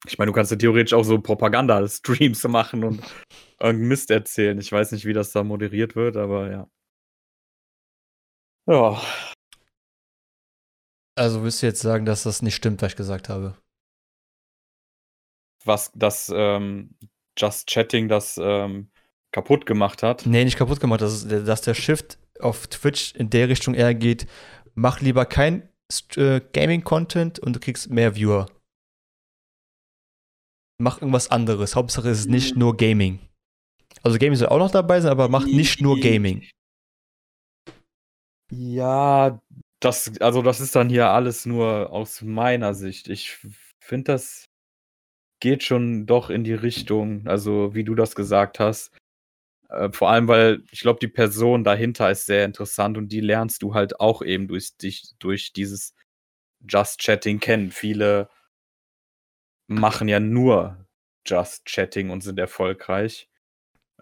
Ich 0.06 0.18
meine, 0.18 0.30
du 0.30 0.34
kannst 0.34 0.50
ja 0.50 0.56
theoretisch 0.56 0.92
auch 0.92 1.04
so 1.04 1.20
Propaganda-Streams 1.20 2.44
machen 2.48 2.84
und 2.84 3.02
irgendeinen 3.60 3.88
Mist 3.88 4.10
erzählen. 4.10 4.58
Ich 4.58 4.70
weiß 4.70 4.92
nicht, 4.92 5.04
wie 5.06 5.12
das 5.12 5.32
da 5.32 5.44
moderiert 5.44 5.96
wird, 5.96 6.16
aber 6.16 6.50
ja. 6.50 6.68
Ja, 8.66 9.00
Also 11.16 11.44
willst 11.44 11.62
du 11.62 11.66
jetzt 11.66 11.80
sagen, 11.80 12.06
dass 12.06 12.24
das 12.24 12.42
nicht 12.42 12.56
stimmt, 12.56 12.82
was 12.82 12.92
ich 12.92 12.96
gesagt 12.96 13.28
habe? 13.28 13.56
was 15.66 15.92
das 15.94 16.30
ähm, 16.34 16.94
Just 17.38 17.68
Chatting 17.68 18.08
das 18.08 18.38
ähm, 18.42 18.90
kaputt 19.32 19.66
gemacht 19.66 20.02
hat. 20.02 20.26
Nee, 20.26 20.44
nicht 20.44 20.58
kaputt 20.58 20.80
gemacht, 20.80 21.00
dass, 21.00 21.26
dass 21.26 21.62
der 21.62 21.74
Shift 21.74 22.18
auf 22.40 22.66
Twitch 22.66 23.14
in 23.14 23.30
der 23.30 23.48
Richtung 23.48 23.74
eher 23.74 23.94
geht, 23.94 24.26
mach 24.74 25.00
lieber 25.00 25.26
kein 25.26 25.68
äh, 26.16 26.40
Gaming-Content 26.52 27.38
und 27.38 27.56
du 27.56 27.60
kriegst 27.60 27.90
mehr 27.90 28.16
Viewer. 28.16 28.46
Mach 30.78 31.00
irgendwas 31.00 31.30
anderes. 31.30 31.76
Hauptsache 31.76 32.08
es 32.08 32.20
ist 32.20 32.30
nicht 32.30 32.56
nur 32.56 32.76
Gaming. 32.76 33.20
Also 34.02 34.18
Gaming 34.18 34.36
soll 34.36 34.48
auch 34.48 34.58
noch 34.58 34.70
dabei 34.70 35.00
sein, 35.00 35.12
aber 35.12 35.28
mach 35.28 35.46
nicht 35.46 35.80
nur 35.80 35.98
Gaming. 36.00 36.46
Ja, 38.50 39.40
das, 39.80 40.20
also 40.20 40.42
das 40.42 40.60
ist 40.60 40.74
dann 40.76 40.88
hier 40.88 41.08
alles 41.08 41.46
nur 41.46 41.90
aus 41.90 42.22
meiner 42.22 42.74
Sicht. 42.74 43.08
Ich 43.08 43.38
finde, 43.80 44.12
das 44.12 44.46
geht 45.40 45.62
schon 45.62 46.06
doch 46.06 46.30
in 46.30 46.44
die 46.44 46.54
Richtung, 46.54 47.26
also 47.26 47.74
wie 47.74 47.84
du 47.84 47.94
das 47.94 48.14
gesagt 48.14 48.60
hast. 48.60 48.96
Äh, 49.74 49.92
vor 49.92 50.10
allem, 50.10 50.28
weil 50.28 50.62
ich 50.70 50.80
glaube, 50.80 51.00
die 51.00 51.08
Person 51.08 51.64
dahinter 51.64 52.10
ist 52.10 52.26
sehr 52.26 52.44
interessant 52.44 52.96
und 52.98 53.08
die 53.10 53.20
lernst 53.20 53.62
du 53.62 53.74
halt 53.74 54.00
auch 54.00 54.22
eben 54.22 54.48
durch 54.48 54.76
dich, 54.76 55.14
durch 55.18 55.52
dieses 55.52 55.94
Just 56.68 57.00
Chatting 57.00 57.40
kennen. 57.40 57.70
Viele 57.72 58.28
machen 59.66 60.08
ja 60.08 60.20
nur 60.20 60.86
Just 61.26 61.66
Chatting 61.66 62.10
und 62.10 62.22
sind 62.22 62.38
erfolgreich. 62.38 63.28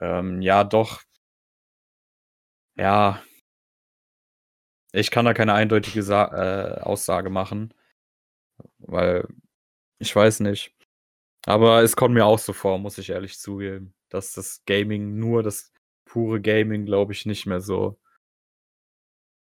Ähm, 0.01 0.43
ja, 0.43 0.65
doch. 0.65 1.03
Ja, 2.77 3.23
ich 4.93 5.11
kann 5.11 5.25
da 5.25 5.35
keine 5.35 5.55
eindeutige 5.55 6.03
Sa 6.03 6.77
äh, 6.79 6.81
Aussage 6.81 7.31
machen, 7.31 7.75
weil 8.79 9.27
ich 9.99 10.15
weiß 10.15 10.41
nicht. 10.41 10.75
Aber 11.47 11.83
es 11.83 11.97
kommt 11.97 12.15
mir 12.15 12.27
auch 12.27 12.39
so 12.39 12.53
vor, 12.53 12.79
muss 12.79 12.99
ich 12.99 13.11
ehrlich 13.11 13.39
zugeben, 13.39 13.95
dass 14.13 14.33
das 14.33 14.63
Gaming, 14.67 15.17
nur 15.19 15.43
das 15.43 15.73
pure 16.05 16.41
Gaming, 16.41 16.85
glaube 16.85 17.13
ich, 17.13 17.27
nicht 17.27 17.47
mehr 17.47 17.61
so. 17.61 17.99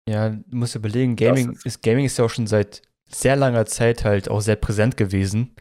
Ja, 0.10 0.30
du 0.30 0.58
musst 0.58 0.76
überlegen, 0.76 1.16
Gaming 1.16 1.52
ist- 1.52 1.66
ist, 1.66 1.84
Gaming 1.84 2.06
ist 2.06 2.18
ja 2.18 2.26
auch 2.26 2.30
schon 2.30 2.48
seit 2.48 2.82
sehr 3.08 3.36
langer 3.36 3.66
Zeit 3.66 4.04
halt 4.06 4.30
auch 4.30 4.42
sehr 4.42 4.56
präsent 4.56 4.98
gewesen. 4.98 5.56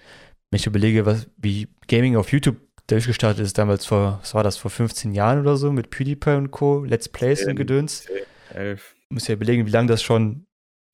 Wenn 0.51 0.59
ich 0.59 0.67
überlege, 0.67 1.07
was, 1.07 1.29
wie 1.37 1.69
Gaming 1.89 2.17
auf 2.17 2.33
YouTube 2.33 2.57
durchgestartet 2.87 3.45
ist, 3.45 3.59
damals 3.59 3.87
vor, 3.87 4.19
was 4.21 4.35
war 4.35 4.43
das, 4.43 4.57
vor 4.57 4.71
15 4.71 5.13
Jahren 5.13 5.41
oder 5.41 5.57
so, 5.57 5.71
mit 5.73 5.91
PewDiePie 5.91 6.31
und 6.37 6.51
Co., 6.51 6.85
Let's 6.85 7.09
Plays 7.09 7.45
und. 7.47 7.57
Gedöns. 7.57 8.07
Du 8.53 8.77
musst 9.11 9.29
ja 9.29 9.35
überlegen, 9.35 9.67
wie 9.67 9.71
lange 9.71 9.89
das 9.89 10.03
schon 10.03 10.47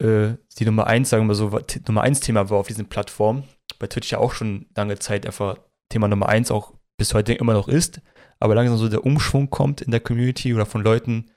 äh, 0.02 0.34
die 0.58 0.64
Nummer 0.66 0.86
1, 0.86 1.08
sagen 1.08 1.26
wir 1.26 1.34
so, 1.34 1.58
Nummer 1.86 2.02
1 2.02 2.20
Thema 2.20 2.50
war 2.50 2.58
auf 2.58 2.66
diesen 2.68 2.88
Plattformen. 2.88 3.44
Bei 3.78 3.86
Twitch 3.86 4.10
ja 4.12 4.18
auch 4.18 4.32
schon 4.32 4.66
lange 4.74 4.98
Zeit 4.98 5.24
einfach 5.24 5.58
Thema 5.90 6.08
Nummer 6.08 6.28
1 6.28 6.50
auch 6.50 6.74
bis 6.98 7.14
heute 7.14 7.32
immer 7.34 7.52
noch 7.52 7.68
ist. 7.68 8.00
Aber 8.38 8.54
langsam 8.54 8.76
so 8.76 8.88
der 8.88 9.04
Umschwung 9.06 9.48
kommt 9.48 9.80
in 9.80 9.90
der 9.90 10.00
Community 10.00 10.52
oder 10.52 10.66
von 10.66 10.82
Leuten, 10.82 11.30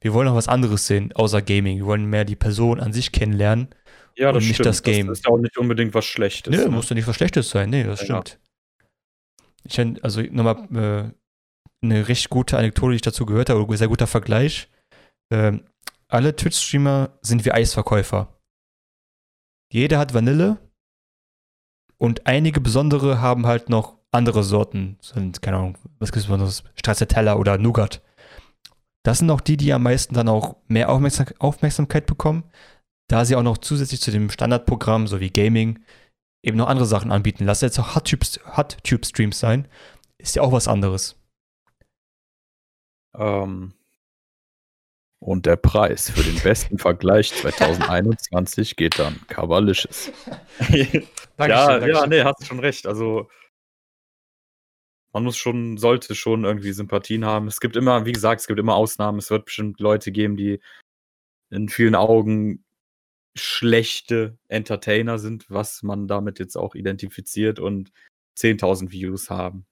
wir 0.00 0.14
wollen 0.14 0.26
noch 0.26 0.34
was 0.34 0.48
anderes 0.48 0.86
sehen, 0.86 1.12
außer 1.12 1.42
Gaming. 1.42 1.78
Wir 1.78 1.86
wollen 1.86 2.06
mehr 2.06 2.24
die 2.24 2.36
Person 2.36 2.80
an 2.80 2.92
sich 2.94 3.12
kennenlernen. 3.12 3.68
Ja, 4.16 4.32
das 4.32 4.42
Und 4.42 4.48
nicht 4.48 4.56
stimmt. 4.56 4.66
das 4.66 4.82
Game. 4.82 5.08
Das 5.08 5.18
ist 5.18 5.26
auch 5.28 5.36
nicht 5.36 5.58
unbedingt 5.58 5.92
was 5.92 6.06
Schlechtes. 6.06 6.50
Nö, 6.56 6.64
ne? 6.64 6.70
muss 6.70 6.88
doch 6.88 6.94
nicht 6.94 7.06
was 7.06 7.16
Schlechtes 7.16 7.50
sein. 7.50 7.68
Nee, 7.68 7.84
das 7.84 8.00
Ja. 8.08 8.22
stimmt. 8.22 8.38
Ich 9.64 9.78
also 10.02 10.22
nochmal 10.22 11.12
äh, 11.12 11.84
eine 11.84 12.08
recht 12.08 12.30
gute 12.30 12.56
Anekdote, 12.56 12.90
die 12.92 12.96
ich 12.96 13.02
dazu 13.02 13.26
gehört 13.26 13.50
habe, 13.50 13.60
oder 13.62 13.70
ein 13.72 13.76
sehr 13.76 13.88
guter 13.88 14.06
Vergleich. 14.06 14.70
Ähm, 15.30 15.64
alle 16.08 16.34
Twitch-Streamer 16.34 17.18
sind 17.20 17.44
wie 17.44 17.52
Eisverkäufer. 17.52 18.32
Jeder 19.72 19.98
hat 19.98 20.14
Vanille 20.14 20.58
und 21.98 22.26
einige 22.26 22.60
besondere 22.60 23.20
haben 23.20 23.46
halt 23.46 23.68
noch 23.68 23.95
andere 24.16 24.42
Sorten. 24.42 24.98
Sind, 25.00 25.42
keine 25.42 25.58
Ahnung, 25.58 25.78
was 25.98 26.10
gibt 26.10 26.20
es 26.22 26.26
besonderes? 26.26 26.64
Stracciatella 26.76 27.36
oder 27.36 27.58
Nougat. 27.58 28.02
Das 29.04 29.18
sind 29.18 29.30
auch 29.30 29.40
die, 29.40 29.56
die 29.56 29.72
am 29.72 29.84
meisten 29.84 30.14
dann 30.14 30.28
auch 30.28 30.56
mehr 30.66 30.90
Aufmerksam 30.90 31.26
Aufmerksamkeit 31.38 32.06
bekommen, 32.06 32.44
da 33.08 33.24
sie 33.24 33.36
auch 33.36 33.42
noch 33.44 33.58
zusätzlich 33.58 34.00
zu 34.00 34.10
dem 34.10 34.30
Standardprogramm 34.30 35.06
sowie 35.06 35.30
Gaming 35.30 35.78
eben 36.42 36.56
noch 36.56 36.68
andere 36.68 36.86
Sachen 36.86 37.12
anbieten. 37.12 37.44
Lass 37.44 37.60
jetzt 37.60 37.78
auch 37.78 37.94
Hot-Tube- 37.94 38.56
Hot-Tube-Streams 38.56 39.38
sein. 39.38 39.68
Ist 40.18 40.34
ja 40.36 40.42
auch 40.42 40.52
was 40.52 40.68
anderes. 40.68 41.16
Ähm, 43.16 43.72
Und 45.20 45.46
der 45.46 45.56
Preis 45.56 46.10
für 46.10 46.22
den 46.22 46.38
besten 46.40 46.78
Vergleich 46.78 47.32
2021 47.32 48.76
geht 48.76 48.98
dann 48.98 49.20
Cavalicious. 49.28 50.10
ja, 51.38 51.86
ja, 51.86 52.06
nee, 52.06 52.22
hast 52.22 52.46
schon 52.46 52.60
recht. 52.60 52.86
Also 52.86 53.28
man 55.16 55.24
muss 55.24 55.38
schon, 55.38 55.78
sollte 55.78 56.14
schon 56.14 56.44
irgendwie 56.44 56.72
Sympathien 56.72 57.24
haben. 57.24 57.46
Es 57.46 57.60
gibt 57.60 57.74
immer, 57.74 58.04
wie 58.04 58.12
gesagt, 58.12 58.42
es 58.42 58.46
gibt 58.46 58.60
immer 58.60 58.74
Ausnahmen. 58.74 59.18
Es 59.18 59.30
wird 59.30 59.46
bestimmt 59.46 59.80
Leute 59.80 60.12
geben, 60.12 60.36
die 60.36 60.60
in 61.48 61.70
vielen 61.70 61.94
Augen 61.94 62.66
schlechte 63.34 64.36
Entertainer 64.48 65.18
sind, 65.18 65.48
was 65.48 65.82
man 65.82 66.06
damit 66.06 66.38
jetzt 66.38 66.54
auch 66.54 66.74
identifiziert 66.74 67.60
und 67.60 67.92
10.000 68.36 68.90
Views 68.90 69.30
haben. 69.30 69.64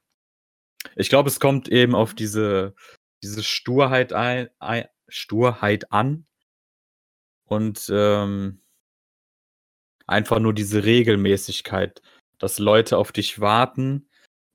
Ich 0.96 1.10
glaube, 1.10 1.28
es 1.28 1.40
kommt 1.40 1.68
eben 1.68 1.94
auf 1.94 2.14
diese, 2.14 2.74
diese 3.22 3.42
Sturheit, 3.42 4.14
ein, 4.14 4.48
ein, 4.60 4.86
Sturheit 5.08 5.92
an 5.92 6.24
und 7.44 7.92
ähm, 7.92 8.62
einfach 10.06 10.38
nur 10.38 10.54
diese 10.54 10.84
Regelmäßigkeit, 10.84 12.00
dass 12.38 12.58
Leute 12.58 12.96
auf 12.96 13.12
dich 13.12 13.40
warten, 13.40 14.08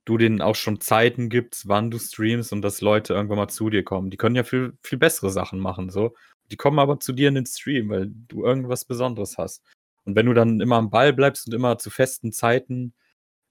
du 0.10 0.18
denen 0.18 0.42
auch 0.42 0.56
schon 0.56 0.82
Zeiten 0.82 1.30
gibst, 1.30 1.68
wann 1.68 1.92
du 1.92 2.00
streamst 2.00 2.52
und 2.52 2.64
dass 2.64 2.82
Leute 2.82 3.14
irgendwann 3.14 3.38
mal 3.38 3.48
zu 3.48 3.70
dir 3.70 3.84
kommen. 3.84 4.10
Die 4.10 4.18
können 4.18 4.36
ja 4.36 4.44
viel, 4.44 4.74
viel 4.82 4.98
bessere 4.98 5.30
Sachen 5.30 5.60
machen, 5.60 5.90
so. 5.90 6.16
Die 6.52 6.58
kommen 6.58 6.80
aber 6.80 7.00
zu 7.00 7.14
dir 7.14 7.28
in 7.30 7.36
den 7.36 7.46
Stream, 7.46 7.90
weil 7.90 8.08
du 8.10 8.44
irgendwas 8.44 8.84
Besonderes 8.84 9.38
hast. 9.38 9.64
Und 10.06 10.16
wenn 10.16 10.26
du 10.26 10.34
dann 10.34 10.62
immer 10.62 10.78
am 10.78 10.90
Ball 10.90 11.14
bleibst 11.14 11.46
und 11.46 11.54
immer 11.54 11.78
zu 11.78 11.92
festen 11.92 12.32
Zeiten 12.32 12.96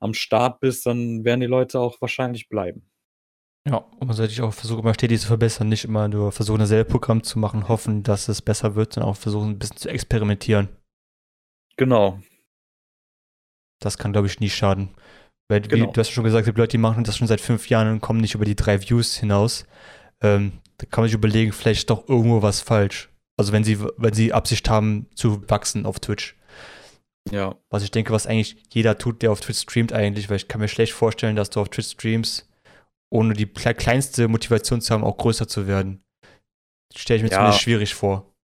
am 0.01 0.15
Start 0.15 0.59
bist, 0.59 0.85
dann 0.85 1.25
werden 1.25 1.41
die 1.41 1.47
Leute 1.47 1.79
auch 1.79 2.01
wahrscheinlich 2.01 2.49
bleiben. 2.49 2.91
Ja, 3.69 3.77
und 3.77 4.09
man 4.09 4.17
sollte 4.17 4.31
sich 4.33 4.43
auch 4.43 4.53
versuchen, 4.53 4.81
immer 4.81 4.95
stetig 4.95 5.21
zu 5.21 5.29
verbessern, 5.29 5.69
nicht 5.69 5.85
immer 5.85 6.09
nur 6.09 6.33
versuchen, 6.33 6.59
dasselbe 6.59 6.91
Programm 6.91 7.23
zu 7.23 7.39
machen, 7.39 7.69
hoffen, 7.69 8.03
dass 8.03 8.27
es 8.27 8.43
besser 8.43 8.75
wird, 8.75 8.95
sondern 8.95 9.13
auch 9.13 9.17
versuchen, 9.17 9.51
ein 9.51 9.59
bisschen 9.59 9.77
zu 9.77 9.89
experimentieren. 9.91 10.69
Genau. 11.77 12.21
Das 13.81 13.97
kann, 13.97 14.13
glaube 14.13 14.27
ich, 14.27 14.41
nie 14.41 14.51
schaden. 14.51 14.97
Weil, 15.49 15.63
genau. 15.63 15.89
wie 15.89 15.93
du 15.93 16.01
hast 16.01 16.11
schon 16.11 16.25
gesagt, 16.25 16.47
die 16.47 16.51
Leute, 16.53 16.73
die 16.73 16.79
machen 16.79 17.05
das 17.05 17.17
schon 17.17 17.27
seit 17.27 17.41
fünf 17.41 17.69
Jahren 17.69 17.91
und 17.91 18.01
kommen 18.01 18.21
nicht 18.21 18.35
über 18.35 18.45
die 18.45 18.57
drei 18.57 18.81
Views 18.83 19.17
hinaus. 19.17 19.67
Ähm, 20.21 20.53
da 20.77 20.87
kann 20.87 21.03
man 21.03 21.09
sich 21.09 21.15
überlegen, 21.15 21.53
vielleicht 21.53 21.81
ist 21.81 21.91
doch 21.91 22.09
irgendwo 22.09 22.43
was 22.43 22.61
falsch. 22.61 23.09
Also 23.39 23.53
wenn 23.53 23.65
sie, 23.65 23.81
wenn 23.97 24.13
sie 24.13 24.33
Absicht 24.33 24.69
haben 24.69 25.07
zu 25.15 25.49
wachsen 25.49 25.87
auf 25.87 26.01
Twitch. 26.01 26.37
Ja. 27.31 27.57
Was 27.71 27.83
ich 27.83 27.91
denke, 27.91 28.13
was 28.13 28.27
eigentlich 28.27 28.57
jeder 28.71 28.99
tut, 28.99 29.23
der 29.23 29.33
auf 29.33 29.41
Twitch 29.41 29.61
streamt 29.61 29.93
eigentlich, 29.93 30.29
weil 30.29 30.37
ich 30.37 30.49
kann 30.49 30.61
mir 30.61 30.69
schlecht 30.69 30.93
vorstellen, 30.93 31.37
dass 31.37 31.51
du 31.51 31.61
auf 31.61 31.69
Twitch 31.69 31.91
streamst, 31.91 32.49
ohne 33.11 33.35
die 33.35 33.47
kleinste 33.47 34.29
Motivation 34.29 34.81
zu 34.81 34.93
haben, 34.93 35.05
auch 35.05 35.17
größer 35.17 35.49
zu 35.49 35.67
werden. 35.67 36.03
Stelle 36.95 37.19
ich 37.19 37.23
mir 37.23 37.31
ja. 37.31 37.37
zumindest 37.37 37.63
schwierig 37.63 37.95
vor. 37.95 38.35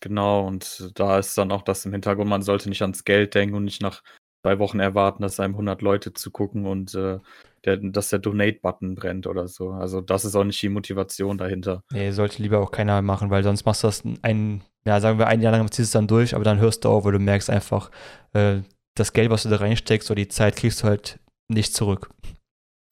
Genau, 0.00 0.46
und 0.46 0.90
da 0.94 1.18
ist 1.18 1.38
dann 1.38 1.52
auch 1.52 1.62
das 1.62 1.84
im 1.86 1.92
Hintergrund, 1.92 2.28
man 2.28 2.42
sollte 2.42 2.68
nicht 2.68 2.82
ans 2.82 3.04
Geld 3.04 3.34
denken 3.34 3.56
und 3.56 3.64
nicht 3.64 3.80
nach 3.80 4.02
zwei 4.46 4.60
Wochen 4.60 4.78
erwarten, 4.78 5.22
dass 5.22 5.40
einem 5.40 5.54
100 5.54 5.82
Leute 5.82 6.12
zugucken 6.12 6.66
und 6.66 6.94
äh, 6.94 7.18
der, 7.64 7.78
dass 7.78 8.10
der 8.10 8.20
Donate-Button 8.20 8.94
brennt 8.94 9.26
oder 9.26 9.48
so. 9.48 9.70
Also 9.70 10.00
das 10.00 10.24
ist 10.24 10.36
auch 10.36 10.44
nicht 10.44 10.62
die 10.62 10.68
Motivation 10.68 11.36
dahinter. 11.36 11.82
Nee, 11.90 12.12
sollte 12.12 12.40
lieber 12.40 12.60
auch 12.60 12.70
keiner 12.70 13.02
machen, 13.02 13.30
weil 13.30 13.42
sonst 13.42 13.64
machst 13.64 13.82
du 13.82 13.88
das 13.88 14.04
ein, 14.22 14.62
ja, 14.86 15.00
sagen 15.00 15.18
wir 15.18 15.26
ein 15.26 15.42
Jahr 15.42 15.50
lang 15.50 15.68
ziehst 15.68 15.78
du 15.78 15.82
es 15.82 15.90
dann 15.90 16.06
durch, 16.06 16.36
aber 16.36 16.44
dann 16.44 16.60
hörst 16.60 16.84
du 16.84 16.90
auf, 16.90 17.04
weil 17.04 17.12
du 17.12 17.18
merkst 17.18 17.50
einfach, 17.50 17.90
äh, 18.34 18.58
das 18.94 19.12
Geld, 19.12 19.30
was 19.30 19.42
du 19.42 19.48
da 19.48 19.56
reinsteckst 19.56 20.12
oder 20.12 20.22
die 20.22 20.28
Zeit, 20.28 20.54
kriegst 20.54 20.84
du 20.84 20.86
halt 20.86 21.18
nicht 21.48 21.74
zurück. 21.74 22.10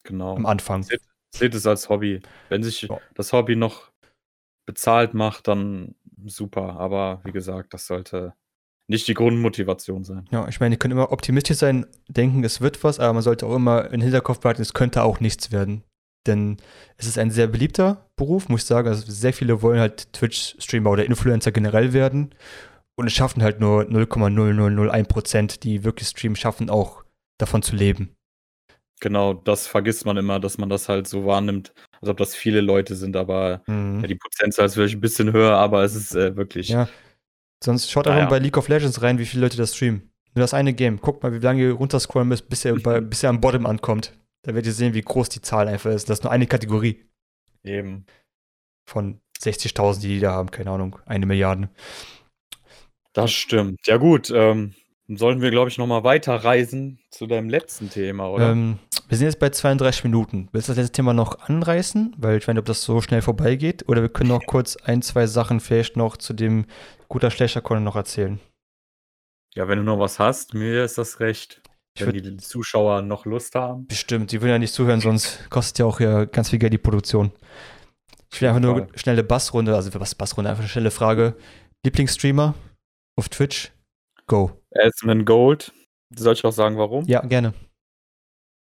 Genau. 0.03 0.35
Am 0.35 0.45
Anfang. 0.45 0.83
Seht, 0.83 1.01
seht 1.33 1.55
es 1.55 1.65
als 1.65 1.87
Hobby. 1.87 2.21
Wenn 2.49 2.63
sich 2.63 2.81
ja. 2.81 2.99
das 3.13 3.31
Hobby 3.31 3.55
noch 3.55 3.91
bezahlt 4.65 5.13
macht, 5.13 5.47
dann 5.47 5.95
super. 6.25 6.77
Aber 6.81 7.21
wie 7.23 7.31
gesagt, 7.31 7.73
das 7.73 7.87
sollte 7.87 8.33
nicht 8.87 9.07
die 9.07 9.13
Grundmotivation 9.13 10.03
sein. 10.03 10.27
Ja, 10.31 10.47
ich 10.47 10.59
meine, 10.59 10.75
ihr 10.75 10.79
könnt 10.79 10.91
immer 10.91 11.11
optimistisch 11.11 11.57
sein, 11.57 11.85
denken, 12.07 12.43
es 12.43 12.61
wird 12.61 12.83
was, 12.83 12.99
aber 12.99 13.13
man 13.13 13.23
sollte 13.23 13.45
auch 13.45 13.55
immer 13.55 13.91
im 13.91 14.01
Hinterkopf 14.01 14.39
behalten, 14.39 14.61
es 14.61 14.73
könnte 14.73 15.03
auch 15.03 15.19
nichts 15.19 15.51
werden. 15.51 15.83
Denn 16.27 16.57
es 16.97 17.07
ist 17.07 17.17
ein 17.17 17.31
sehr 17.31 17.47
beliebter 17.47 18.09
Beruf, 18.15 18.49
muss 18.49 18.61
ich 18.61 18.67
sagen. 18.67 18.87
Also 18.87 19.11
sehr 19.11 19.33
viele 19.33 19.61
wollen 19.61 19.79
halt 19.79 20.11
Twitch-Streamer 20.13 20.89
oder 20.89 21.05
Influencer 21.05 21.51
generell 21.51 21.93
werden. 21.93 22.33
Und 22.95 23.07
es 23.07 23.13
schaffen 23.13 23.43
halt 23.43 23.59
nur 23.59 23.83
0,0001% 23.83 25.59
die 25.59 25.83
wirklich 25.83 26.07
streamen, 26.07 26.35
schaffen 26.35 26.69
auch 26.69 27.03
davon 27.37 27.61
zu 27.61 27.75
leben. 27.75 28.15
Genau, 29.01 29.33
das 29.33 29.67
vergisst 29.67 30.05
man 30.05 30.15
immer, 30.15 30.39
dass 30.39 30.57
man 30.57 30.69
das 30.69 30.87
halt 30.87 31.05
so 31.05 31.25
wahrnimmt, 31.25 31.73
als 31.99 32.09
ob 32.09 32.17
das 32.17 32.33
viele 32.33 32.61
Leute 32.61 32.95
sind, 32.95 33.17
aber 33.17 33.61
mhm. 33.67 33.99
ja, 33.99 34.07
die 34.07 34.15
Prozentzahl 34.15 34.67
ist 34.67 34.75
vielleicht 34.75 34.95
ein 34.95 35.01
bisschen 35.01 35.33
höher, 35.33 35.57
aber 35.57 35.83
es 35.83 35.95
ist 35.95 36.15
äh, 36.15 36.37
wirklich. 36.37 36.69
Ja, 36.69 36.87
Sonst 37.63 37.89
schaut 37.91 38.07
einfach 38.07 38.19
naja. 38.19 38.29
bei 38.29 38.39
League 38.39 38.57
of 38.57 38.67
Legends 38.67 39.01
rein, 39.01 39.17
wie 39.17 39.25
viele 39.25 39.41
Leute 39.43 39.57
das 39.57 39.75
streamen. 39.75 40.11
Nur 40.35 40.41
das 40.41 40.53
eine 40.53 40.73
Game. 40.73 40.99
Guckt 40.99 41.23
mal, 41.23 41.33
wie 41.33 41.39
lange 41.39 41.61
ihr 41.61 41.73
runterscrollen 41.73 42.27
müsst, 42.27 42.49
bis 42.49 42.65
ihr, 42.65 42.75
bei, 42.83 43.01
bis 43.01 43.23
ihr 43.23 43.29
am 43.29 43.41
Bottom 43.41 43.65
ankommt. 43.65 44.13
Da 44.43 44.53
werdet 44.53 44.67
ihr 44.67 44.73
sehen, 44.73 44.93
wie 44.93 45.01
groß 45.01 45.29
die 45.29 45.41
Zahl 45.41 45.67
einfach 45.67 45.91
ist. 45.91 46.09
Das 46.09 46.19
ist 46.19 46.23
nur 46.23 46.31
eine 46.31 46.47
Kategorie. 46.47 47.05
Eben. 47.63 48.05
Von 48.87 49.21
60.000, 49.39 50.01
die 50.01 50.07
die 50.07 50.19
da 50.19 50.33
haben, 50.33 50.51
keine 50.51 50.71
Ahnung, 50.71 50.99
eine 51.05 51.25
Milliarde. 51.25 51.69
Das 53.13 53.31
stimmt. 53.31 53.79
Ja, 53.87 53.97
gut. 53.97 54.29
Ähm, 54.29 54.75
Sollen 55.07 55.39
wir, 55.39 55.51
glaube 55.51 55.69
ich, 55.69 55.77
nochmal 55.77 56.03
weiterreisen 56.03 56.97
zu 57.11 57.27
deinem 57.27 57.47
letzten 57.47 57.91
Thema, 57.91 58.27
oder? 58.29 58.51
Ähm, 58.51 58.79
wir 59.07 59.17
sind 59.17 59.27
jetzt 59.27 59.39
bei 59.39 59.51
32 59.51 60.03
Minuten. 60.03 60.49
Willst 60.51 60.67
du 60.67 60.71
das 60.71 60.77
letzte 60.77 60.93
Thema 60.93 61.13
noch 61.13 61.41
anreißen? 61.41 62.15
Weil 62.17 62.39
ich 62.39 62.47
weiß 62.47 62.55
nicht, 62.55 62.59
ob 62.59 62.65
das 62.65 62.81
so 62.81 63.01
schnell 63.01 63.21
vorbeigeht. 63.21 63.87
Oder 63.87 64.01
wir 64.01 64.09
können 64.09 64.29
noch 64.29 64.43
kurz 64.47 64.77
ein, 64.77 65.03
zwei 65.03 65.27
Sachen 65.27 65.59
vielleicht 65.59 65.95
noch 65.95 66.17
zu 66.17 66.33
dem 66.33 66.65
guter, 67.07 67.31
schlechter 67.31 67.61
Content 67.61 67.85
noch 67.85 67.95
erzählen. 67.95 68.39
Ja, 69.55 69.67
wenn 69.67 69.77
du 69.77 69.83
noch 69.83 69.99
was 69.99 70.19
hast, 70.19 70.53
mir 70.53 70.83
ist 70.83 70.97
das 70.97 71.19
recht. 71.19 71.61
Wenn 71.97 72.11
die 72.11 72.37
Zuschauer 72.37 73.01
noch 73.01 73.25
Lust 73.25 73.55
haben. 73.55 73.87
Bestimmt, 73.87 74.33
die 74.33 74.41
würden 74.41 74.51
ja 74.51 74.59
nicht 74.59 74.73
zuhören, 74.73 74.99
sonst 74.99 75.49
kostet 75.49 75.79
ja 75.79 75.85
auch 75.85 76.01
ja 76.01 76.25
ganz 76.25 76.49
viel 76.49 76.59
Geld 76.59 76.73
die 76.73 76.77
Produktion. 76.77 77.31
Ich 78.33 78.41
will 78.41 78.49
einfach 78.49 78.61
nur 78.61 78.75
eine 78.75 78.97
schnelle 78.97 79.23
Bassrunde, 79.23 79.73
also 79.73 79.97
was 79.97 80.13
Bassrunde, 80.13 80.49
einfach 80.49 80.63
eine 80.63 80.69
schnelle 80.69 80.91
Frage. 80.91 81.37
Lieblingsstreamer 81.85 82.53
auf 83.17 83.29
Twitch? 83.29 83.71
Go. 84.27 84.61
Asman 84.75 85.23
Gold. 85.23 85.71
Soll 86.13 86.33
ich 86.33 86.43
auch 86.43 86.51
sagen, 86.51 86.77
warum? 86.77 87.05
Ja, 87.05 87.21
gerne. 87.21 87.53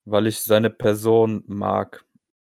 Weil 0.05 0.29
ich 0.29 0.41
seine 0.41 0.71
Person 0.71 1.43
mag. 1.49 2.05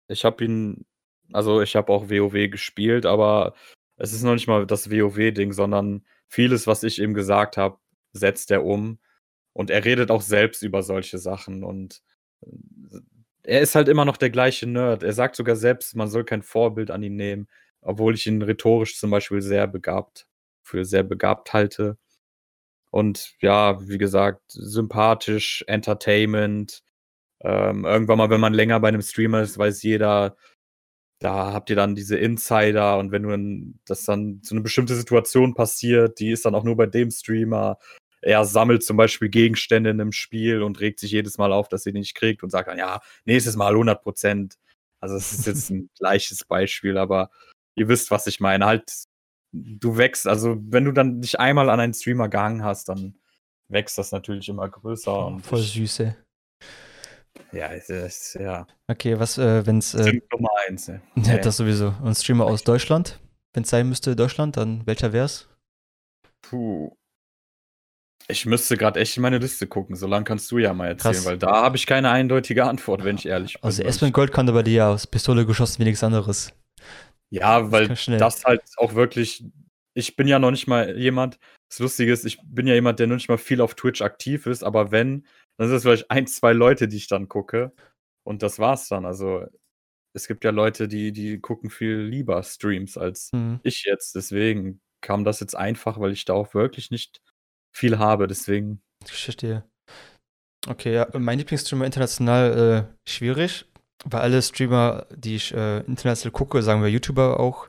Ich 0.09 0.25
habe 0.25 0.45
ihn, 0.45 0.87
also 1.33 1.63
ich 1.63 1.75
habe 1.75 1.93
auch 1.93 2.11
WoW 2.11 2.49
gespielt, 2.49 3.07
aber 3.07 3.55
es 3.97 4.13
ist 4.13 4.23
noch 4.23 4.35
nicht 4.35 4.47
mal 4.47 4.67
das 4.67 4.91
WoW-Ding, 4.91 5.53
sondern 5.53 6.05
vieles, 6.29 6.67
was 6.67 6.83
ich 6.83 7.01
ihm 7.01 7.15
gesagt 7.15 7.57
habe, 7.57 7.79
setzt 8.13 8.51
er 8.51 8.65
um. 8.65 8.99
Und 9.53 9.71
er 9.71 9.85
redet 9.85 10.11
auch 10.11 10.21
selbst 10.21 10.63
über 10.63 10.83
solche 10.83 11.19
Sachen. 11.19 11.65
Und 11.65 12.03
äh, 12.43 13.01
er 13.45 13.61
ist 13.61 13.75
halt 13.75 13.89
immer 13.89 14.05
noch 14.05 14.17
der 14.17 14.31
gleiche 14.31 14.67
Nerd. 14.67 15.03
Er 15.03 15.13
sagt 15.13 15.37
sogar 15.37 15.57
selbst, 15.57 15.97
man 15.97 16.09
soll 16.09 16.25
kein 16.25 16.43
Vorbild 16.43 16.91
an 16.91 17.03
ihn 17.03 17.17
nehmen, 17.17 17.49
obwohl 17.81 18.15
ich 18.15 18.27
ihn 18.27 18.43
rhetorisch 18.43 18.99
zum 18.99 19.11
Beispiel 19.11 19.41
sehr 19.41 19.67
begabt, 19.67 20.27
für 20.63 20.85
sehr 20.85 21.05
begabt 21.05 21.53
halte. 21.53 21.97
Und 22.91 23.35
ja, 23.41 23.79
wie 23.89 23.99
gesagt, 23.99 24.43
sympathisch, 24.49 25.65
Entertainment. 25.67 26.83
Ähm, 27.41 27.85
irgendwann 27.85 28.19
mal, 28.19 28.31
wenn 28.31 28.41
man 28.41 28.55
länger 28.55 28.81
bei 28.81 28.89
einem 28.89 29.03
Streamer 29.03 29.43
ist, 29.43 29.59
weiß 29.59 29.83
jeder, 29.83 30.37
da 31.19 31.53
habt 31.53 31.71
ihr 31.71 31.77
dann 31.77 31.95
diese 31.95 32.17
Insider 32.17 32.99
und 32.99 33.11
wenn 33.11 33.23
du 33.23 33.31
dann, 33.31 33.79
das 33.87 34.05
dann 34.05 34.41
so 34.43 34.55
eine 34.55 34.63
bestimmte 34.63 34.95
Situation 34.95 35.55
passiert, 35.55 36.21
die 36.21 36.31
ist 36.31 36.45
dann 36.45 36.55
auch 36.55 36.65
nur 36.65 36.77
bei 36.77 36.87
dem 36.87 37.11
Streamer. 37.11 37.79
Er 38.21 38.45
sammelt 38.45 38.83
zum 38.85 38.97
Beispiel 38.97 39.29
Gegenstände 39.29 39.91
in 39.91 40.01
einem 40.01 40.13
Spiel 40.13 40.63
und 40.63 40.81
regt 40.81 41.01
sich 41.01 41.13
jedes 41.13 41.39
Mal 41.39 41.53
auf, 41.53 41.69
dass 41.69 41.87
er 41.87 41.93
die 41.93 42.01
nicht 42.01 42.15
kriegt 42.15 42.43
und 42.43 42.51
sagt 42.51 42.69
dann, 42.69 42.79
ja, 42.79 43.01
nächstes 43.25 43.57
Mal 43.57 43.73
100 43.73 44.03
Prozent. 44.03 44.57
Also, 45.01 45.17
es 45.17 45.33
ist 45.33 45.47
jetzt 45.47 45.71
ein 45.71 45.91
gleiches 45.99 46.45
Beispiel, 46.45 46.99
aber 46.99 47.31
ihr 47.77 47.89
wisst, 47.89 48.11
was 48.11 48.27
ich 48.27 48.41
meine. 48.41 48.67
Halt 48.67 49.07
du 49.53 49.97
wächst, 49.97 50.27
also 50.27 50.57
wenn 50.61 50.85
du 50.85 50.93
dann 50.93 51.21
dich 51.21 51.41
einmal 51.41 51.71
an 51.71 51.81
einen 51.81 51.95
Streamer 51.95 52.29
gehangen 52.29 52.65
hast, 52.65 52.89
dann 52.89 53.17
wächst 53.69 53.99
das 53.99 54.13
natürlich 54.13 54.49
immer 54.49 54.69
größer. 54.69 55.27
Oh, 55.29 55.39
voll 55.39 55.61
süße. 55.61 56.17
Ja, 57.57 57.73
es 57.73 57.89
ist, 57.89 58.35
ja. 58.35 58.67
Okay, 58.87 59.19
was, 59.19 59.39
äh, 59.39 59.65
wenn's. 59.67 59.95
Äh, 59.95 60.21
Nummer 60.31 60.51
eins, 60.69 60.89
ne? 60.89 61.01
Ja, 61.17 61.39
das 61.39 61.57
sowieso. 61.57 61.95
Und 62.03 62.15
Streamer 62.15 62.45
aus 62.45 62.65
Deutschland? 62.65 63.19
Wenn 63.55 63.63
es 63.63 63.71
sein 63.71 63.89
müsste, 63.89 64.15
Deutschland, 64.15 64.59
dann 64.59 64.87
welcher 64.87 65.15
wär's? 65.15 65.49
Puh. 66.43 66.95
Ich 68.29 68.45
müsste 68.45 68.77
gerade 68.77 69.01
echt 69.01 69.17
in 69.17 69.23
meine 69.23 69.39
Liste 69.39 69.67
gucken, 69.67 69.97
so 69.97 70.07
lange 70.07 70.25
kannst 70.25 70.51
du 70.51 70.59
ja 70.59 70.75
mal 70.75 70.89
erzählen, 70.89 71.15
Krass. 71.15 71.25
weil 71.25 71.39
da 71.39 71.63
habe 71.63 71.77
ich 71.77 71.87
keine 71.87 72.11
eindeutige 72.11 72.65
Antwort, 72.65 73.05
wenn 73.05 73.17
ich 73.17 73.27
ehrlich 73.27 73.55
bin. 73.55 73.63
Also 73.63 73.83
Espen 73.85 74.13
Gold 74.13 74.33
kann 74.33 74.49
aber 74.49 74.63
dir 74.63 74.75
ja 74.75 74.91
aus 74.91 75.07
Pistole 75.07 75.47
geschossen 75.47 75.79
wie 75.79 75.85
nichts 75.85 76.03
anderes. 76.03 76.53
Ja, 77.31 77.71
weil 77.71 77.89
das 77.89 78.45
halt 78.45 78.63
auch 78.77 78.95
wirklich 78.95 79.45
ich 79.97 80.15
bin 80.15 80.29
ja 80.29 80.39
noch 80.39 80.51
nicht 80.51 80.67
mal 80.67 80.97
jemand 80.99 81.39
das 81.69 81.81
Lustige 81.81 82.13
ist, 82.13 82.25
ich 82.25 82.39
bin 82.45 82.67
ja 82.67 82.75
jemand, 82.75 83.01
der 83.01 83.07
noch 83.07 83.17
nicht 83.17 83.29
mal 83.29 83.39
viel 83.39 83.61
auf 83.61 83.75
Twitch 83.75 84.03
aktiv 84.03 84.47
ist, 84.47 84.63
aber 84.63 84.93
wenn, 84.93 85.27
dann 85.59 85.69
sind 85.69 85.77
es 85.77 85.83
vielleicht 85.83 86.11
ein, 86.11 86.27
zwei 86.27 86.53
Leute, 86.53 86.89
die 86.89 86.97
ich 86.99 87.09
dann 87.09 87.29
gucke 87.29 87.73
und 88.27 88.43
das 88.43 88.59
war's 88.59 88.89
dann. 88.89 89.05
Also, 89.07 89.47
es 90.15 90.27
gibt 90.29 90.45
ja 90.45 90.51
Leute, 90.51 90.89
die, 90.89 91.13
die 91.13 91.39
gucken 91.41 91.69
viel 91.71 91.99
lieber 91.99 92.43
Streams 92.43 92.97
als 92.99 93.31
Mhm. 93.33 93.61
ich 93.63 93.85
jetzt. 93.85 94.15
Deswegen 94.15 94.81
kam 95.03 95.25
das 95.25 95.41
jetzt 95.41 95.55
einfach, 95.57 96.01
weil 96.01 96.13
ich 96.13 96.25
da 96.25 96.33
auch 96.35 96.55
wirklich 96.55 96.91
nicht 96.91 97.21
viel 97.75 97.99
habe. 97.99 98.27
Deswegen, 98.27 98.81
Ich 99.05 99.13
verstehe. 99.25 99.65
Okay, 100.69 100.95
ja, 100.95 101.07
mein 101.13 101.39
Lieblingsstreamer 101.39 101.85
international 101.85 102.89
äh, 102.89 103.11
schwierig, 103.11 103.67
weil 104.05 104.21
alle 104.23 104.43
Streamer, 104.43 105.07
die 105.15 105.37
ich 105.37 105.55
äh, 105.55 105.79
international 105.81 106.33
gucke, 106.33 106.63
sagen 106.63 106.83
wir 106.83 106.89
YouTuber 106.89 107.39
auch, 107.39 107.69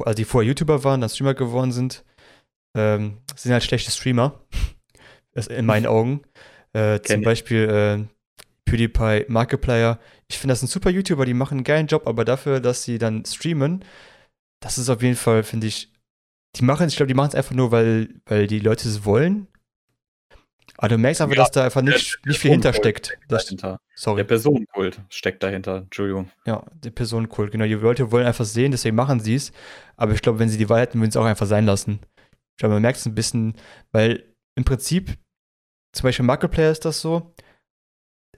also 0.00 0.14
die 0.16 0.24
vorher 0.24 0.48
YouTuber 0.48 0.82
waren, 0.84 1.00
dann 1.00 1.10
Streamer 1.10 1.34
geworden 1.34 1.70
sind, 1.70 2.04
ähm, 2.76 3.18
sind 3.36 3.52
halt 3.52 3.62
schlechte 3.64 3.90
Streamer. 3.90 4.40
Das 5.32 5.46
in 5.46 5.66
meinen 5.66 5.86
Augen. 5.86 6.22
Äh, 6.72 7.00
zum. 7.00 7.22
Beispiel 7.22 7.68
äh, 7.68 8.04
PewDiePie, 8.64 9.24
Markiplier. 9.28 9.98
Ich 10.28 10.38
finde, 10.38 10.52
das 10.52 10.60
sind 10.60 10.68
super 10.68 10.90
YouTuber, 10.90 11.24
die 11.24 11.34
machen 11.34 11.58
einen 11.58 11.64
geilen 11.64 11.86
Job, 11.86 12.06
aber 12.06 12.24
dafür, 12.24 12.60
dass 12.60 12.84
sie 12.84 12.98
dann 12.98 13.24
streamen, 13.24 13.84
das 14.60 14.78
ist 14.78 14.88
auf 14.90 15.02
jeden 15.02 15.16
Fall, 15.16 15.42
finde 15.42 15.66
ich, 15.66 15.92
die 16.56 16.64
machen, 16.64 16.88
ich 16.88 16.96
glaube, 16.96 17.08
die 17.08 17.14
machen 17.14 17.28
es 17.28 17.34
einfach 17.34 17.54
nur, 17.54 17.70
weil, 17.70 18.08
weil 18.26 18.46
die 18.46 18.58
Leute 18.58 18.88
es 18.88 19.04
wollen. 19.04 19.46
Aber 20.76 20.88
du 20.90 20.98
merkst 20.98 21.20
einfach, 21.20 21.36
Ja, 21.36 21.42
dass 21.42 21.50
da 21.50 21.64
einfach 21.64 21.82
nicht, 21.82 22.20
nicht 22.24 22.38
viel 22.38 22.52
hintersteckt. 22.52 23.18
Dahinter. 23.28 23.80
sorry. 23.94 24.18
Der 24.18 24.24
Personenkult 24.24 25.00
steckt 25.08 25.42
dahinter. 25.42 25.78
Entschuldigung. 25.78 26.30
Ja, 26.46 26.64
der 26.72 26.90
Personenkult, 26.90 27.50
genau. 27.50 27.64
Die 27.64 27.74
Leute 27.74 28.12
wollen 28.12 28.26
einfach 28.26 28.44
sehen, 28.44 28.70
deswegen 28.70 28.94
machen 28.94 29.18
sie 29.18 29.34
es. 29.34 29.52
Aber 29.96 30.12
ich 30.12 30.22
glaube, 30.22 30.38
wenn 30.38 30.48
sie 30.48 30.58
die 30.58 30.68
Wahl 30.68 30.80
hätten, 30.80 31.00
würden 31.00 31.10
sie 31.10 31.18
es 31.18 31.22
auch 31.22 31.26
einfach 31.26 31.46
sein 31.46 31.66
lassen. 31.66 32.00
Ich 32.52 32.58
glaube, 32.58 32.74
man 32.74 32.82
merkt 32.82 32.98
es 32.98 33.06
ein 33.06 33.14
bisschen, 33.14 33.54
weil 33.92 34.24
im 34.54 34.64
Prinzip, 34.64 35.16
zum 35.92 36.02
Beispiel 36.04 36.24
Markiplier 36.26 36.70
ist 36.70 36.84
das 36.84 37.00
so, 37.00 37.34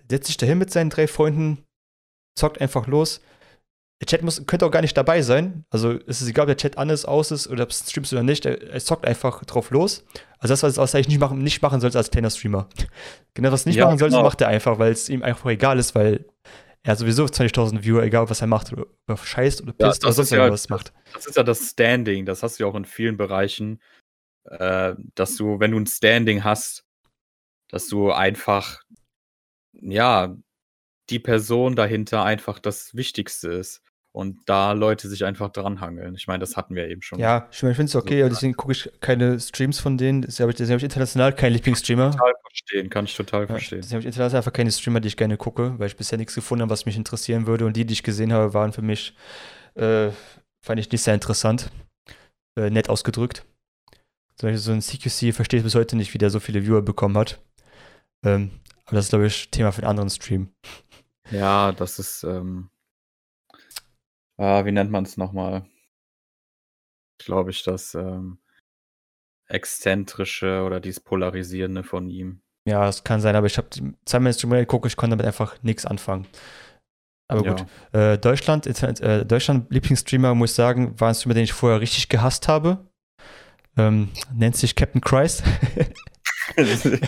setzt 0.08 0.26
sich 0.28 0.36
dahin 0.36 0.58
mit 0.58 0.70
seinen 0.70 0.90
drei 0.90 1.06
Freunden, 1.06 1.64
zockt 2.38 2.60
einfach 2.60 2.86
los. 2.86 3.20
Der 4.00 4.06
Chat 4.06 4.22
muss, 4.22 4.44
könnte 4.46 4.64
auch 4.64 4.70
gar 4.70 4.80
nicht 4.80 4.96
dabei 4.96 5.20
sein. 5.20 5.64
Also 5.68 5.92
es 6.06 6.22
ist 6.22 6.28
egal, 6.28 6.44
ob 6.44 6.48
der 6.48 6.56
Chat 6.56 6.78
an 6.78 6.88
ist, 6.88 7.04
aus 7.04 7.30
ist 7.30 7.48
oder 7.48 7.64
ob 7.64 7.70
es 7.70 7.90
streamst 7.90 8.12
oder 8.14 8.22
nicht. 8.22 8.46
Er, 8.46 8.60
er 8.72 8.80
zockt 8.80 9.06
einfach 9.06 9.44
drauf 9.44 9.70
los. 9.70 10.04
Also 10.38 10.52
das, 10.54 10.62
was 10.62 10.74
du 10.92 10.96
eigentlich 10.96 11.08
nicht 11.08 11.20
machen, 11.20 11.42
nicht 11.42 11.60
machen 11.60 11.80
sollst 11.82 11.96
als 11.96 12.10
kleiner 12.10 12.30
Streamer. 12.30 12.68
Genau, 13.34 13.52
was 13.52 13.64
du 13.64 13.68
nicht 13.68 13.76
Ja, 13.76 13.84
machen 13.86 13.98
sollst, 13.98 14.14
genau. 14.14 14.24
macht 14.26 14.40
er 14.40 14.48
einfach, 14.48 14.78
weil 14.78 14.92
es 14.92 15.08
ihm 15.10 15.22
einfach 15.22 15.50
egal 15.50 15.78
ist, 15.78 15.94
weil 15.94 16.24
er 16.82 16.96
sowieso 16.96 17.26
20.000 17.26 17.82
Viewer, 17.84 18.02
egal 18.02 18.30
was 18.30 18.40
er 18.40 18.46
macht, 18.46 18.72
oder, 18.72 18.86
oder 19.06 19.18
scheißt 19.18 19.60
oder 19.62 19.74
Ja, 19.78 19.88
pisst 19.88 20.02
oder 20.02 20.08
das 20.08 20.16
sonst 20.16 20.30
ja- 20.30 20.38
irgendwas 20.38 20.68
macht. 20.70 20.94
Das 21.12 21.26
ist 21.26 21.36
ja 21.36 21.42
das 21.42 21.68
Standing. 21.68 22.24
Das 22.24 22.42
hast 22.42 22.58
du 22.58 22.64
ja 22.64 22.70
auch 22.70 22.74
in 22.76 22.86
vielen 22.86 23.18
Bereichen, 23.18 23.82
äh, 24.44 24.94
dass 25.14 25.36
du, 25.36 25.60
wenn 25.60 25.72
du 25.72 25.78
ein 25.78 25.86
Standing 25.86 26.42
hast, 26.42 26.86
dass 27.70 27.88
du 27.88 28.12
einfach, 28.12 28.80
ja, 29.72 30.36
die 31.08 31.18
Person 31.18 31.76
dahinter 31.76 32.24
einfach 32.24 32.58
das 32.58 32.94
Wichtigste 32.94 33.50
ist. 33.50 33.82
Und 34.12 34.40
da 34.46 34.72
Leute 34.72 35.08
sich 35.08 35.24
einfach 35.24 35.50
dranhangeln. 35.50 36.16
Ich 36.16 36.26
meine, 36.26 36.40
das 36.40 36.56
hatten 36.56 36.74
wir 36.74 36.88
eben 36.88 37.00
schon. 37.00 37.20
Ja, 37.20 37.48
ich, 37.52 37.62
mein, 37.62 37.70
ich 37.70 37.76
finde 37.76 37.90
es 37.90 37.94
okay, 37.94 38.22
aber 38.22 38.30
deswegen 38.30 38.54
gucke 38.54 38.72
ich 38.72 38.90
keine 39.00 39.38
Streams 39.38 39.78
von 39.78 39.98
denen. 39.98 40.22
Deswegen 40.22 40.42
habe 40.44 40.50
ich, 40.50 40.56
deswegen 40.56 40.72
hab 40.74 40.78
ich 40.78 40.84
international 40.84 41.32
keinen 41.32 41.52
Lieblingsstreamer. 41.52 42.10
Total 42.10 42.32
verstehen, 42.44 42.90
kann 42.90 43.04
ich 43.04 43.16
total 43.16 43.42
Ja, 43.42 43.46
verstehen. 43.46 43.80
deswegen 43.82 43.94
habe 43.94 44.00
ich 44.00 44.06
international 44.06 44.40
einfach 44.40 44.52
keine 44.52 44.72
Streamer, 44.72 44.98
die 44.98 45.06
ich 45.06 45.16
gerne 45.16 45.36
gucke, 45.36 45.78
weil 45.78 45.86
ich 45.86 45.96
bisher 45.96 46.18
nichts 46.18 46.34
gefunden 46.34 46.62
habe, 46.62 46.70
was 46.72 46.86
mich 46.86 46.96
interessieren 46.96 47.46
würde. 47.46 47.66
Und 47.66 47.76
die, 47.76 47.84
die 47.84 47.92
ich 47.92 48.02
gesehen 48.02 48.32
habe, 48.32 48.52
waren 48.52 48.72
für 48.72 48.82
mich, 48.82 49.14
äh, 49.76 50.10
fand 50.60 50.80
ich 50.80 50.90
nicht 50.90 51.02
sehr 51.02 51.14
interessant. 51.14 51.70
Äh, 52.58 52.70
nett 52.70 52.88
ausgedrückt. 52.88 53.44
Zum 54.34 54.48
Beispiel 54.48 54.58
so 54.58 54.72
ein 54.72 54.82
CQC 54.82 55.32
verstehe 55.36 55.58
ich 55.58 55.64
bis 55.64 55.76
heute 55.76 55.94
nicht, 55.94 56.12
wie 56.14 56.18
der 56.18 56.30
so 56.30 56.40
viele 56.40 56.64
Viewer 56.66 56.82
bekommen 56.82 57.16
hat. 57.16 57.38
Ähm, 58.24 58.50
aber 58.86 58.96
das 58.96 59.06
ist, 59.06 59.10
glaube 59.10 59.26
ich, 59.26 59.50
Thema 59.50 59.72
für 59.72 59.82
einen 59.82 59.90
anderen 59.90 60.10
Stream. 60.10 60.52
Ja, 61.30 61.72
das 61.72 61.98
ist, 61.98 62.24
ähm, 62.24 62.70
ah, 64.36 64.64
wie 64.64 64.72
nennt 64.72 64.90
man 64.90 65.04
es 65.04 65.16
nochmal? 65.16 65.64
Glaube 67.18 67.50
ich, 67.50 67.62
das 67.62 67.94
ähm, 67.94 68.38
Exzentrische 69.46 70.62
oder 70.64 70.80
dieses 70.80 71.00
Polarisierende 71.00 71.84
von 71.84 72.08
ihm. 72.08 72.42
Ja, 72.66 72.84
das 72.84 73.04
kann 73.04 73.20
sein, 73.20 73.36
aber 73.36 73.46
ich 73.46 73.58
habe 73.58 73.68
zweimal 74.04 74.32
Streamer 74.32 74.58
geguckt, 74.58 74.86
ich 74.86 74.96
konnte 74.96 75.16
damit 75.16 75.26
einfach 75.26 75.62
nichts 75.62 75.86
anfangen. 75.86 76.26
Aber 77.28 77.44
gut. 77.44 77.64
Äh, 77.92 78.18
Deutschland, 78.18 78.66
Internet, 78.66 79.00
äh, 79.00 79.24
Deutschland 79.24 79.72
Lieblingsstreamer, 79.72 80.34
muss 80.34 80.50
ich 80.50 80.56
sagen, 80.56 80.98
war 80.98 81.08
ein 81.08 81.14
Streamer, 81.14 81.34
den 81.34 81.44
ich 81.44 81.52
vorher 81.52 81.80
richtig 81.80 82.08
gehasst 82.08 82.48
habe. 82.48 82.90
Ähm, 83.76 84.10
nennt 84.34 84.56
sich 84.56 84.74
Captain 84.74 85.00
Christ. 85.00 85.44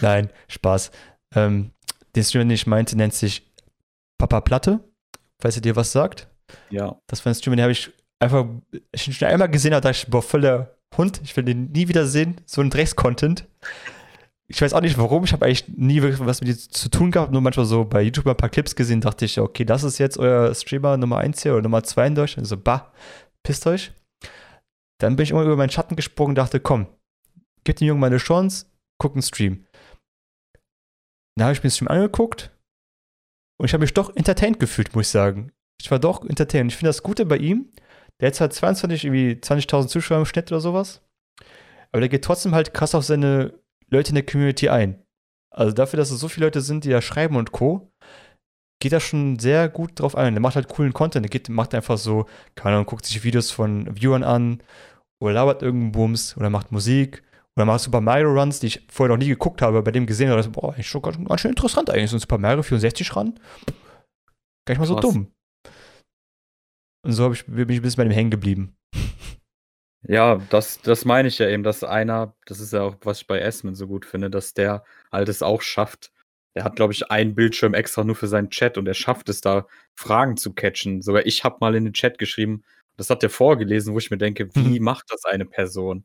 Nein, 0.00 0.30
Spaß. 0.48 0.90
Ähm, 1.34 1.70
den 2.14 2.24
Streamer, 2.24 2.44
den 2.44 2.50
ich 2.52 2.66
meinte, 2.66 2.96
nennt 2.96 3.14
sich 3.14 3.50
Papa 4.18 4.40
Platte. 4.40 4.80
Falls 5.40 5.56
ihr 5.56 5.62
dir 5.62 5.76
was 5.76 5.92
sagt. 5.92 6.28
ja. 6.70 6.96
Das 7.06 7.24
war 7.24 7.32
ein 7.32 7.34
Streamer, 7.34 7.56
den 7.56 7.62
habe 7.62 7.72
ich 7.72 7.90
einfach 8.20 8.46
ich 8.92 9.16
schon 9.16 9.28
einmal 9.28 9.50
gesehen, 9.50 9.74
habe 9.74 9.82
dachte 9.82 9.96
ich, 9.96 10.10
boah, 10.10 10.22
voller 10.22 10.76
Hund. 10.96 11.20
Ich 11.24 11.36
will 11.36 11.44
den 11.44 11.72
nie 11.72 11.88
wieder 11.88 12.06
sehen. 12.06 12.36
So 12.46 12.60
ein 12.60 12.70
Drecks-Content. 12.70 13.46
Ich 14.46 14.60
weiß 14.60 14.74
auch 14.74 14.80
nicht 14.80 14.98
warum. 14.98 15.24
Ich 15.24 15.32
habe 15.32 15.46
eigentlich 15.46 15.66
nie 15.68 16.02
wirklich 16.02 16.24
was 16.24 16.40
mit 16.40 16.50
ihm 16.50 16.58
zu 16.58 16.88
tun 16.90 17.10
gehabt. 17.10 17.32
Nur 17.32 17.40
manchmal 17.40 17.66
so 17.66 17.84
bei 17.84 18.02
YouTube 18.02 18.26
ein 18.26 18.36
paar 18.36 18.50
Clips 18.50 18.76
gesehen. 18.76 19.00
Dachte 19.00 19.24
ich, 19.24 19.40
okay, 19.40 19.64
das 19.64 19.82
ist 19.82 19.98
jetzt 19.98 20.18
euer 20.18 20.54
Streamer 20.54 20.96
Nummer 20.96 21.18
1 21.18 21.42
hier 21.42 21.54
oder 21.54 21.62
Nummer 21.62 21.82
2 21.82 22.06
in 22.08 22.14
Deutschland. 22.14 22.46
So, 22.46 22.56
bah, 22.56 22.92
pisst 23.42 23.66
euch. 23.66 23.92
Dann 24.98 25.16
bin 25.16 25.24
ich 25.24 25.30
immer 25.30 25.42
über 25.42 25.56
meinen 25.56 25.70
Schatten 25.70 25.96
gesprungen 25.96 26.32
und 26.32 26.34
dachte, 26.36 26.60
komm, 26.60 26.86
gib 27.64 27.76
dem 27.76 27.88
Jungen 27.88 28.00
mal 28.00 28.08
eine 28.08 28.18
Chance, 28.18 28.66
guck 28.98 29.12
einen 29.12 29.22
Stream. 29.22 29.66
Dann 31.36 31.46
habe 31.46 31.52
ich 31.52 31.60
mir 31.60 31.68
den 31.68 31.74
Stream 31.74 31.88
angeguckt 31.88 32.50
und 33.58 33.66
ich 33.66 33.72
habe 33.72 33.82
mich 33.82 33.94
doch 33.94 34.14
entertained 34.16 34.60
gefühlt, 34.60 34.94
muss 34.94 35.06
ich 35.06 35.12
sagen. 35.12 35.52
Ich 35.80 35.90
war 35.90 35.98
doch 35.98 36.24
entertained. 36.24 36.70
Ich 36.70 36.76
finde 36.76 36.90
das 36.90 37.02
Gute 37.02 37.26
bei 37.26 37.38
ihm, 37.38 37.72
der 38.20 38.28
hat 38.28 38.40
halt 38.40 38.52
22, 38.52 39.04
irgendwie 39.04 39.32
20.000 39.32 39.88
Zuschauer 39.88 40.18
im 40.18 40.26
Schnitt 40.26 40.52
oder 40.52 40.60
sowas. 40.60 41.02
Aber 41.90 42.00
der 42.00 42.08
geht 42.08 42.24
trotzdem 42.24 42.54
halt 42.54 42.72
krass 42.72 42.94
auf 42.94 43.04
seine 43.04 43.54
Leute 43.88 44.10
in 44.10 44.14
der 44.14 44.26
Community 44.26 44.68
ein. 44.68 45.02
Also 45.50 45.72
dafür, 45.72 45.98
dass 45.98 46.10
es 46.10 46.20
so 46.20 46.28
viele 46.28 46.46
Leute 46.46 46.60
sind, 46.60 46.84
die 46.84 46.90
da 46.90 47.02
schreiben 47.02 47.36
und 47.36 47.52
Co., 47.52 47.92
geht 48.80 48.92
er 48.92 49.00
schon 49.00 49.38
sehr 49.38 49.68
gut 49.68 50.00
drauf 50.00 50.16
ein. 50.16 50.34
Der 50.34 50.40
macht 50.40 50.56
halt 50.56 50.68
coolen 50.68 50.92
Content. 50.92 51.24
Der 51.24 51.30
geht, 51.30 51.48
macht 51.48 51.74
einfach 51.74 51.98
so, 51.98 52.26
keine 52.54 52.76
Ahnung, 52.76 52.86
guckt 52.86 53.06
sich 53.06 53.22
Videos 53.22 53.50
von 53.50 53.94
Viewern 53.94 54.24
an 54.24 54.62
oder 55.20 55.34
labert 55.34 55.62
irgendeinen 55.62 55.92
Bums 55.92 56.36
oder 56.36 56.50
macht 56.50 56.72
Musik 56.72 57.22
oder 57.56 57.66
macht 57.66 57.80
Super 57.80 58.00
Mario 58.00 58.32
Runs, 58.32 58.60
die 58.60 58.68
ich 58.68 58.86
vorher 58.90 59.14
noch 59.14 59.22
nie 59.22 59.28
geguckt 59.28 59.60
habe, 59.60 59.82
bei 59.82 59.90
dem 59.90 60.06
gesehen 60.06 60.30
habe. 60.30 60.42
Boah, 60.48 60.72
eigentlich 60.72 60.88
schon 60.88 61.02
ganz, 61.02 61.18
ganz 61.22 61.40
schön 61.40 61.50
interessant 61.50 61.90
eigentlich. 61.90 62.10
So 62.10 62.16
ein 62.16 62.20
Super 62.20 62.38
Mario 62.38 62.62
64 62.62 63.14
Run. 63.14 63.38
Gar 64.64 64.74
nicht 64.74 64.78
mal 64.78 64.86
so 64.86 64.94
Krass. 64.94 65.12
dumm. 65.12 65.32
Und 67.04 67.12
so 67.12 67.24
hab 67.24 67.32
ich, 67.32 67.44
bin 67.46 67.68
ich 67.68 67.78
ein 67.78 67.82
bisschen 67.82 67.96
bei 67.96 68.04
dem 68.04 68.12
hängen 68.12 68.30
geblieben. 68.30 68.76
Ja, 70.08 70.36
das, 70.50 70.80
das 70.80 71.04
meine 71.04 71.28
ich 71.28 71.38
ja 71.38 71.48
eben, 71.48 71.62
dass 71.62 71.84
einer, 71.84 72.34
das 72.46 72.58
ist 72.58 72.72
ja 72.72 72.82
auch, 72.82 72.96
was 73.02 73.20
ich 73.20 73.26
bei 73.26 73.38
Esmen 73.38 73.74
so 73.74 73.86
gut 73.86 74.04
finde, 74.04 74.30
dass 74.30 74.52
der 74.52 74.82
halt 75.12 75.28
es 75.28 75.42
auch 75.42 75.62
schafft. 75.62 76.12
Der 76.56 76.64
hat, 76.64 76.76
glaube 76.76 76.92
ich, 76.92 77.10
einen 77.10 77.34
Bildschirm 77.34 77.72
extra 77.74 78.02
nur 78.02 78.16
für 78.16 78.26
seinen 78.26 78.50
Chat 78.50 78.78
und 78.78 78.86
er 78.86 78.94
schafft 78.94 79.28
es 79.28 79.40
da, 79.40 79.66
Fragen 79.94 80.36
zu 80.36 80.52
catchen. 80.54 81.02
Sogar 81.02 81.24
ich 81.24 81.44
habe 81.44 81.58
mal 81.60 81.74
in 81.76 81.84
den 81.84 81.92
Chat 81.94 82.18
geschrieben, 82.18 82.64
das 82.96 83.10
hat 83.10 83.22
er 83.22 83.30
vorgelesen, 83.30 83.94
wo 83.94 83.98
ich 83.98 84.10
mir 84.10 84.18
denke, 84.18 84.48
wie 84.54 84.80
macht 84.80 85.06
das 85.10 85.24
eine 85.24 85.46
Person? 85.46 86.04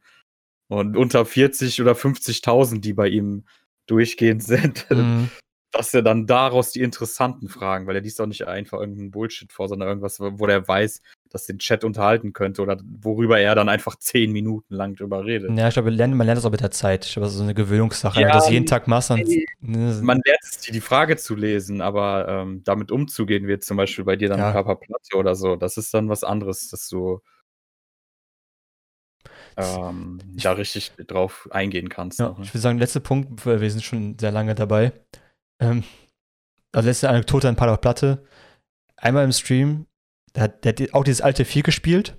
Und 0.69 0.97
unter 0.97 1.25
40 1.25 1.81
oder 1.81 1.93
50.000, 1.93 2.79
die 2.81 2.93
bei 2.93 3.07
ihm 3.07 3.45
durchgehend 3.87 4.43
sind, 4.43 4.85
Mhm. 4.89 5.29
dass 5.71 5.93
er 5.93 6.01
dann 6.01 6.25
daraus 6.27 6.71
die 6.71 6.81
interessanten 6.81 7.47
Fragen, 7.49 7.87
weil 7.87 7.95
er 7.95 8.01
liest 8.01 8.19
auch 8.19 8.25
nicht 8.25 8.47
einfach 8.47 8.79
irgendeinen 8.79 9.11
Bullshit 9.11 9.51
vor, 9.53 9.67
sondern 9.69 9.87
irgendwas, 9.89 10.19
wo 10.19 10.45
der 10.47 10.67
weiß, 10.67 11.01
dass 11.29 11.45
den 11.45 11.59
Chat 11.59 11.83
unterhalten 11.83 12.31
könnte 12.33 12.61
oder 12.61 12.77
worüber 13.01 13.37
er 13.39 13.53
dann 13.53 13.67
einfach 13.69 13.95
zehn 13.97 14.31
Minuten 14.31 14.73
lang 14.73 14.95
drüber 14.95 15.25
redet. 15.25 15.51
Ja, 15.57 15.67
ich 15.67 15.73
glaube, 15.73 15.89
lernt- 15.89 16.15
man 16.15 16.25
lernt 16.25 16.37
das 16.37 16.45
auch 16.45 16.51
mit 16.51 16.61
der 16.61 16.71
Zeit. 16.71 17.05
Ich 17.05 17.13
glaube, 17.13 17.25
das 17.25 17.33
ist 17.33 17.37
so 17.39 17.43
eine 17.43 17.53
Gewöhnungssache. 17.53 18.19
Ja, 18.19 18.27
Wenn 18.27 18.31
du 18.33 18.37
das 18.39 18.49
jeden 18.49 18.65
Tag 18.65 18.87
machst, 18.87 19.09
dann. 19.09 19.19
ne, 19.59 19.99
Man 20.01 20.21
lernt 20.25 20.39
es, 20.41 20.59
die, 20.59 20.71
die 20.71 20.81
Frage 20.81 21.17
zu 21.17 21.35
lesen, 21.35 21.81
aber 21.81 22.27
ähm, 22.29 22.61
damit 22.63 22.91
umzugehen, 22.91 23.45
wie 23.47 23.51
jetzt 23.51 23.67
zum 23.67 23.77
Beispiel 23.77 24.05
bei 24.05 24.15
dir 24.15 24.29
dann 24.29 24.39
Ja. 24.39 24.51
Papa 24.53 24.75
Platte 24.75 25.15
oder 25.17 25.35
so, 25.35 25.55
das 25.57 25.77
ist 25.77 25.93
dann 25.93 26.07
was 26.09 26.23
anderes, 26.23 26.69
dass 26.69 26.87
du 26.89 27.19
ähm, 29.57 30.19
Ich- 30.35 30.43
da 30.43 30.51
richtig 30.53 30.91
drauf 31.07 31.47
eingehen 31.51 31.89
kannst. 31.89 32.19
ja, 32.19 32.29
noch, 32.29 32.37
ne? 32.37 32.43
ich 32.45 32.53
würde 32.53 32.61
sagen, 32.61 32.77
letzter 32.79 32.99
Punkt, 32.99 33.45
wir 33.45 33.71
sind 33.71 33.83
schon 33.83 34.17
sehr 34.19 34.31
lange 34.31 34.55
dabei. 34.55 34.91
Ähm, 35.59 35.83
also 36.71 36.87
letzte 36.87 37.09
Anekdote 37.09 37.49
an 37.49 37.55
Pader 37.55 37.77
Platte. 37.77 38.23
Einmal 38.97 39.23
im 39.25 39.31
Stream, 39.31 39.85
der 40.35 40.43
hat, 40.43 40.63
der 40.65 40.73
hat 40.73 40.93
auch 40.93 41.03
dieses 41.03 41.21
alte 41.21 41.45
Vier 41.45 41.63
gespielt. 41.63 42.15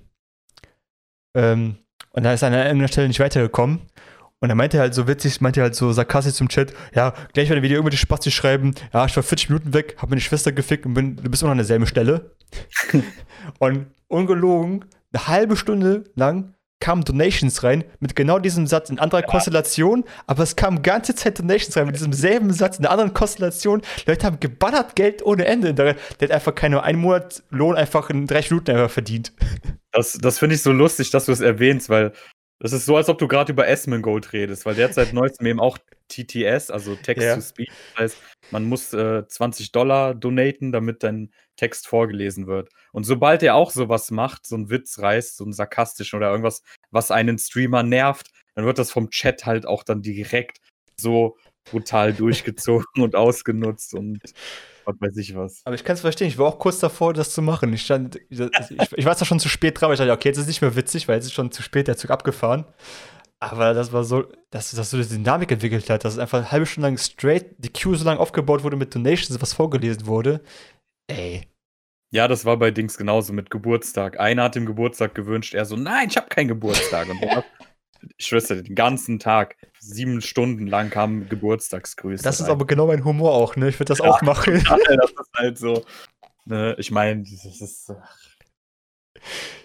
Ähm, 1.35 1.77
und 2.11 2.23
da 2.23 2.33
ist 2.33 2.41
er 2.41 2.47
an 2.47 2.53
irgendeiner 2.53 2.87
Stelle 2.87 3.07
nicht 3.07 3.19
weitergekommen. 3.19 3.81
Und 4.41 4.49
er 4.49 4.55
meinte 4.55 4.79
halt 4.79 4.93
so 4.93 5.05
witzig, 5.07 5.41
meinte 5.41 5.61
halt 5.61 5.75
so 5.75 5.91
sarkastisch 5.91 6.35
zum 6.35 6.47
Chat, 6.47 6.73
ja, 6.95 7.13
gleich 7.33 7.49
wenn 7.49 7.61
wir 7.61 7.67
dir 7.67 7.75
irgendwelche 7.75 7.97
Spasti 8.01 8.31
schreiben, 8.31 8.73
ja, 8.93 9.05
ich 9.05 9.13
war 9.15 9.23
40 9.23 9.49
Minuten 9.49 9.73
weg, 9.73 9.97
hab 9.97 10.09
meine 10.09 10.21
Schwester 10.21 10.53
gefickt 10.53 10.85
und 10.85 10.93
bin, 10.93 11.17
du 11.17 11.29
bist 11.29 11.43
immer 11.43 11.49
noch 11.49 11.53
an 11.53 11.57
derselben 11.57 11.85
Stelle. 11.85 12.35
und 13.59 13.87
ungelogen, 14.07 14.85
eine 15.11 15.27
halbe 15.27 15.57
Stunde 15.57 16.05
lang 16.15 16.55
kamen 16.79 17.03
Donations 17.03 17.63
rein 17.63 17.83
mit 17.99 18.15
genau 18.15 18.39
diesem 18.39 18.67
Satz 18.67 18.89
in 18.89 18.99
anderer 18.99 19.21
ja. 19.21 19.27
Konstellation, 19.27 20.05
aber 20.27 20.43
es 20.43 20.55
kamen 20.55 20.81
ganze 20.81 21.15
Zeit 21.15 21.39
Donations 21.39 21.75
rein 21.75 21.87
mit 21.87 21.95
diesem 21.95 22.13
selben 22.13 22.51
Satz 22.53 22.77
in 22.77 22.85
einer 22.85 22.91
anderen 22.91 23.13
Konstellation. 23.13 23.81
Leute 24.05 24.25
haben 24.25 24.39
geballert 24.39 24.95
Geld 24.95 25.23
ohne 25.25 25.45
Ende. 25.45 25.73
Der, 25.73 25.95
der 26.19 26.29
hat 26.29 26.31
einfach 26.31 26.55
keine 26.55 26.83
einen 26.83 26.99
Monat 26.99 27.43
Lohn 27.49 27.75
einfach 27.75 28.09
in 28.09 28.27
drei 28.27 28.41
Minuten 28.49 28.71
einfach 28.71 28.91
verdient. 28.91 29.33
Das, 29.91 30.13
das 30.13 30.37
finde 30.37 30.53
ich 30.53 30.61
so 30.61 30.71
lustig, 30.71 31.09
dass 31.09 31.25
du 31.25 31.31
es 31.31 31.41
erwähnst, 31.41 31.89
weil 31.89 32.13
das 32.59 32.73
ist 32.73 32.85
so, 32.85 32.95
als 32.95 33.09
ob 33.09 33.17
du 33.17 33.27
gerade 33.27 33.51
über 33.51 33.67
Esmongold 33.67 34.33
redest, 34.33 34.65
weil 34.67 34.75
der 34.75 34.87
hat 34.87 34.93
seit 34.93 35.13
neuestem 35.13 35.47
eben 35.47 35.59
auch 35.59 35.79
TTS, 36.09 36.69
also 36.69 36.95
Text 36.95 37.23
ja. 37.23 37.33
to 37.33 37.41
Speech. 37.41 37.71
Das 37.95 38.03
heißt, 38.03 38.17
man 38.51 38.65
muss 38.65 38.93
äh, 38.93 39.27
20 39.27 39.71
Dollar 39.71 40.15
donaten, 40.15 40.71
damit 40.71 41.03
dein 41.03 41.31
Text 41.55 41.87
vorgelesen 41.87 42.47
wird. 42.47 42.69
Und 42.91 43.05
sobald 43.05 43.43
er 43.43 43.55
auch 43.55 43.71
sowas 43.71 44.11
macht, 44.11 44.45
so 44.47 44.55
einen 44.55 44.69
Witz 44.69 44.99
reißt, 44.99 45.37
so 45.37 45.43
einen 45.43 45.53
sarkastischen 45.53 46.17
oder 46.17 46.29
irgendwas, 46.29 46.63
was 46.91 47.11
einen 47.11 47.37
Streamer 47.37 47.83
nervt, 47.83 48.31
dann 48.55 48.65
wird 48.65 48.79
das 48.79 48.91
vom 48.91 49.09
Chat 49.09 49.45
halt 49.45 49.65
auch 49.65 49.83
dann 49.83 50.01
direkt 50.01 50.59
so 50.97 51.37
brutal 51.69 52.13
durchgezogen 52.13 53.03
und 53.03 53.15
ausgenutzt 53.15 53.93
und 53.93 54.19
was 54.85 54.95
weiß 54.99 55.17
ich 55.17 55.35
was. 55.35 55.61
Aber 55.65 55.75
ich 55.75 55.83
kann 55.83 55.95
es 55.95 56.01
verstehen, 56.01 56.27
ich 56.27 56.37
war 56.37 56.47
auch 56.47 56.59
kurz 56.59 56.79
davor, 56.79 57.13
das 57.13 57.31
zu 57.31 57.41
machen. 57.41 57.71
Ich 57.73 57.83
stand, 57.83 58.19
ich, 58.29 58.39
ich 58.39 59.05
war 59.05 59.15
zwar 59.15 59.27
schon 59.27 59.39
zu 59.39 59.49
spät 59.49 59.79
dran, 59.79 59.89
weil 59.89 59.93
ich 59.93 59.99
dachte, 59.99 60.11
okay, 60.11 60.29
jetzt 60.29 60.37
ist 60.37 60.43
es 60.43 60.47
nicht 60.47 60.61
mehr 60.61 60.75
witzig, 60.75 61.07
weil 61.07 61.15
jetzt 61.15 61.25
ist 61.25 61.33
schon 61.33 61.51
zu 61.51 61.61
spät 61.61 61.87
der 61.87 61.97
Zug 61.97 62.09
abgefahren. 62.09 62.65
Aber 63.41 63.73
das 63.73 63.93
war 63.93 64.03
so, 64.03 64.25
dass 64.49 64.71
das 64.71 64.91
so 64.91 64.97
eine 64.97 65.05
Dynamik 65.05 65.51
entwickelt 65.51 65.89
hat, 65.89 66.03
dass 66.03 66.13
es 66.13 66.19
einfach 66.19 66.39
eine 66.39 66.51
halbe 66.51 66.65
Stunde 66.65 66.89
lang 66.89 66.97
straight 66.97 67.55
die 67.57 67.71
Queue 67.71 67.95
so 67.95 68.03
lange 68.03 68.19
aufgebaut 68.19 68.63
wurde 68.63 68.75
mit 68.75 68.93
Donations, 68.93 69.41
was 69.41 69.53
vorgelesen 69.53 70.05
wurde. 70.05 70.41
Ey. 71.07 71.47
Ja, 72.11 72.27
das 72.27 72.43
war 72.43 72.57
bei 72.57 72.71
Dings 72.71 72.97
genauso 72.97 73.31
mit 73.33 73.49
Geburtstag. 73.49 74.19
Einer 74.19 74.43
hat 74.43 74.55
dem 74.55 74.65
Geburtstag 74.65 75.15
gewünscht, 75.15 75.53
er 75.53 75.65
so, 75.65 75.75
nein, 75.75 76.09
ich 76.09 76.17
habe 76.17 76.27
keinen 76.27 76.49
Geburtstag. 76.49 77.07
Und 77.07 77.21
ich 78.17 78.25
schwör's 78.25 78.47
dir, 78.47 78.61
den 78.61 78.75
ganzen 78.75 79.19
Tag, 79.19 79.55
sieben 79.79 80.21
Stunden 80.21 80.67
lang 80.67 80.89
kam 80.89 81.29
Geburtstagsgrüße. 81.29 82.23
Das 82.23 82.39
rein. 82.39 82.45
ist 82.45 82.51
aber 82.51 82.65
genau 82.65 82.87
mein 82.87 83.05
Humor 83.05 83.33
auch, 83.33 83.55
ne? 83.55 83.69
Ich 83.69 83.79
würde 83.79 83.93
das 83.93 83.99
ja, 83.99 84.05
auch 84.05 84.21
machen. 84.21 84.59
Total, 84.63 84.97
das 84.97 85.11
ist 85.11 85.33
halt 85.33 85.57
so. 85.57 85.85
Ne? 86.45 86.75
Ich 86.77 86.91
meine, 86.91 87.23
das 87.23 87.61
ist. 87.61 87.93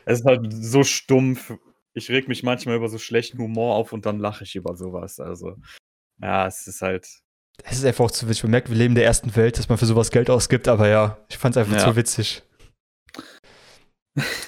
Es 0.05 0.21
ist 0.21 0.27
halt 0.27 0.53
so 0.53 0.85
stumpf 0.85 1.55
ich 1.95 2.11
reg 2.11 2.29
mich 2.29 2.43
manchmal 2.43 2.77
über 2.77 2.89
so 2.89 2.99
schlechten 2.99 3.39
Humor 3.39 3.77
auf 3.77 3.93
und 3.93 4.05
dann 4.05 4.19
lache 4.19 4.45
ich 4.45 4.57
über 4.57 4.77
sowas. 4.77 5.21
Also, 5.21 5.57
ja, 6.21 6.47
es 6.47 6.67
ist 6.67 6.83
halt. 6.83 7.09
Es 7.63 7.79
ist 7.79 7.85
einfach 7.85 8.05
auch 8.05 8.11
zu 8.11 8.29
witzig. 8.29 8.43
Man 8.43 8.51
merkt, 8.51 8.69
wir 8.69 8.77
leben 8.77 8.93
in 8.93 8.97
der 8.97 9.05
ersten 9.05 9.35
Welt, 9.37 9.59
dass 9.59 9.69
man 9.69 9.79
für 9.79 9.87
sowas 9.87 10.11
Geld 10.11 10.29
ausgibt, 10.29 10.67
aber 10.67 10.89
ja, 10.89 11.19
ich 11.29 11.39
fand 11.39 11.57
es 11.57 11.61
einfach 11.63 11.79
ja. 11.79 11.85
zu 11.85 11.97
witzig. 11.97 12.43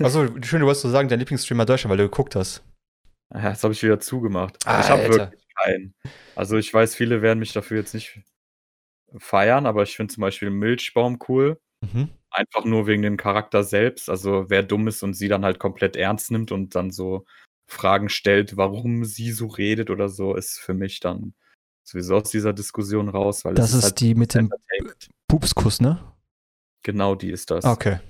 Achso, 0.01 0.27
schön, 0.43 0.61
du 0.61 0.67
wolltest 0.67 0.83
so 0.83 0.91
sagen, 0.91 1.09
dein 1.09 1.21
Lieblingsstreamer 1.21 1.65
Deutschland, 1.65 1.91
weil 1.91 1.99
du 1.99 2.11
geguckt 2.11 2.35
hast. 2.35 2.65
Ja, 3.33 3.51
das 3.51 3.63
habe 3.63 3.75
ich 3.75 3.83
wieder 3.83 4.01
zugemacht. 4.01 4.59
Ah, 4.67 4.81
ich 4.81 4.89
habe 4.89 5.03
wirklich 5.09 5.47
keinen. 5.57 5.95
Also 6.35 6.57
ich 6.57 6.73
weiß, 6.73 6.95
viele 6.95 7.23
werden 7.23 7.39
mich 7.39 7.53
dafür 7.53 7.79
jetzt 7.79 7.95
nicht 7.95 8.21
feiern, 9.19 9.67
aber 9.67 9.83
ich 9.83 9.97
finde 9.97 10.15
zum 10.15 10.23
Beispiel 10.23 10.51
Milchbaum 10.51 11.19
cool. 11.29 11.59
Mhm. 11.81 12.11
Einfach 12.37 12.67
nur 12.67 12.87
wegen 12.87 13.01
dem 13.01 13.17
Charakter 13.17 13.65
selbst. 13.65 14.11
Also, 14.11 14.51
wer 14.51 14.63
dumm 14.63 14.89
ist 14.89 15.03
und 15.03 15.15
sie 15.15 15.29
dann 15.29 15.45
halt 15.45 15.59
komplett 15.59 15.97
ernst 15.97 16.31
nimmt 16.31 16.53
und 16.53 16.75
dann 16.75 16.91
so 16.91 17.25
Fragen 17.67 18.11
stellt, 18.11 18.59
warum 18.59 19.07
sie 19.07 19.33
so 19.33 19.47
redet 19.47 19.89
oder 19.89 20.11
so, 20.11 20.37
ist 20.37 20.59
für 20.59 20.75
mich 20.75 21.01
dann 21.01 21.35
sowieso 21.83 22.17
aus 22.17 22.31
dieser 22.31 22.53
Diskussion 22.53 23.09
raus. 23.09 23.45
Weil 23.47 23.55
das 23.55 23.71
ist, 23.71 23.79
ist 23.79 23.85
halt 23.85 24.01
die 24.01 24.15
mit 24.15 24.35
dem 24.35 24.51
Pupskuss, 25.29 25.81
ne? 25.81 26.13
Genau, 26.83 27.15
die 27.15 27.31
ist 27.31 27.51
das. 27.51 27.65
Okay. 27.65 28.01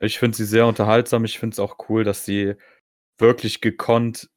Ich 0.00 0.18
finde 0.18 0.36
sie 0.36 0.44
sehr 0.44 0.66
unterhaltsam. 0.66 1.24
Ich 1.24 1.38
finde 1.38 1.54
es 1.54 1.58
auch 1.58 1.88
cool, 1.88 2.04
dass 2.04 2.26
sie 2.26 2.56
wirklich 3.18 3.62
gekonnt 3.62 4.28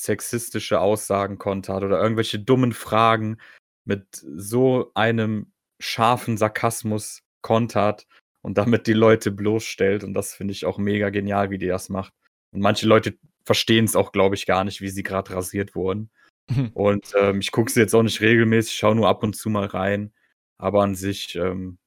sexistische 0.00 0.80
Aussagen 0.80 1.38
kontert 1.38 1.82
oder 1.82 2.00
irgendwelche 2.00 2.38
dummen 2.38 2.72
Fragen 2.72 3.38
mit 3.84 4.06
so 4.12 4.92
einem 4.94 5.52
scharfen 5.80 6.36
Sarkasmus 6.36 7.22
kontert 7.42 8.06
und 8.42 8.58
damit 8.58 8.86
die 8.86 8.92
Leute 8.92 9.30
bloßstellt. 9.30 10.04
Und 10.04 10.14
das 10.14 10.34
finde 10.34 10.52
ich 10.52 10.64
auch 10.64 10.78
mega 10.78 11.10
genial, 11.10 11.50
wie 11.50 11.58
die 11.58 11.66
das 11.66 11.88
macht. 11.88 12.12
Und 12.52 12.60
manche 12.60 12.86
Leute 12.86 13.18
verstehen 13.44 13.84
es 13.84 13.96
auch, 13.96 14.12
glaube 14.12 14.34
ich, 14.34 14.46
gar 14.46 14.64
nicht, 14.64 14.80
wie 14.80 14.88
sie 14.88 15.02
gerade 15.02 15.34
rasiert 15.34 15.74
wurden. 15.74 16.10
Mhm. 16.48 16.68
Und 16.74 17.12
ähm, 17.18 17.40
ich 17.40 17.50
gucke 17.50 17.70
sie 17.70 17.80
jetzt 17.80 17.94
auch 17.94 18.02
nicht 18.02 18.20
regelmäßig, 18.20 18.76
schaue 18.76 18.94
nur 18.94 19.08
ab 19.08 19.22
und 19.22 19.34
zu 19.36 19.50
mal 19.50 19.66
rein. 19.66 20.12
Aber 20.58 20.82
an 20.82 20.94
sich 20.94 21.34
ähm, 21.36 21.78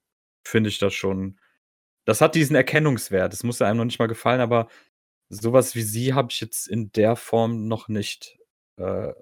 finde 0.45 0.69
ich 0.69 0.79
das 0.79 0.93
schon. 0.93 1.39
Das 2.05 2.21
hat 2.21 2.35
diesen 2.35 2.55
Erkennungswert. 2.55 3.33
Das 3.33 3.43
muss 3.43 3.59
ja 3.59 3.67
einem 3.67 3.77
noch 3.77 3.85
nicht 3.85 3.99
mal 3.99 4.07
gefallen, 4.07 4.41
aber 4.41 4.67
sowas 5.29 5.75
wie 5.75 5.81
sie 5.81 6.13
habe 6.13 6.29
ich 6.31 6.41
jetzt 6.41 6.67
in 6.67 6.91
der 6.91 7.15
Form 7.15 7.67
noch 7.67 7.87
nicht 7.87 8.39
äh, 8.77 9.13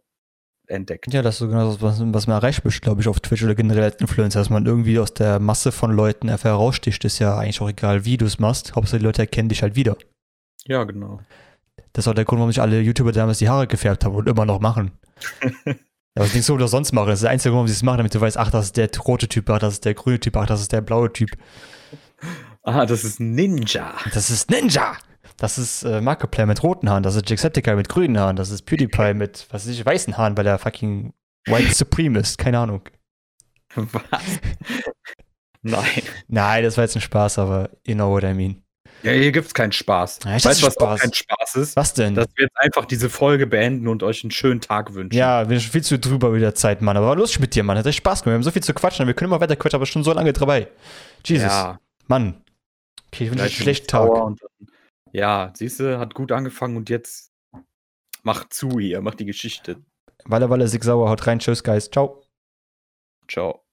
entdeckt. 0.69 1.11
Ja, 1.13 1.21
das 1.21 1.35
ist 1.35 1.39
so 1.39 1.47
genau 1.47 1.71
das, 1.71 1.81
was, 1.81 2.01
was 2.01 2.27
man 2.27 2.37
erreicht 2.37 2.63
glaube 2.81 3.01
ich, 3.01 3.07
auf 3.07 3.19
Twitch 3.19 3.43
oder 3.43 3.55
generell 3.55 3.83
als 3.83 4.01
Influencer, 4.01 4.39
dass 4.39 4.49
man 4.49 4.65
irgendwie 4.65 4.99
aus 4.99 5.13
der 5.13 5.39
Masse 5.39 5.71
von 5.71 5.91
Leuten 5.91 6.29
einfach 6.29 6.49
heraussticht, 6.49 7.03
ist 7.05 7.19
ja 7.19 7.37
eigentlich 7.37 7.61
auch 7.61 7.69
egal, 7.69 8.05
wie 8.05 8.17
du 8.17 8.25
es 8.25 8.39
machst. 8.39 8.75
Hauptsache 8.75 8.99
die 8.99 9.05
Leute 9.05 9.21
erkennen 9.21 9.49
dich 9.49 9.61
halt 9.61 9.75
wieder. 9.75 9.97
Ja, 10.65 10.83
genau. 10.83 11.19
Das 11.93 12.05
ist 12.05 12.07
auch 12.09 12.13
der 12.13 12.25
Grund, 12.25 12.39
warum 12.39 12.51
sich 12.51 12.61
alle 12.61 12.81
YouTuber 12.81 13.11
damals 13.11 13.39
die 13.39 13.49
Haare 13.49 13.67
gefärbt 13.67 14.05
haben 14.05 14.15
und 14.15 14.29
immer 14.29 14.45
noch 14.45 14.59
machen. 14.59 14.91
ja, 15.65 15.73
was 16.15 16.33
nicht 16.33 16.45
so 16.45 16.53
oder 16.53 16.67
sonst 16.67 16.91
machen. 16.91 17.09
Das 17.09 17.19
ist 17.19 17.23
der 17.23 17.31
einzige 17.31 17.51
Grund, 17.51 17.57
warum 17.59 17.67
sie 17.67 17.73
es 17.73 17.83
machen, 17.83 17.97
damit 17.97 18.13
du 18.13 18.21
weißt, 18.21 18.37
ach, 18.37 18.51
das 18.51 18.65
ist 18.65 18.77
der 18.77 18.89
rote 19.05 19.27
Typ, 19.27 19.49
ach, 19.49 19.59
das 19.59 19.73
ist 19.73 19.85
der 19.85 19.95
grüne 19.95 20.19
Typ, 20.19 20.37
ach, 20.37 20.45
das 20.45 20.61
ist 20.61 20.71
der 20.71 20.81
blaue 20.81 21.11
Typ. 21.11 21.31
Ah, 22.63 22.85
das 22.85 23.03
ist 23.03 23.19
Ninja. 23.19 23.95
Das 24.13 24.29
ist 24.29 24.51
Ninja. 24.51 24.97
Das 25.37 25.57
ist 25.57 25.83
äh, 25.83 26.01
Markiplier 26.01 26.45
mit 26.45 26.63
roten 26.63 26.89
Haaren, 26.89 27.03
das 27.03 27.15
ist 27.15 27.29
Jacksepticeye 27.29 27.75
mit 27.75 27.89
grünen 27.89 28.17
Haaren, 28.17 28.35
das 28.35 28.49
ist 28.49 28.63
PewDiePie 28.63 29.13
mit, 29.13 29.47
was 29.49 29.65
weiß 29.65 29.73
ich, 29.73 29.85
weißen 29.85 30.17
Haaren, 30.17 30.37
weil 30.37 30.47
er 30.47 30.59
fucking 30.59 31.13
White 31.45 31.73
Supreme 31.73 32.19
ist. 32.19 32.37
Keine 32.37 32.59
Ahnung. 32.59 32.81
Was? 33.75 34.01
Nein. 35.61 36.01
Nein, 36.27 36.63
das 36.63 36.77
war 36.77 36.83
jetzt 36.83 36.95
ein 36.95 37.01
Spaß, 37.01 37.39
aber 37.39 37.69
you 37.85 37.95
know 37.95 38.09
what 38.09 38.23
I 38.23 38.33
mean. 38.33 38.63
Ja, 39.03 39.11
hier 39.11 39.31
gibt's 39.31 39.53
keinen 39.53 39.71
Spaß. 39.71 40.19
Ja, 40.25 40.31
weißt 40.33 40.61
du, 40.61 40.67
was 40.67 40.73
Spaß. 40.73 40.75
auch 40.75 40.97
kein 40.99 41.13
Spaß 41.13 41.55
ist? 41.55 41.75
Was 41.75 41.93
denn? 41.93 42.15
Dass 42.15 42.27
wir 42.35 42.45
jetzt 42.45 42.57
einfach 42.57 42.85
diese 42.85 43.09
Folge 43.09 43.47
beenden 43.47 43.87
und 43.87 44.03
euch 44.03 44.23
einen 44.23 44.31
schönen 44.31 44.59
Tag 44.59 44.93
wünschen. 44.93 45.17
Ja, 45.17 45.49
wir 45.49 45.59
sind 45.59 45.71
viel 45.71 45.83
zu 45.83 45.97
drüber 45.99 46.33
wieder 46.33 46.53
Zeit, 46.53 46.81
Mann. 46.81 46.97
Aber 46.97 47.07
war 47.07 47.15
lustig 47.15 47.39
mit 47.39 47.55
dir, 47.55 47.63
Mann. 47.63 47.77
Hat 47.77 47.85
echt 47.85 47.99
Spaß 47.99 48.23
gemacht. 48.23 48.33
Wir 48.33 48.35
haben 48.35 48.43
so 48.43 48.51
viel 48.51 48.63
zu 48.63 48.73
quatschen. 48.73 49.07
Wir 49.07 49.13
können 49.13 49.31
immer 49.31 49.39
weiter 49.39 49.55
quatschen, 49.55 49.77
aber 49.77 49.85
schon 49.85 50.03
so 50.03 50.11
lange 50.11 50.33
dabei. 50.33 50.67
Jesus. 51.25 51.47
Ja. 51.47 51.79
Mann. 52.07 52.41
Okay, 53.07 53.25
ich 53.25 53.31
wünsche 53.31 53.45
euch 53.45 53.51
einen 53.51 53.61
schlechten 53.61 53.87
Tag. 53.87 54.09
Ja, 55.11 55.51
siehst 55.55 55.79
du, 55.79 55.99
hat 55.99 56.13
gut 56.13 56.31
angefangen 56.31 56.77
und 56.77 56.89
jetzt 56.89 57.31
macht 58.23 58.53
zu 58.53 58.79
hier, 58.79 59.01
macht 59.01 59.19
die 59.19 59.25
Geschichte. 59.25 59.83
Walle, 60.25 60.49
Walle, 60.49 60.67
Sig 60.67 60.83
Sauer, 60.83 61.09
haut 61.09 61.25
rein, 61.27 61.39
tschüss, 61.39 61.63
Guys, 61.63 61.89
ciao. 61.89 62.23
Ciao. 63.27 63.63